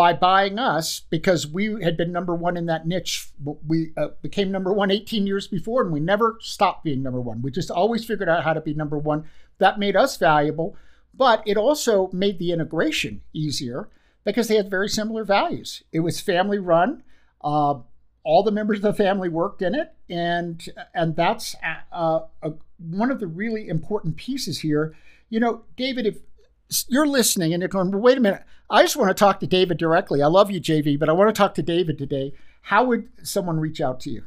by 0.00 0.14
buying 0.14 0.58
us 0.58 1.00
because 1.10 1.46
we 1.46 1.76
had 1.82 1.94
been 1.94 2.10
number 2.10 2.34
one 2.34 2.56
in 2.56 2.64
that 2.64 2.86
niche. 2.86 3.28
We 3.66 3.92
uh, 3.98 4.08
became 4.22 4.50
number 4.50 4.72
one 4.72 4.90
18 4.90 5.26
years 5.26 5.46
before, 5.46 5.82
and 5.82 5.92
we 5.92 6.00
never 6.00 6.38
stopped 6.40 6.84
being 6.84 7.02
number 7.02 7.20
one. 7.20 7.42
We 7.42 7.50
just 7.50 7.70
always 7.70 8.02
figured 8.02 8.26
out 8.26 8.42
how 8.42 8.54
to 8.54 8.62
be 8.62 8.72
number 8.72 8.96
one. 8.96 9.26
That 9.58 9.78
made 9.78 9.96
us 9.96 10.16
valuable, 10.16 10.74
but 11.12 11.42
it 11.44 11.58
also 11.58 12.08
made 12.14 12.38
the 12.38 12.50
integration 12.50 13.20
easier 13.34 13.90
because 14.24 14.48
they 14.48 14.56
had 14.56 14.70
very 14.70 14.88
similar 14.88 15.22
values. 15.22 15.82
It 15.92 16.00
was 16.00 16.18
family 16.18 16.58
run. 16.58 17.02
Uh, 17.44 17.80
all 18.24 18.42
the 18.42 18.50
members 18.50 18.78
of 18.78 18.84
the 18.84 18.94
family 18.94 19.28
worked 19.28 19.60
in 19.60 19.74
it, 19.74 19.92
and 20.08 20.66
and 20.94 21.14
that's 21.14 21.54
uh, 21.92 22.20
one 22.78 23.10
of 23.10 23.20
the 23.20 23.26
really 23.26 23.68
important 23.68 24.16
pieces 24.16 24.60
here. 24.60 24.96
You 25.28 25.40
know, 25.40 25.64
David, 25.76 26.06
if 26.06 26.16
you're 26.88 27.06
listening 27.06 27.52
and 27.52 27.60
you're 27.60 27.68
going, 27.68 27.90
well, 27.90 28.00
wait 28.00 28.18
a 28.18 28.20
minute, 28.20 28.42
I 28.68 28.82
just 28.82 28.96
want 28.96 29.08
to 29.08 29.14
talk 29.14 29.40
to 29.40 29.46
David 29.46 29.78
directly. 29.78 30.22
I 30.22 30.26
love 30.26 30.50
you, 30.50 30.60
JV, 30.60 30.98
but 30.98 31.08
I 31.08 31.12
want 31.12 31.34
to 31.34 31.38
talk 31.38 31.54
to 31.54 31.62
David 31.62 31.98
today. 31.98 32.32
How 32.62 32.84
would 32.84 33.08
someone 33.22 33.58
reach 33.58 33.80
out 33.80 34.00
to 34.00 34.10
you? 34.10 34.22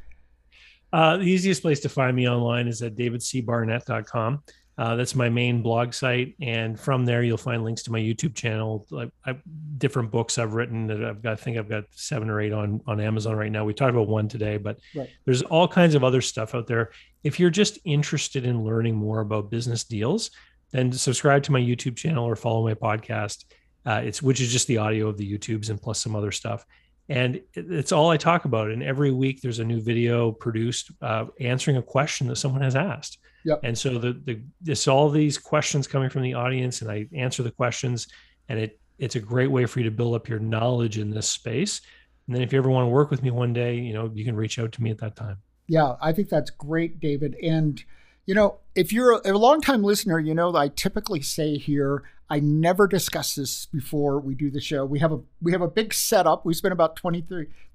Uh, 0.92 1.18
the 1.18 1.24
easiest 1.24 1.62
place 1.62 1.80
to 1.82 1.90
find 1.90 2.16
me 2.16 2.30
online 2.30 2.68
is 2.68 2.82
at 2.82 2.96
davidcbarnett.com. 2.96 4.44
Uh, 4.76 4.96
that's 4.96 5.14
my 5.14 5.30
main 5.30 5.62
blog 5.62 5.94
site, 5.94 6.36
and 6.42 6.80
from 6.80 7.06
there 7.06 7.22
you'll 7.22 7.38
find 7.38 7.64
links 7.64 7.84
to 7.84 7.92
my 7.92 8.00
YouTube 8.00 8.34
channel. 8.34 8.88
I, 8.92 9.12
I, 9.24 9.36
different 9.78 10.10
books 10.10 10.40
I've 10.40 10.56
written 10.56 10.88
that 10.88 11.04
I've 11.04 11.22
got. 11.22 11.34
I 11.34 11.36
think 11.36 11.58
I've 11.58 11.70
got 11.70 11.84
seven 11.92 12.28
or 12.28 12.42
eight 12.42 12.54
on 12.54 12.82
on 12.88 13.00
Amazon 13.00 13.36
right 13.36 13.52
now. 13.52 13.66
We 13.66 13.76
talked 13.76 13.92
about 13.92 14.08
one 14.08 14.28
today, 14.28 14.58
but 14.58 14.80
right. 14.96 15.10
there's 15.26 15.44
all 15.44 15.68
kinds 15.68 15.94
of 15.94 16.04
other 16.04 16.22
stuff 16.22 16.56
out 16.56 16.66
there. 16.66 16.90
If 17.24 17.40
you're 17.40 17.52
just 17.52 17.78
interested 17.86 18.46
in 18.46 18.64
learning 18.64 18.96
more 18.96 19.20
about 19.20 19.52
business 19.52 19.84
deals, 19.84 20.32
then 20.74 20.92
subscribe 20.92 21.44
to 21.44 21.52
my 21.52 21.62
YouTube 21.62 21.96
channel 21.96 22.26
or 22.26 22.36
follow 22.36 22.64
my 22.64 22.74
podcast. 22.74 23.46
Uh, 23.86 24.02
it's 24.04 24.22
which 24.22 24.42
is 24.42 24.52
just 24.52 24.68
the 24.68 24.78
audio 24.78 25.08
of 25.08 25.18
the 25.18 25.38
YouTubes 25.38 25.70
and 25.70 25.82
plus 25.82 26.00
some 26.00 26.16
other 26.16 26.32
stuff. 26.32 26.66
And 27.10 27.42
it's 27.54 27.92
all 27.92 28.10
I 28.10 28.18
talk 28.18 28.46
about. 28.46 28.72
And 28.72 28.82
every 28.82 29.12
week 29.12 29.42
there's 29.42 29.60
a 29.60 29.66
new 29.66 29.82
video 29.82 30.32
produced 30.32 30.92
uh, 31.02 31.26
answering 31.40 31.78
a 31.78 31.82
question 31.82 32.28
that 32.28 32.38
someone 32.38 32.62
has 32.62 32.76
asked. 32.76 33.20
Yep. 33.46 33.60
And 33.64 33.78
so 33.78 33.98
the 33.98 34.14
the 34.24 34.42
it's 34.66 34.88
all 34.88 35.10
these 35.10 35.38
questions 35.38 35.86
coming 35.88 36.10
from 36.10 36.22
the 36.22 36.34
audience, 36.34 36.82
and 36.82 36.90
I 36.90 37.08
answer 37.14 37.44
the 37.44 37.52
questions, 37.52 38.08
and 38.50 38.58
it 38.58 38.80
it's 39.00 39.16
a 39.16 39.20
great 39.20 39.52
way 39.52 39.66
for 39.66 39.80
you 39.80 39.86
to 39.86 39.92
build 39.92 40.16
up 40.16 40.30
your 40.30 40.40
knowledge 40.40 40.98
in 40.98 41.10
this 41.10 41.28
space. 41.28 41.82
And 42.28 42.36
then 42.36 42.42
if 42.42 42.54
you 42.54 42.60
ever 42.60 42.70
want 42.70 42.86
to 42.86 42.90
work 42.90 43.12
with 43.12 43.22
me 43.22 43.32
one 43.32 43.52
day, 43.52 43.76
you 43.76 43.94
know, 43.94 44.10
you 44.14 44.24
can 44.24 44.36
reach 44.36 44.60
out 44.60 44.72
to 44.72 44.82
me 44.82 44.92
at 44.92 44.98
that 45.00 45.16
time. 45.16 45.38
Yeah, 45.68 45.96
I 46.02 46.14
think 46.14 46.30
that's 46.30 46.50
great, 46.50 47.00
David. 47.00 47.36
And 47.44 47.84
you 48.26 48.34
know, 48.34 48.60
if 48.76 48.94
you're 48.94 49.14
a, 49.14 49.32
a 49.32 49.38
long-time 49.38 49.84
listener, 49.84 50.20
you 50.20 50.34
know 50.34 50.56
I 50.56 50.70
typically 50.70 51.22
say 51.22 51.58
here, 51.58 52.04
I 52.30 52.40
never 52.40 52.88
discuss 52.88 53.36
this 53.36 53.66
before 53.68 54.20
we 54.20 54.34
do 54.34 54.50
the 54.50 54.62
show. 54.62 54.86
We 54.86 55.00
have 55.00 55.12
a 55.12 55.20
we 55.42 55.52
have 55.52 55.62
a 55.62 55.68
big 55.68 55.94
setup. 55.94 56.46
We 56.46 56.54
spend 56.54 56.72
about 56.72 56.96
20, 56.96 57.26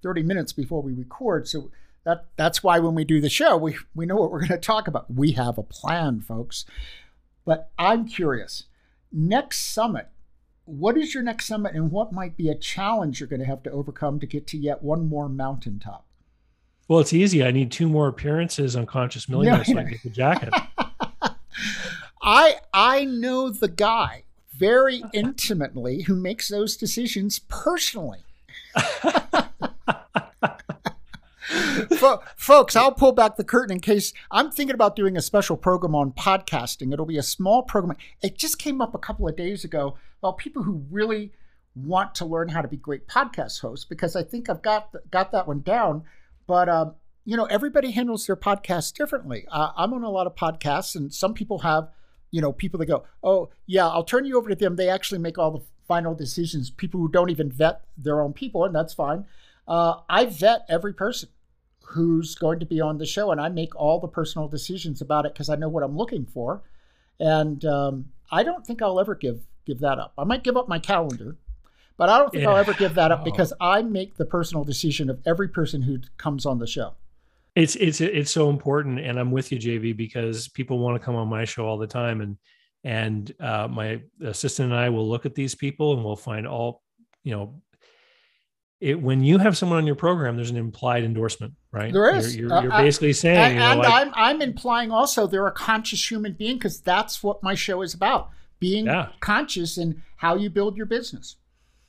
30 0.03 0.23
minutes 0.23 0.53
before 0.53 0.83
we 0.83 0.95
record. 0.95 1.47
So 1.47 1.71
that 2.05 2.27
that's 2.37 2.63
why 2.63 2.79
when 2.79 2.95
we 2.95 3.05
do 3.05 3.21
the 3.21 3.29
show, 3.29 3.57
we 3.57 3.77
we 3.95 4.07
know 4.07 4.17
what 4.17 4.31
we're 4.31 4.41
going 4.41 4.49
to 4.49 4.59
talk 4.59 4.89
about. 4.89 5.13
We 5.13 5.33
have 5.33 5.59
a 5.59 5.63
plan, 5.63 6.21
folks. 6.21 6.65
But 7.45 7.71
I'm 7.79 8.09
curious. 8.09 8.65
Next 9.13 9.73
summit, 9.73 10.09
what 10.65 10.99
is 10.99 11.15
your 11.15 11.23
next 11.23 11.47
summit 11.47 11.75
and 11.75 11.91
what 11.91 12.13
might 12.13 12.37
be 12.37 12.49
a 12.49 12.55
challenge 12.55 13.21
you're 13.21 13.29
going 13.29 13.41
to 13.41 13.47
have 13.47 13.63
to 13.63 13.71
overcome 13.71 14.21
to 14.21 14.27
get 14.27 14.47
to 14.49 14.59
yet 14.59 14.83
one 14.83 15.09
more 15.09 15.29
mountaintop? 15.29 16.08
Well, 16.89 17.01
it's 17.01 17.13
easy. 17.13 17.45
I 17.45 17.51
need 17.51 17.71
two 17.71 17.89
more 17.89 18.09
appearances 18.09 18.75
on 18.75 18.87
Conscious 18.87 19.29
Millionaire 19.29 19.65
so 19.65 19.79
I 19.79 19.85
get 19.85 20.03
the 20.03 20.11
jacket. 20.11 20.55
I 22.23 22.57
I 22.73 23.05
know 23.05 23.51
the 23.51 23.69
guy 23.69 24.25
very 24.53 25.03
intimately 25.13 26.03
who 26.03 26.17
makes 26.17 26.49
those 26.49 26.77
decisions 26.77 27.41
personally. 27.49 28.25
folks, 32.37 32.77
I'll 32.77 32.93
pull 32.93 33.13
back 33.13 33.37
the 33.37 33.45
curtain 33.45 33.75
in 33.75 33.81
case 33.81 34.13
I'm 34.31 34.51
thinking 34.51 34.75
about 34.75 34.97
doing 34.97 35.17
a 35.17 35.23
special 35.23 35.57
program 35.57 35.95
on 35.95 36.13
podcasting. 36.13 36.93
It'll 36.93 37.07
be 37.07 37.19
a 37.19 37.23
small 37.23 37.63
program. 37.63 37.97
It 38.23 38.37
just 38.37 38.59
came 38.59 38.81
up 38.81 38.95
a 38.95 38.99
couple 38.99 39.29
of 39.29 39.37
days 39.37 39.65
ago 39.65 39.97
about 40.23 40.39
people 40.39 40.63
who 40.63 40.85
really 40.91 41.33
want 41.75 42.15
to 42.17 42.25
learn 42.25 42.49
how 42.49 42.63
to 42.63 42.69
be 42.69 42.77
great 42.77 43.07
podcast 43.07 43.61
hosts 43.61 43.85
because 43.85 44.17
I 44.17 44.23
think 44.23 44.51
I've 44.51 44.63
got 44.63 44.95
got 45.11 45.33
that 45.33 45.47
one 45.47 45.61
down. 45.61 46.05
But 46.49 46.69
um, 46.69 46.95
you 47.25 47.37
know, 47.37 47.45
everybody 47.45 47.93
handles 47.93 48.27
their 48.27 48.35
podcast 48.35 48.95
differently. 48.95 49.47
Uh, 49.53 49.71
I'm 49.77 49.93
on 49.93 50.03
a 50.03 50.11
lot 50.11 50.27
of 50.27 50.35
podcasts, 50.35 50.97
and 50.97 51.13
some 51.15 51.35
people 51.35 51.61
have, 51.61 51.91
you 52.33 52.41
know, 52.41 52.53
people 52.53 52.79
that 52.79 52.87
go, 52.87 53.05
"Oh, 53.23 53.51
yeah, 53.67 53.87
I'll 53.87 54.03
turn 54.03 54.25
you 54.25 54.37
over 54.37 54.49
to 54.49 54.57
them." 54.57 54.75
They 54.75 54.89
actually 54.89 55.21
make 55.21 55.39
all 55.39 55.53
the 55.53 55.65
final 55.87 56.15
decisions. 56.15 56.71
People 56.71 56.99
who 56.99 57.09
don't 57.09 57.31
even 57.31 57.53
vet 57.53 57.83
their 57.97 58.23
own 58.23 58.33
people, 58.33 58.65
and 58.65 58.75
that's 58.75 58.95
fine. 58.95 59.27
Uh, 59.69 60.01
I 60.09 60.25
vet 60.25 60.65
every 60.69 60.95
person 60.95 61.29
who's 61.83 62.35
going 62.35 62.61
to 62.61 62.67
be 62.67 62.81
on 62.81 62.97
the 62.97 63.07
show, 63.07 63.31
and 63.31 63.41
I 63.41 63.51
make 63.51 63.77
all 63.77 64.01
the 64.01 64.09
personal 64.09 64.49
decisions 64.49 65.03
about 65.03 65.27
it 65.27 65.35
because 65.35 65.51
I 65.51 65.57
know 65.57 65.69
what 65.69 65.83
I'm 65.83 65.97
looking 65.97 66.25
for. 66.25 66.63
And 67.21 67.63
um, 67.67 68.07
I 68.31 68.43
don't 68.43 68.67
think 68.67 68.81
I'll 68.81 69.01
ever 69.01 69.15
give 69.15 69.43
give 69.67 69.81
that 69.81 69.99
up. 69.99 70.15
I 70.17 70.25
might 70.25 70.45
give 70.45 70.57
up 70.57 70.67
my 70.67 70.79
calendar, 70.79 71.37
but 71.99 72.09
I 72.09 72.19
don't 72.19 72.31
think 72.31 72.45
yeah. 72.45 72.51
I'll 72.51 72.57
ever 72.57 72.73
give 72.73 72.95
that 72.95 73.13
up 73.13 73.25
because 73.25 73.53
I 73.61 73.83
make 73.83 74.17
the 74.17 74.25
personal 74.25 74.65
decision 74.65 75.11
of 75.11 75.21
every 75.27 75.49
person 75.49 75.83
who 75.83 75.99
comes 76.17 76.47
on 76.47 76.59
the 76.59 76.67
show. 76.67 76.95
It's 77.55 77.77
it's 77.77 78.01
it's 78.01 78.31
so 78.31 78.49
important, 78.49 79.01
and 79.01 79.19
I'm 79.19 79.33
with 79.33 79.53
you, 79.53 79.59
JV, 79.59 79.95
because 79.95 80.49
people 80.49 80.79
want 80.79 80.99
to 80.99 81.05
come 81.05 81.17
on 81.17 81.29
my 81.29 81.45
show 81.45 81.67
all 81.67 81.77
the 81.77 81.89
time, 81.89 82.21
and 82.21 82.39
and 82.85 83.35
uh, 83.41 83.69
my 83.69 84.01
assistant 84.25 84.71
and 84.71 84.81
I 84.81 84.89
will 84.89 85.09
look 85.09 85.27
at 85.27 85.35
these 85.35 85.55
people 85.57 85.93
and 85.95 86.05
we'll 86.05 86.17
find 86.17 86.47
all 86.47 86.83
you 87.25 87.33
know 87.33 87.61
it, 88.81 89.01
when 89.01 89.25
you 89.25 89.39
have 89.39 89.57
someone 89.57 89.79
on 89.79 89.87
your 89.87 89.97
program, 89.97 90.37
there's 90.37 90.51
an 90.51 90.57
implied 90.57 91.03
endorsement, 91.03 91.55
right? 91.73 91.93
There 91.93 92.15
is. 92.15 92.37
You're, 92.37 92.49
you're, 92.49 92.63
you're 92.63 92.73
uh, 92.73 92.83
basically 92.83 93.13
saying, 93.13 93.37
and, 93.37 93.55
you 93.55 93.61
know, 93.61 93.71
and 93.73 93.81
like, 93.81 93.93
I'm 93.93 94.13
I'm 94.15 94.43
implying 94.43 94.93
also 94.93 95.27
they're 95.27 95.47
a 95.49 95.53
conscious 95.53 96.09
human 96.09 96.35
being 96.35 96.57
because 96.57 96.81
that's 96.81 97.23
what 97.23 97.43
my 97.43 97.57
show 97.57 97.83
is 97.83 97.93
about: 97.93 98.31
being 98.61 98.87
yeah. 98.87 99.09
conscious 99.19 99.79
in 99.79 100.03
how 100.17 100.37
you 100.37 100.49
build 100.49 100.77
your 100.77 100.87
business. 100.87 101.37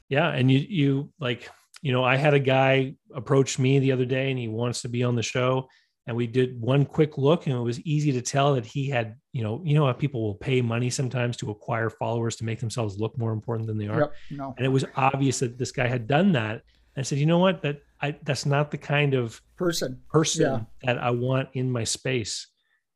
Yeah, 0.10 0.30
and 0.30 0.51
you 0.51 0.60
you 0.60 1.14
like 1.20 1.49
you 1.82 1.91
know 1.91 2.03
I 2.03 2.18
had 2.18 2.34
a 2.34 2.39
guy 2.39 2.95
approach 3.14 3.60
me 3.60 3.80
the 3.80 3.91
other 3.91 4.05
day, 4.05 4.30
and 4.30 4.39
he 4.39 4.47
wants 4.47 4.82
to 4.82 4.89
be 4.89 5.03
on 5.03 5.16
the 5.16 5.24
show, 5.24 5.70
and 6.07 6.18
we 6.18 6.28
did 6.28 6.60
one 6.60 6.86
quick 6.86 7.18
look, 7.18 7.45
and 7.45 7.55
it 7.55 7.60
was 7.60 7.80
easy 7.82 8.12
to 8.14 8.22
tell 8.22 8.55
that 8.55 8.66
he 8.66 8.89
had 8.89 9.16
you 9.32 9.43
know 9.43 9.62
you 9.64 9.76
know 9.76 9.86
how 9.86 9.93
people 9.93 10.22
will 10.22 10.36
pay 10.36 10.62
money 10.62 10.89
sometimes 10.89 11.38
to 11.38 11.51
acquire 11.51 11.89
followers 11.89 12.36
to 12.38 12.45
make 12.45 12.60
themselves 12.60 12.99
look 12.99 13.18
more 13.18 13.32
important 13.32 13.68
than 13.68 13.78
they 13.78 13.88
are, 13.88 13.99
yep, 13.99 14.14
no. 14.32 14.53
and 14.57 14.66
it 14.66 14.70
was 14.70 14.86
obvious 14.95 15.39
that 15.39 15.57
this 15.57 15.72
guy 15.72 15.88
had 15.88 16.07
done 16.07 16.32
that 16.32 16.62
I 16.99 17.01
said, 17.01 17.18
you 17.18 17.26
know 17.26 17.39
what? 17.39 17.62
That 17.62 17.82
I 18.01 18.16
that's 18.24 18.45
not 18.45 18.72
the 18.72 18.78
kind 18.78 19.14
of 19.14 19.41
person 19.55 20.01
person 20.10 20.41
yeah. 20.43 20.60
that 20.84 20.97
I 20.97 21.12
want 21.12 21.49
in 21.53 21.72
my 21.72 21.84
space. 21.84 22.47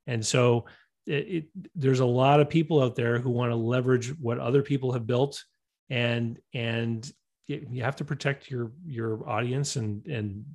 And 0.07 0.25
so 0.25 0.65
it, 1.07 1.13
it, 1.13 1.45
there's 1.75 2.01
a 2.01 2.05
lot 2.05 2.39
of 2.39 2.49
people 2.49 2.81
out 2.81 2.95
there 2.95 3.19
who 3.19 3.29
want 3.29 3.51
to 3.51 3.55
leverage 3.55 4.09
what 4.19 4.39
other 4.39 4.61
people 4.61 4.91
have 4.91 5.07
built 5.07 5.43
and 5.89 6.39
and 6.53 7.13
you 7.47 7.83
have 7.83 7.95
to 7.95 8.05
protect 8.05 8.49
your 8.49 8.71
your 8.85 9.27
audience 9.29 9.75
and 9.75 10.05
and 10.07 10.45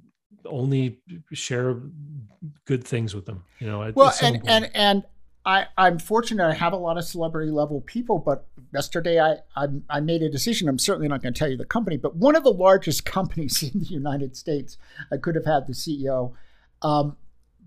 only 0.46 1.00
share 1.32 1.80
good 2.64 2.82
things 2.82 3.14
with 3.14 3.26
them 3.26 3.44
you 3.58 3.66
know 3.66 3.92
well 3.94 4.14
and 4.22 4.40
and 4.48 4.70
and 4.74 5.04
I, 5.48 5.66
I'm 5.78 5.98
fortunate 5.98 6.46
I 6.46 6.52
have 6.52 6.74
a 6.74 6.76
lot 6.76 6.98
of 6.98 7.04
celebrity 7.04 7.50
level 7.50 7.80
people, 7.80 8.18
but 8.18 8.46
yesterday 8.70 9.18
I, 9.18 9.36
I, 9.56 9.68
I 9.88 10.00
made 10.00 10.22
a 10.22 10.28
decision. 10.28 10.68
I'm 10.68 10.78
certainly 10.78 11.08
not 11.08 11.22
going 11.22 11.32
to 11.32 11.38
tell 11.38 11.48
you 11.48 11.56
the 11.56 11.64
company, 11.64 11.96
but 11.96 12.14
one 12.14 12.36
of 12.36 12.44
the 12.44 12.52
largest 12.52 13.04
companies 13.06 13.62
in 13.62 13.80
the 13.80 13.86
United 13.86 14.36
States. 14.36 14.76
I 15.10 15.16
could 15.16 15.36
have 15.36 15.46
had 15.46 15.66
the 15.66 15.72
CEO, 15.72 16.34
um, 16.82 17.16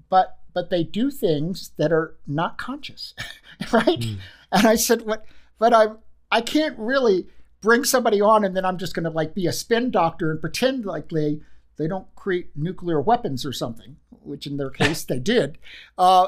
but 0.09 0.37
but 0.53 0.69
they 0.69 0.83
do 0.83 1.09
things 1.09 1.71
that 1.77 1.91
are 1.91 2.17
not 2.27 2.59
conscious, 2.59 3.15
right? 3.71 3.99
Mm. 3.99 4.17
And 4.51 4.67
I 4.67 4.75
said, 4.75 5.01
what? 5.01 5.25
But 5.57 5.73
I 5.73 5.87
I 6.29 6.41
can't 6.41 6.77
really 6.77 7.27
bring 7.61 7.83
somebody 7.83 8.19
on 8.19 8.43
and 8.43 8.55
then 8.55 8.65
I'm 8.65 8.77
just 8.77 8.93
going 8.93 9.03
to 9.03 9.09
like 9.09 9.33
be 9.33 9.47
a 9.47 9.53
spin 9.53 9.91
doctor 9.91 10.31
and 10.31 10.41
pretend 10.41 10.85
like 10.85 11.09
they 11.09 11.39
they 11.77 11.87
don't 11.87 12.13
create 12.15 12.49
nuclear 12.55 13.01
weapons 13.01 13.45
or 13.45 13.53
something, 13.53 13.97
which 14.09 14.45
in 14.45 14.57
their 14.57 14.69
case 14.81 15.03
they 15.03 15.19
did. 15.19 15.57
Uh, 15.97 16.27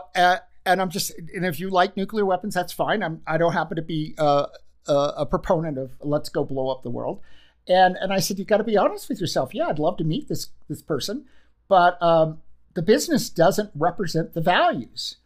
and 0.65 0.81
I'm 0.81 0.89
just, 0.89 1.11
and 1.33 1.45
if 1.45 1.59
you 1.59 1.69
like 1.69 1.97
nuclear 1.97 2.25
weapons, 2.25 2.53
that's 2.53 2.73
fine. 2.73 3.03
I'm, 3.03 3.21
I 3.27 3.37
don't 3.37 3.53
happen 3.53 3.75
to 3.75 3.81
be 3.81 4.15
uh, 4.17 4.47
a, 4.87 5.13
a 5.17 5.25
proponent 5.25 5.77
of 5.77 5.91
let's 5.99 6.29
go 6.29 6.43
blow 6.43 6.69
up 6.69 6.83
the 6.83 6.89
world. 6.89 7.21
And 7.67 7.95
and 7.95 8.11
I 8.11 8.19
said, 8.19 8.39
you 8.39 8.45
got 8.45 8.57
to 8.57 8.63
be 8.63 8.77
honest 8.77 9.07
with 9.07 9.21
yourself. 9.21 9.53
Yeah, 9.53 9.67
I'd 9.67 9.79
love 9.79 9.97
to 9.97 10.03
meet 10.03 10.27
this 10.27 10.49
this 10.67 10.81
person, 10.81 11.25
but 11.69 12.01
um, 12.01 12.41
the 12.73 12.81
business 12.81 13.29
doesn't 13.29 13.71
represent 13.73 14.33
the 14.33 14.41
values 14.41 15.17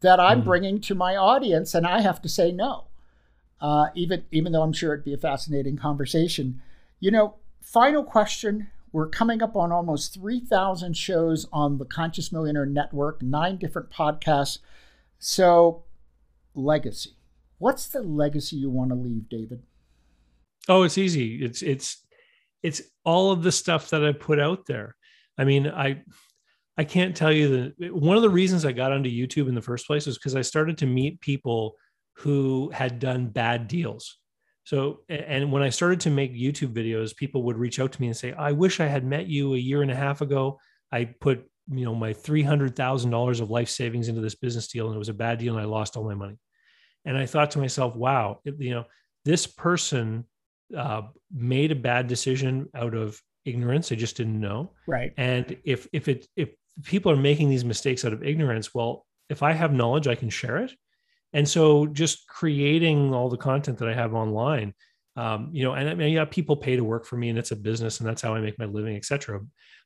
that 0.00 0.18
I'm 0.18 0.40
mm. 0.40 0.44
bringing 0.44 0.80
to 0.82 0.94
my 0.94 1.14
audience, 1.14 1.74
and 1.74 1.86
I 1.86 2.00
have 2.00 2.22
to 2.22 2.28
say 2.28 2.52
no. 2.52 2.84
Uh, 3.64 3.86
even 3.94 4.22
even 4.30 4.52
though 4.52 4.60
I'm 4.60 4.74
sure 4.74 4.92
it'd 4.92 5.06
be 5.06 5.14
a 5.14 5.18
fascinating 5.18 5.78
conversation. 5.78 6.60
You 7.00 7.10
know, 7.10 7.36
final 7.62 8.04
question 8.04 8.68
we're 8.92 9.08
coming 9.08 9.42
up 9.42 9.56
on 9.56 9.72
almost 9.72 10.14
3,000 10.14 10.94
shows 10.94 11.46
on 11.50 11.78
the 11.78 11.86
Conscious 11.86 12.30
Millionaire 12.30 12.66
Network, 12.66 13.22
nine 13.22 13.56
different 13.56 13.90
podcasts. 13.90 14.58
So, 15.18 15.82
legacy. 16.54 17.16
What's 17.56 17.88
the 17.88 18.02
legacy 18.02 18.56
you 18.56 18.68
want 18.68 18.90
to 18.90 18.96
leave, 18.96 19.30
David? 19.30 19.62
Oh, 20.68 20.82
it's 20.82 20.98
easy. 20.98 21.42
It's 21.42 21.62
it's 21.62 22.04
it's 22.62 22.82
all 23.02 23.32
of 23.32 23.42
the 23.42 23.50
stuff 23.50 23.88
that 23.90 24.04
I 24.04 24.12
put 24.12 24.38
out 24.38 24.66
there. 24.66 24.94
I 25.38 25.44
mean, 25.44 25.68
I 25.68 26.02
I 26.76 26.84
can't 26.84 27.16
tell 27.16 27.32
you 27.32 27.48
that 27.78 27.94
one 27.94 28.16
of 28.16 28.22
the 28.22 28.28
reasons 28.28 28.66
I 28.66 28.72
got 28.72 28.92
onto 28.92 29.08
YouTube 29.08 29.48
in 29.48 29.54
the 29.54 29.62
first 29.62 29.86
place 29.86 30.04
was 30.04 30.18
because 30.18 30.36
I 30.36 30.42
started 30.42 30.76
to 30.78 30.86
meet 30.86 31.18
people 31.22 31.76
who 32.16 32.70
had 32.70 32.98
done 32.98 33.28
bad 33.28 33.68
deals. 33.68 34.18
So, 34.64 35.00
and 35.08 35.52
when 35.52 35.62
I 35.62 35.68
started 35.68 36.00
to 36.00 36.10
make 36.10 36.34
YouTube 36.34 36.72
videos, 36.72 37.14
people 37.14 37.42
would 37.44 37.58
reach 37.58 37.78
out 37.78 37.92
to 37.92 38.00
me 38.00 38.06
and 38.06 38.16
say, 38.16 38.32
I 38.32 38.52
wish 38.52 38.80
I 38.80 38.86
had 38.86 39.04
met 39.04 39.26
you 39.26 39.54
a 39.54 39.58
year 39.58 39.82
and 39.82 39.90
a 39.90 39.96
half 39.96 40.22
ago. 40.22 40.58
I 40.90 41.04
put, 41.04 41.44
you 41.70 41.84
know, 41.84 41.94
my 41.94 42.14
$300,000 42.14 43.40
of 43.40 43.50
life 43.50 43.68
savings 43.68 44.08
into 44.08 44.22
this 44.22 44.34
business 44.34 44.68
deal 44.68 44.86
and 44.86 44.94
it 44.94 44.98
was 44.98 45.10
a 45.10 45.14
bad 45.14 45.38
deal 45.38 45.54
and 45.54 45.62
I 45.62 45.66
lost 45.66 45.96
all 45.96 46.04
my 46.04 46.14
money. 46.14 46.38
And 47.04 47.18
I 47.18 47.26
thought 47.26 47.50
to 47.52 47.58
myself, 47.58 47.94
wow, 47.94 48.40
you 48.44 48.70
know, 48.70 48.84
this 49.26 49.46
person 49.46 50.24
uh, 50.74 51.02
made 51.30 51.72
a 51.72 51.76
bad 51.76 52.06
decision 52.06 52.68
out 52.74 52.94
of 52.94 53.20
ignorance. 53.44 53.90
They 53.90 53.96
just 53.96 54.16
didn't 54.16 54.40
know. 54.40 54.72
Right. 54.86 55.12
And 55.18 55.58
if, 55.64 55.86
if 55.92 56.08
it, 56.08 56.26
if 56.36 56.50
people 56.84 57.12
are 57.12 57.16
making 57.16 57.50
these 57.50 57.66
mistakes 57.66 58.02
out 58.06 58.14
of 58.14 58.22
ignorance, 58.22 58.74
well, 58.74 59.04
if 59.28 59.42
I 59.42 59.52
have 59.52 59.74
knowledge, 59.74 60.08
I 60.08 60.14
can 60.14 60.30
share 60.30 60.56
it 60.58 60.72
and 61.34 61.46
so 61.48 61.86
just 61.86 62.28
creating 62.28 63.12
all 63.12 63.28
the 63.28 63.36
content 63.36 63.78
that 63.78 63.88
I 63.88 63.94
have 63.94 64.14
online, 64.14 64.72
um, 65.16 65.50
you 65.52 65.64
know, 65.64 65.74
and 65.74 65.90
I 65.90 65.94
mean, 65.94 66.12
yeah, 66.12 66.24
people 66.24 66.56
pay 66.56 66.76
to 66.76 66.84
work 66.84 67.04
for 67.04 67.16
me 67.16 67.28
and 67.28 67.38
it's 67.38 67.50
a 67.50 67.56
business 67.56 67.98
and 67.98 68.08
that's 68.08 68.22
how 68.22 68.34
I 68.34 68.40
make 68.40 68.58
my 68.58 68.66
living, 68.66 68.96
etc. 68.96 69.40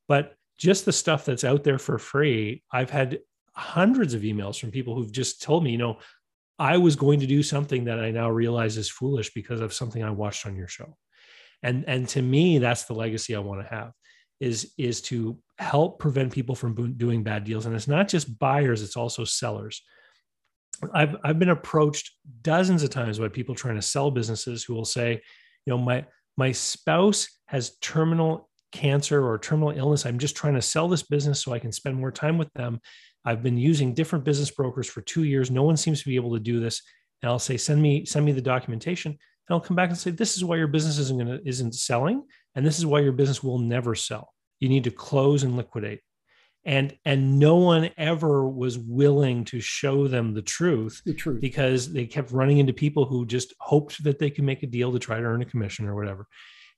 But 0.07 0.35
just 0.59 0.85
the 0.85 0.93
stuff 0.93 1.25
that's 1.25 1.45
out 1.45 1.65
there 1.65 1.79
for 1.79 1.99
free, 1.99 2.63
I've 2.71 2.91
had 2.91 3.21
hundreds 3.55 4.13
of 4.13 4.23
emails 4.23 4.61
from 4.61 4.71
people 4.71 4.95
who've 4.95 5.11
just 5.11 5.43
told 5.43 5.65
me, 5.65 5.73
you 5.73 5.79
know, 5.79 5.99
I 6.59 6.77
was 6.77 6.97
going 6.97 7.21
to 7.21 7.27
do 7.27 7.43
something 7.43 7.85
that 7.85 7.99
I 7.99 8.11
now 8.11 8.29
realize 8.29 8.77
is 8.77 8.91
foolish 8.91 9.33
because 9.33 9.61
of 9.61 9.73
something 9.73 10.03
I 10.03 10.11
watched 10.11 10.47
on 10.47 10.57
your 10.57 10.69
show. 10.69 10.97
And 11.63 11.85
and 11.89 12.07
to 12.11 12.23
me, 12.23 12.59
that's 12.59 12.85
the 12.85 12.95
legacy 12.95 13.35
I 13.35 13.41
want 13.41 13.63
to 13.63 13.75
have 13.75 13.93
is 14.39 14.75
is 14.77 15.01
to 15.03 15.39
help 15.59 15.99
prevent 15.99 16.33
people 16.33 16.55
from 16.55 16.97
doing 16.97 17.23
bad 17.23 17.45
deals. 17.45 17.67
And 17.67 17.75
it's 17.75 17.89
not 17.89 18.09
just 18.09 18.39
buyers, 18.39 18.83
it's 18.83 18.97
also 18.97 19.25
sellers 19.25 19.83
I've 20.93 21.17
I've 21.25 21.39
been 21.39 21.51
approached 21.51 22.13
dozens 22.43 22.83
of 22.83 22.91
times 22.91 23.19
by 23.19 23.29
people 23.29 23.55
trying 23.55 23.77
to 23.77 23.83
sell 23.83 24.11
businesses 24.11 24.65
who 24.65 24.75
will 24.75 24.85
say, 24.85 25.13
you 25.67 25.71
know, 25.71 25.79
my 25.79 26.07
my 26.37 26.53
spouse 26.53 27.29
has 27.47 27.77
terminal 27.81 28.49
cancer 28.73 29.27
or 29.27 29.39
terminal 29.39 29.71
illness. 29.71 30.07
I'm 30.07 30.19
just 30.19 30.37
trying 30.37 30.55
to 30.55 30.63
sell 30.63 30.89
this 30.89 31.03
business 31.03 31.43
so 31.43 31.53
I 31.53 31.59
can 31.59 31.73
spend 31.73 31.97
more 31.97 32.13
time 32.13 32.39
with 32.39 32.53
them. 32.55 32.81
I've 33.25 33.43
been 33.43 33.59
using 33.59 33.95
different 33.95 34.25
business 34.25 34.51
brokers 34.51 34.89
for 34.89 35.01
two 35.01 35.25
years. 35.25 35.51
No 35.51 35.63
one 35.63 35.77
seems 35.77 36.01
to 36.03 36.09
be 36.09 36.17
able 36.17 36.35
to 36.35 36.41
do 36.41 36.61
this. 36.61 36.83
And 37.23 37.31
I'll 37.31 37.39
say, 37.39 37.57
send 37.57 37.83
me 37.83 38.05
send 38.05 38.25
me 38.25 38.33
the 38.33 38.41
documentation, 38.41 39.13
and 39.13 39.19
I'll 39.51 39.61
come 39.61 39.77
back 39.77 39.91
and 39.91 39.99
say, 39.99 40.11
this 40.11 40.37
is 40.37 40.45
why 40.45 40.57
your 40.57 40.69
business 40.69 40.99
isn't 40.99 41.19
gonna 41.19 41.41
isn't 41.45 41.75
selling, 41.75 42.23
and 42.55 42.65
this 42.65 42.79
is 42.79 42.87
why 42.87 43.01
your 43.01 43.13
business 43.13 43.43
will 43.43 43.59
never 43.59 43.95
sell. 43.95 44.33
You 44.61 44.69
need 44.69 44.85
to 44.85 44.91
close 44.91 45.43
and 45.43 45.57
liquidate 45.57 46.01
and 46.69 46.95
and 47.07 47.39
no 47.39 47.57
one 47.57 47.89
ever 47.97 48.47
was 48.47 48.79
willing 48.79 49.43
to 49.43 49.59
show 49.59 50.07
them 50.07 50.35
the 50.35 50.43
truth 50.43 51.01
the 51.07 51.15
truth. 51.15 51.41
because 51.41 51.91
they 51.91 52.05
kept 52.05 52.31
running 52.31 52.59
into 52.59 52.75
people 52.75 53.07
who 53.07 53.25
just 53.25 53.55
hoped 53.59 54.05
that 54.05 54.19
they 54.19 54.29
could 54.29 54.45
make 54.45 54.63
a 54.63 54.67
deal 54.67 54.93
to 54.93 54.99
try 54.99 55.19
to 55.19 55.25
earn 55.25 55.41
a 55.41 55.47
commission 55.47 55.89
or 55.89 55.97
whatever. 55.97 56.27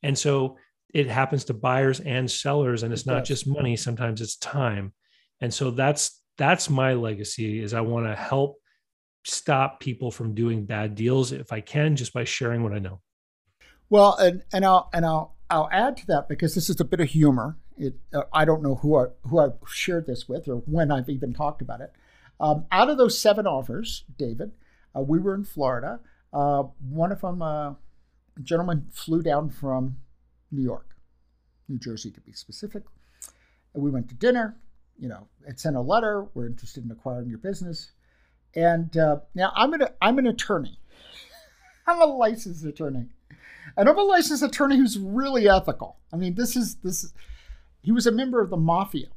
And 0.05 0.17
so 0.17 0.57
it 0.95 1.09
happens 1.09 1.45
to 1.47 1.55
buyers 1.55 1.99
and 1.99 2.31
sellers 2.31 2.85
and 2.85 2.93
it's 2.93 3.05
not 3.05 3.25
just 3.25 3.49
money 3.49 3.77
sometimes 3.77 4.21
it's 4.21 4.37
time. 4.37 4.93
And 5.41 5.53
so 5.53 5.73
that's 5.73 6.23
that's 6.39 6.71
my 6.71 6.95
legacy 6.95 7.61
is 7.61 7.75
i 7.75 7.81
want 7.81 8.07
to 8.07 8.15
help 8.15 8.57
stop 9.25 9.81
people 9.81 10.11
from 10.11 10.35
doing 10.35 10.65
bad 10.65 10.95
deals 10.95 11.33
if 11.33 11.53
i 11.53 11.61
can 11.61 11.97
just 11.97 12.15
by 12.15 12.23
sharing 12.25 12.63
what 12.63 12.73
i 12.73 12.79
know. 12.79 13.01
Well 13.89 14.17
and 14.19 14.45
and 14.53 14.65
i'll 14.65 14.89
and 14.95 15.05
i'll 15.05 15.37
i'll 15.51 15.69
add 15.73 15.97
to 15.97 16.07
that 16.07 16.29
because 16.29 16.55
this 16.55 16.71
is 16.71 16.81
a 16.81 16.85
bit 16.85 17.01
of 17.01 17.09
humor 17.09 17.59
it, 17.81 17.95
uh, 18.13 18.23
I 18.33 18.45
don't 18.45 18.63
know 18.63 18.77
who 18.77 18.97
I, 18.97 19.07
who 19.27 19.39
I've 19.39 19.55
shared 19.67 20.07
this 20.07 20.29
with 20.29 20.47
or 20.49 20.57
when 20.57 20.93
I've 20.93 21.09
even 21.09 21.33
talked 21.33 21.63
about 21.63 21.81
it. 21.81 21.93
Um, 22.39 22.67
out 22.71 22.91
of 22.91 22.99
those 22.99 23.19
seven 23.19 23.47
offers, 23.47 24.05
David, 24.17 24.53
uh, 24.95 25.01
we 25.01 25.19
were 25.19 25.35
in 25.35 25.45
Florida. 25.45 26.01
Uh, 26.33 26.65
one 26.89 27.11
of 27.11 27.23
them, 27.23 27.43
uh, 27.43 27.71
a 27.71 27.77
gentleman 28.43 28.89
flew 28.93 29.23
down 29.23 29.51
from 29.51 29.97
New 30.51 30.63
York, 30.63 30.95
New 31.69 31.79
Jersey 31.79 32.11
to 32.11 32.21
be 32.21 32.33
specific. 32.33 32.83
And 33.75 33.83
we 33.83 33.91
went 33.91 34.09
to 34.11 34.15
dinner. 34.15 34.57
You 34.99 35.09
know, 35.09 35.29
it 35.47 35.59
sent 35.59 35.77
a 35.77 35.81
letter. 35.81 36.27
We're 36.35 36.47
interested 36.47 36.85
in 36.85 36.91
acquiring 36.91 37.31
your 37.31 37.39
business. 37.39 37.93
And 38.55 38.95
uh, 38.97 39.21
now 39.35 39.53
I'm 39.55 39.73
an 39.73 39.85
I'm 40.03 40.19
an 40.19 40.27
attorney. 40.27 40.79
I'm 41.87 42.01
a 42.01 42.07
licensed 42.07 42.65
attorney, 42.65 43.07
and 43.77 43.89
I'm 43.89 43.97
a 43.97 44.03
licensed 44.03 44.43
attorney 44.43 44.77
who's 44.77 44.99
really 44.99 45.49
ethical. 45.49 45.99
I 46.13 46.17
mean, 46.17 46.35
this 46.35 46.57
is 46.57 46.75
this 46.77 47.13
he 47.83 47.93
was 47.93 48.07
a 48.07 48.13
member 48.13 48.41
of 48.41 48.51
the 48.51 48.57
mafia. 48.57 49.09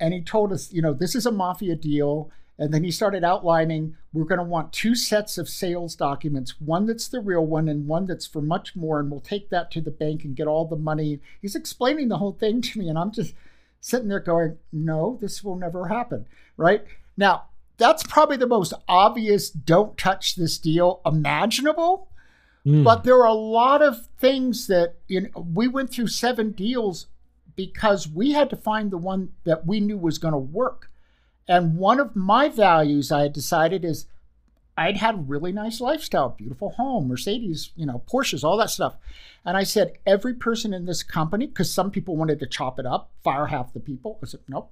And 0.00 0.14
he 0.14 0.22
told 0.22 0.52
us, 0.52 0.72
you 0.72 0.82
know, 0.82 0.94
this 0.94 1.14
is 1.14 1.26
a 1.26 1.32
mafia 1.32 1.76
deal. 1.76 2.30
And 2.58 2.72
then 2.72 2.84
he 2.84 2.90
started 2.90 3.24
outlining 3.24 3.96
we're 4.12 4.24
going 4.24 4.38
to 4.38 4.44
want 4.44 4.72
two 4.72 4.94
sets 4.94 5.36
of 5.36 5.46
sales 5.46 5.94
documents 5.94 6.58
one 6.58 6.86
that's 6.86 7.08
the 7.08 7.20
real 7.20 7.44
one 7.44 7.68
and 7.68 7.86
one 7.86 8.06
that's 8.06 8.26
for 8.26 8.40
much 8.40 8.74
more. 8.74 8.98
And 8.98 9.10
we'll 9.10 9.20
take 9.20 9.50
that 9.50 9.70
to 9.72 9.80
the 9.80 9.90
bank 9.90 10.24
and 10.24 10.34
get 10.34 10.46
all 10.46 10.66
the 10.66 10.76
money. 10.76 11.20
He's 11.42 11.54
explaining 11.54 12.08
the 12.08 12.18
whole 12.18 12.32
thing 12.32 12.62
to 12.62 12.78
me. 12.78 12.88
And 12.88 12.98
I'm 12.98 13.12
just 13.12 13.34
sitting 13.80 14.08
there 14.08 14.20
going, 14.20 14.56
no, 14.72 15.18
this 15.20 15.44
will 15.44 15.56
never 15.56 15.88
happen. 15.88 16.26
Right 16.56 16.84
now, 17.16 17.44
that's 17.76 18.02
probably 18.04 18.38
the 18.38 18.46
most 18.46 18.72
obvious 18.88 19.50
don't 19.50 19.98
touch 19.98 20.36
this 20.36 20.56
deal 20.56 21.02
imaginable. 21.04 22.08
Mm. 22.66 22.84
But 22.84 23.04
there 23.04 23.18
are 23.18 23.26
a 23.26 23.32
lot 23.32 23.82
of 23.82 24.06
things 24.18 24.66
that 24.66 24.94
you 25.08 25.22
know, 25.22 25.46
we 25.54 25.68
went 25.68 25.90
through 25.90 26.08
seven 26.08 26.52
deals 26.52 27.06
because 27.56 28.06
we 28.06 28.32
had 28.32 28.50
to 28.50 28.56
find 28.56 28.90
the 28.90 28.98
one 28.98 29.32
that 29.44 29.66
we 29.66 29.80
knew 29.80 29.98
was 29.98 30.18
going 30.18 30.32
to 30.32 30.38
work. 30.38 30.90
And 31.48 31.76
one 31.76 31.98
of 31.98 32.14
my 32.14 32.48
values 32.48 33.10
I 33.10 33.22
had 33.22 33.32
decided 33.32 33.84
is 33.84 34.06
I'd 34.76 34.98
had 34.98 35.14
a 35.14 35.18
really 35.18 35.52
nice 35.52 35.80
lifestyle, 35.80 36.28
beautiful 36.28 36.70
home, 36.70 37.08
Mercedes, 37.08 37.70
you 37.76 37.86
know, 37.86 38.02
Porsches, 38.12 38.44
all 38.44 38.58
that 38.58 38.70
stuff. 38.70 38.96
And 39.44 39.56
I 39.56 39.62
said, 39.62 39.98
every 40.04 40.34
person 40.34 40.74
in 40.74 40.84
this 40.84 41.02
company, 41.02 41.46
because 41.46 41.72
some 41.72 41.90
people 41.90 42.16
wanted 42.16 42.40
to 42.40 42.46
chop 42.46 42.78
it 42.78 42.84
up, 42.84 43.10
fire 43.24 43.46
half 43.46 43.72
the 43.72 43.80
people. 43.80 44.18
I 44.22 44.26
said, 44.26 44.40
nope. 44.48 44.70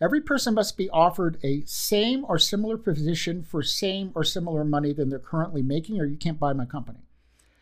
Every 0.00 0.22
person 0.22 0.54
must 0.54 0.78
be 0.78 0.88
offered 0.90 1.38
a 1.44 1.62
same 1.66 2.24
or 2.26 2.38
similar 2.38 2.78
position 2.78 3.42
for 3.42 3.62
same 3.62 4.10
or 4.14 4.24
similar 4.24 4.64
money 4.64 4.94
than 4.94 5.10
they're 5.10 5.18
currently 5.18 5.62
making, 5.62 6.00
or 6.00 6.06
you 6.06 6.16
can't 6.16 6.40
buy 6.40 6.54
my 6.54 6.64
company. 6.64 7.00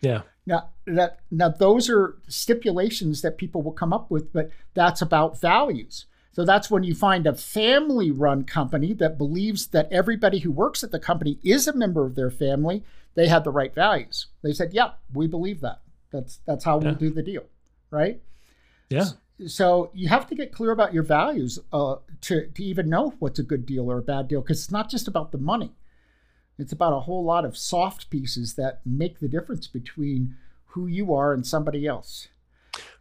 Yeah. 0.01 0.23
Now 0.49 0.71
that 0.87 1.21
now 1.31 1.51
those 1.51 1.91
are 1.91 2.17
stipulations 2.27 3.21
that 3.21 3.37
people 3.37 3.61
will 3.61 3.73
come 3.73 3.93
up 3.93 4.11
with, 4.11 4.33
but 4.33 4.51
that's 4.73 5.03
about 5.03 5.39
values. 5.39 6.07
So 6.33 6.47
that's 6.47 6.71
when 6.71 6.85
you 6.85 6.95
find 6.95 7.27
a 7.27 7.35
family 7.35 8.11
run 8.11 8.45
company 8.45 8.95
that 8.95 9.19
believes 9.19 9.67
that 9.69 9.93
everybody 9.93 10.39
who 10.39 10.51
works 10.51 10.83
at 10.83 10.91
the 10.91 10.99
company 10.99 11.39
is 11.45 11.69
a 11.69 11.77
member 11.77 12.07
of 12.07 12.15
their 12.15 12.31
family, 12.31 12.83
they 13.15 13.29
had 13.29 13.45
the 13.45 13.51
right 13.51 13.75
values. 13.75 14.29
They 14.43 14.55
said, 14.55 14.73
"Yep, 14.73 14.99
we 15.13 15.27
believe 15.27 15.61
that. 15.61 15.83
That's 16.11 16.39
that's 16.47 16.65
how 16.65 16.79
we'll 16.79 16.95
do 16.95 17.11
the 17.11 17.23
deal." 17.23 17.45
Right? 17.91 18.23
Yeah. 18.89 19.09
So 19.49 19.91
you 19.93 20.09
have 20.09 20.27
to 20.29 20.35
get 20.35 20.53
clear 20.53 20.71
about 20.71 20.95
your 20.95 21.03
values 21.03 21.59
uh, 21.75 21.97
to 22.23 22.47
to 22.47 22.65
even 22.65 22.89
know 22.89 23.13
what's 23.19 23.39
a 23.39 23.43
good 23.43 23.67
deal 23.67 23.91
or 23.91 23.99
a 23.99 24.03
bad 24.03 24.29
deal 24.29 24.41
because 24.41 24.61
it's 24.63 24.73
not 24.73 24.89
just 24.89 25.09
about 25.09 25.31
the 25.31 25.39
money. 25.39 25.73
It's 26.59 26.73
about 26.73 26.93
a 26.93 27.01
whole 27.01 27.25
lot 27.25 27.45
of 27.45 27.57
soft 27.57 28.11
pieces 28.11 28.55
that 28.55 28.81
make 28.85 29.21
the 29.21 29.29
difference 29.29 29.67
between 29.67 30.35
who 30.67 30.87
you 30.87 31.15
are 31.15 31.33
and 31.33 31.47
somebody 31.47 31.87
else. 31.87 32.29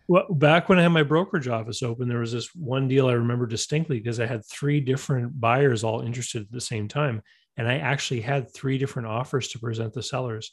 Well, 0.07 0.25
back 0.29 0.69
when 0.69 0.79
I 0.79 0.83
had 0.83 0.89
my 0.89 1.03
brokerage 1.03 1.49
office 1.49 1.83
open, 1.83 2.07
there 2.07 2.19
was 2.19 2.31
this 2.31 2.55
one 2.55 2.87
deal 2.87 3.07
I 3.07 3.13
remember 3.13 3.45
distinctly 3.45 3.99
because 3.99 4.19
I 4.19 4.25
had 4.25 4.45
three 4.45 4.79
different 4.79 5.39
buyers 5.39 5.83
all 5.83 6.01
interested 6.01 6.43
at 6.43 6.51
the 6.51 6.61
same 6.61 6.87
time. 6.87 7.21
And 7.57 7.67
I 7.67 7.79
actually 7.79 8.21
had 8.21 8.53
three 8.53 8.77
different 8.77 9.07
offers 9.07 9.49
to 9.49 9.59
present 9.59 9.93
the 9.93 10.03
sellers. 10.03 10.51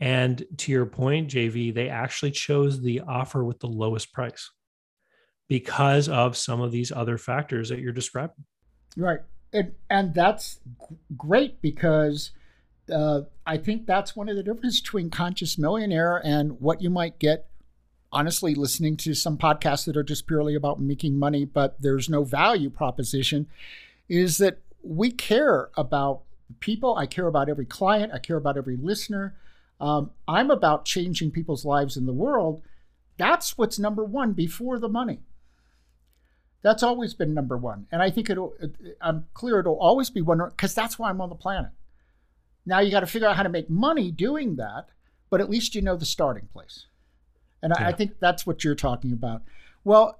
And 0.00 0.44
to 0.58 0.72
your 0.72 0.86
point, 0.86 1.30
JV, 1.30 1.72
they 1.72 1.88
actually 1.88 2.32
chose 2.32 2.82
the 2.82 3.00
offer 3.00 3.44
with 3.44 3.60
the 3.60 3.68
lowest 3.68 4.12
price 4.12 4.50
because 5.48 6.08
of 6.08 6.36
some 6.36 6.60
of 6.60 6.72
these 6.72 6.90
other 6.90 7.18
factors 7.18 7.68
that 7.68 7.78
you're 7.78 7.92
describing. 7.92 8.44
Right. 8.96 9.20
And, 9.52 9.74
and 9.88 10.14
that's 10.14 10.58
great 11.16 11.62
because 11.62 12.32
uh, 12.92 13.22
I 13.46 13.56
think 13.56 13.86
that's 13.86 14.16
one 14.16 14.28
of 14.28 14.36
the 14.36 14.42
differences 14.42 14.80
between 14.80 15.10
Conscious 15.10 15.58
Millionaire 15.58 16.20
and 16.24 16.60
what 16.60 16.80
you 16.82 16.90
might 16.90 17.18
get, 17.18 17.48
honestly, 18.12 18.54
listening 18.54 18.96
to 18.98 19.14
some 19.14 19.36
podcasts 19.36 19.84
that 19.86 19.96
are 19.96 20.02
just 20.02 20.26
purely 20.26 20.54
about 20.54 20.80
making 20.80 21.18
money, 21.18 21.44
but 21.44 21.80
there's 21.80 22.08
no 22.08 22.24
value 22.24 22.70
proposition, 22.70 23.46
is 24.08 24.38
that 24.38 24.58
we 24.82 25.10
care 25.10 25.70
about 25.76 26.22
people. 26.60 26.96
I 26.96 27.06
care 27.06 27.26
about 27.26 27.48
every 27.48 27.66
client. 27.66 28.12
I 28.12 28.18
care 28.18 28.36
about 28.36 28.56
every 28.56 28.76
listener. 28.76 29.34
Um, 29.80 30.10
I'm 30.28 30.50
about 30.50 30.84
changing 30.84 31.32
people's 31.32 31.64
lives 31.64 31.96
in 31.96 32.06
the 32.06 32.12
world. 32.12 32.62
That's 33.18 33.58
what's 33.58 33.78
number 33.78 34.04
one 34.04 34.32
before 34.32 34.78
the 34.78 34.88
money. 34.88 35.20
That's 36.62 36.82
always 36.82 37.14
been 37.14 37.34
number 37.34 37.56
one. 37.56 37.86
And 37.92 38.02
I 38.02 38.10
think 38.10 38.30
it'll, 38.30 38.54
I'm 39.00 39.26
clear 39.34 39.60
it'll 39.60 39.78
always 39.78 40.10
be 40.10 40.20
one 40.20 40.40
because 40.48 40.74
that's 40.74 40.98
why 40.98 41.10
I'm 41.10 41.20
on 41.20 41.28
the 41.28 41.34
planet. 41.34 41.70
Now 42.66 42.80
you 42.80 42.90
got 42.90 43.00
to 43.00 43.06
figure 43.06 43.28
out 43.28 43.36
how 43.36 43.44
to 43.44 43.48
make 43.48 43.70
money 43.70 44.10
doing 44.10 44.56
that, 44.56 44.88
but 45.30 45.40
at 45.40 45.48
least 45.48 45.74
you 45.74 45.82
know 45.82 45.96
the 45.96 46.04
starting 46.04 46.48
place. 46.52 46.86
And 47.62 47.72
yeah. 47.78 47.86
I 47.86 47.92
think 47.92 48.18
that's 48.20 48.46
what 48.46 48.64
you're 48.64 48.74
talking 48.74 49.12
about. 49.12 49.42
Well, 49.84 50.18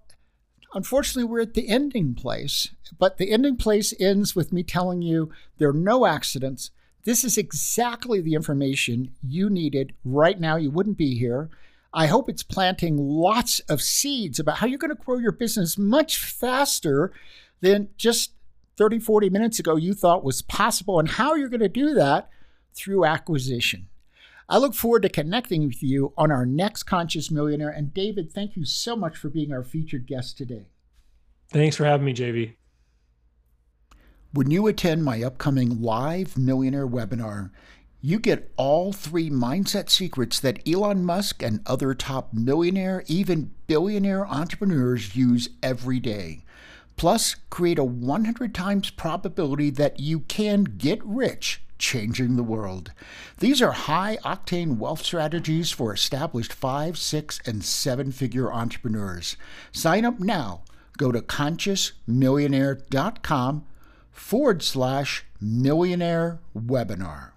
unfortunately, 0.72 1.24
we're 1.24 1.42
at 1.42 1.54
the 1.54 1.68
ending 1.68 2.14
place, 2.14 2.68
but 2.98 3.18
the 3.18 3.30
ending 3.30 3.56
place 3.56 3.92
ends 3.98 4.36
with 4.36 4.52
me 4.52 4.62
telling 4.62 5.02
you 5.02 5.30
there 5.58 5.70
are 5.70 5.74
no 5.74 6.06
accidents. 6.06 6.70
This 7.04 7.24
is 7.24 7.36
exactly 7.36 8.20
the 8.20 8.34
information 8.34 9.12
you 9.22 9.50
needed 9.50 9.92
right 10.04 10.38
now. 10.40 10.56
You 10.56 10.70
wouldn't 10.70 10.96
be 10.96 11.18
here. 11.18 11.50
I 11.92 12.06
hope 12.06 12.28
it's 12.28 12.42
planting 12.42 12.96
lots 12.96 13.60
of 13.60 13.80
seeds 13.80 14.38
about 14.38 14.58
how 14.58 14.66
you're 14.66 14.78
going 14.78 14.94
to 14.94 15.02
grow 15.02 15.18
your 15.18 15.32
business 15.32 15.78
much 15.78 16.18
faster 16.18 17.12
than 17.60 17.88
just 17.96 18.32
30, 18.76 18.98
40 18.98 19.30
minutes 19.30 19.58
ago 19.58 19.76
you 19.76 19.94
thought 19.94 20.24
was 20.24 20.42
possible, 20.42 21.00
and 21.00 21.08
how 21.08 21.34
you're 21.34 21.48
going 21.48 21.60
to 21.60 21.68
do 21.68 21.94
that 21.94 22.28
through 22.76 23.04
acquisition. 23.04 23.88
I 24.48 24.58
look 24.58 24.74
forward 24.74 25.02
to 25.02 25.08
connecting 25.08 25.66
with 25.66 25.82
you 25.82 26.12
on 26.16 26.30
our 26.30 26.46
next 26.46 26.84
Conscious 26.84 27.30
Millionaire. 27.30 27.70
And 27.70 27.92
David, 27.92 28.32
thank 28.32 28.54
you 28.54 28.64
so 28.64 28.94
much 28.94 29.16
for 29.16 29.28
being 29.28 29.52
our 29.52 29.64
featured 29.64 30.06
guest 30.06 30.38
today. 30.38 30.66
Thanks 31.48 31.76
for 31.76 31.84
having 31.84 32.06
me, 32.06 32.14
JV. 32.14 32.54
When 34.32 34.50
you 34.50 34.66
attend 34.66 35.04
my 35.04 35.22
upcoming 35.22 35.80
live 35.80 36.36
millionaire 36.36 36.86
webinar, 36.86 37.50
you 38.00 38.20
get 38.20 38.52
all 38.56 38.92
three 38.92 39.30
mindset 39.30 39.90
secrets 39.90 40.38
that 40.40 40.60
Elon 40.68 41.04
Musk 41.04 41.42
and 41.42 41.60
other 41.66 41.94
top 41.94 42.32
millionaire, 42.32 43.02
even 43.06 43.52
billionaire 43.66 44.26
entrepreneurs 44.26 45.16
use 45.16 45.48
every 45.62 45.98
day. 45.98 46.44
Plus, 46.96 47.34
create 47.50 47.78
a 47.78 47.84
100 47.84 48.54
times 48.54 48.90
probability 48.90 49.70
that 49.70 49.98
you 49.98 50.20
can 50.20 50.64
get 50.64 51.04
rich 51.04 51.62
changing 51.78 52.36
the 52.36 52.42
world. 52.42 52.92
These 53.38 53.62
are 53.62 53.72
high 53.72 54.18
octane 54.24 54.78
wealth 54.78 55.04
strategies 55.04 55.70
for 55.70 55.92
established 55.92 56.52
five, 56.52 56.98
six, 56.98 57.40
and 57.46 57.64
seven 57.64 58.10
figure 58.12 58.52
entrepreneurs. 58.52 59.36
Sign 59.72 60.04
up 60.04 60.20
now. 60.20 60.62
Go 60.98 61.12
to 61.12 61.20
consciousmillionaire.com 61.20 63.66
forward 64.10 64.62
slash 64.62 65.24
millionaire 65.40 66.40
webinar. 66.56 67.30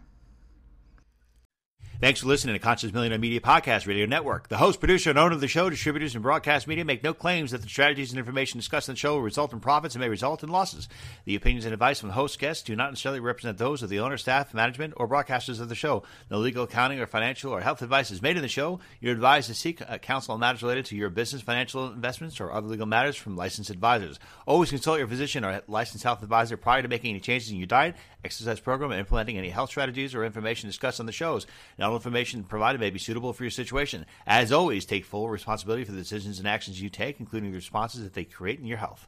Thanks 2.02 2.22
for 2.22 2.28
listening 2.28 2.56
to 2.56 2.60
Conscious 2.60 2.94
Millionaire 2.94 3.20
Media 3.20 3.42
Podcast 3.42 3.86
Radio 3.86 4.06
Network. 4.06 4.48
The 4.48 4.56
host, 4.56 4.80
producer, 4.80 5.10
and 5.10 5.20
owner 5.20 5.36
of 5.36 5.42
the 5.42 5.50
show, 5.50 5.70
distributors, 5.70 6.16
and 6.16 6.24
broadcast 6.24 6.66
media 6.66 6.86
make 6.86 7.04
no 7.04 7.14
claims 7.14 7.52
that 7.52 7.62
the 7.62 7.68
strategies 7.68 8.12
and 8.12 8.20
information 8.20 8.58
discussed 8.58 8.88
in 8.88 8.94
the 8.94 8.98
show 8.98 9.16
will 9.16 9.22
result 9.22 9.52
in 9.52 9.60
profits 9.60 9.96
and 9.96 10.02
may 10.02 10.08
result 10.08 10.42
in 10.42 10.48
losses. 10.48 10.88
The 11.26 11.36
opinions 11.36 11.66
and 11.66 11.74
advice 11.74 12.00
from 12.00 12.08
the 12.08 12.16
host 12.16 12.40
guests 12.40 12.64
do 12.64 12.74
not 12.74 12.92
necessarily 12.92 13.20
represent 13.20 13.58
those 13.58 13.84
of 13.84 13.90
the 13.90 14.00
owner, 14.00 14.16
staff, 14.16 14.54
management, 14.54 14.94
or 14.96 15.10
broadcasters 15.10 15.60
of 15.60 15.68
the 15.68 15.76
show. 15.76 16.04
No 16.32 16.38
legal, 16.38 16.64
accounting, 16.64 17.02
or 17.02 17.06
financial 17.06 17.52
or 17.52 17.60
health 17.60 17.82
advice 17.82 18.12
is 18.12 18.22
made 18.22 18.38
in 18.38 18.44
the 18.44 18.48
show. 18.48 18.80
You're 19.02 19.12
advised 19.12 19.50
to 19.50 19.54
seek 19.54 19.82
counsel 20.02 20.36
on 20.36 20.40
matters 20.40 20.64
related 20.64 20.86
to 20.86 20.96
your 20.96 21.10
business, 21.10 21.42
financial 21.42 21.92
investments, 21.92 22.40
or 22.40 22.54
other 22.54 22.68
legal 22.68 22.86
matters 22.86 23.18
from 23.18 23.36
licensed 23.36 23.72
advisors. 23.72 24.22
Always 24.48 24.70
consult 24.70 25.00
your 25.00 25.08
physician 25.10 25.44
or 25.44 25.64
licensed 25.68 26.06
health 26.06 26.24
advisor 26.24 26.56
prior 26.56 26.82
to 26.82 26.88
making 26.88 27.10
any 27.10 27.20
changes 27.20 27.52
in 27.52 27.58
your 27.58 27.68
diet, 27.68 27.98
exercise 28.24 28.62
program, 28.62 28.92
and 28.92 29.02
implementing 29.02 29.38
any 29.38 29.50
health 29.50 29.72
strategies 29.72 30.16
or 30.16 30.24
information 30.24 30.70
discussed 30.70 31.02
on 31.02 31.06
the 31.06 31.12
shows. 31.12 31.46
Now, 31.78 31.89
information 31.96 32.44
provided 32.44 32.82
may 32.82 32.90
be 32.90 33.00
suitable 33.00 33.34
for 33.34 33.44
your 33.44 33.52
situation. 33.52 34.06
As 34.26 34.52
always, 34.52 34.86
take 34.86 35.06
full 35.06 35.30
responsibility 35.30 35.84
for 35.84 35.92
the 35.92 35.98
decisions 35.98 36.40
and 36.40 36.48
actions 36.48 36.82
you 36.82 36.90
take, 36.90 37.20
including 37.20 37.52
the 37.52 37.58
responses 37.58 38.04
that 38.04 38.14
they 38.14 38.24
create 38.24 38.60
in 38.60 38.66
your 38.66 38.78
health. 38.78 39.08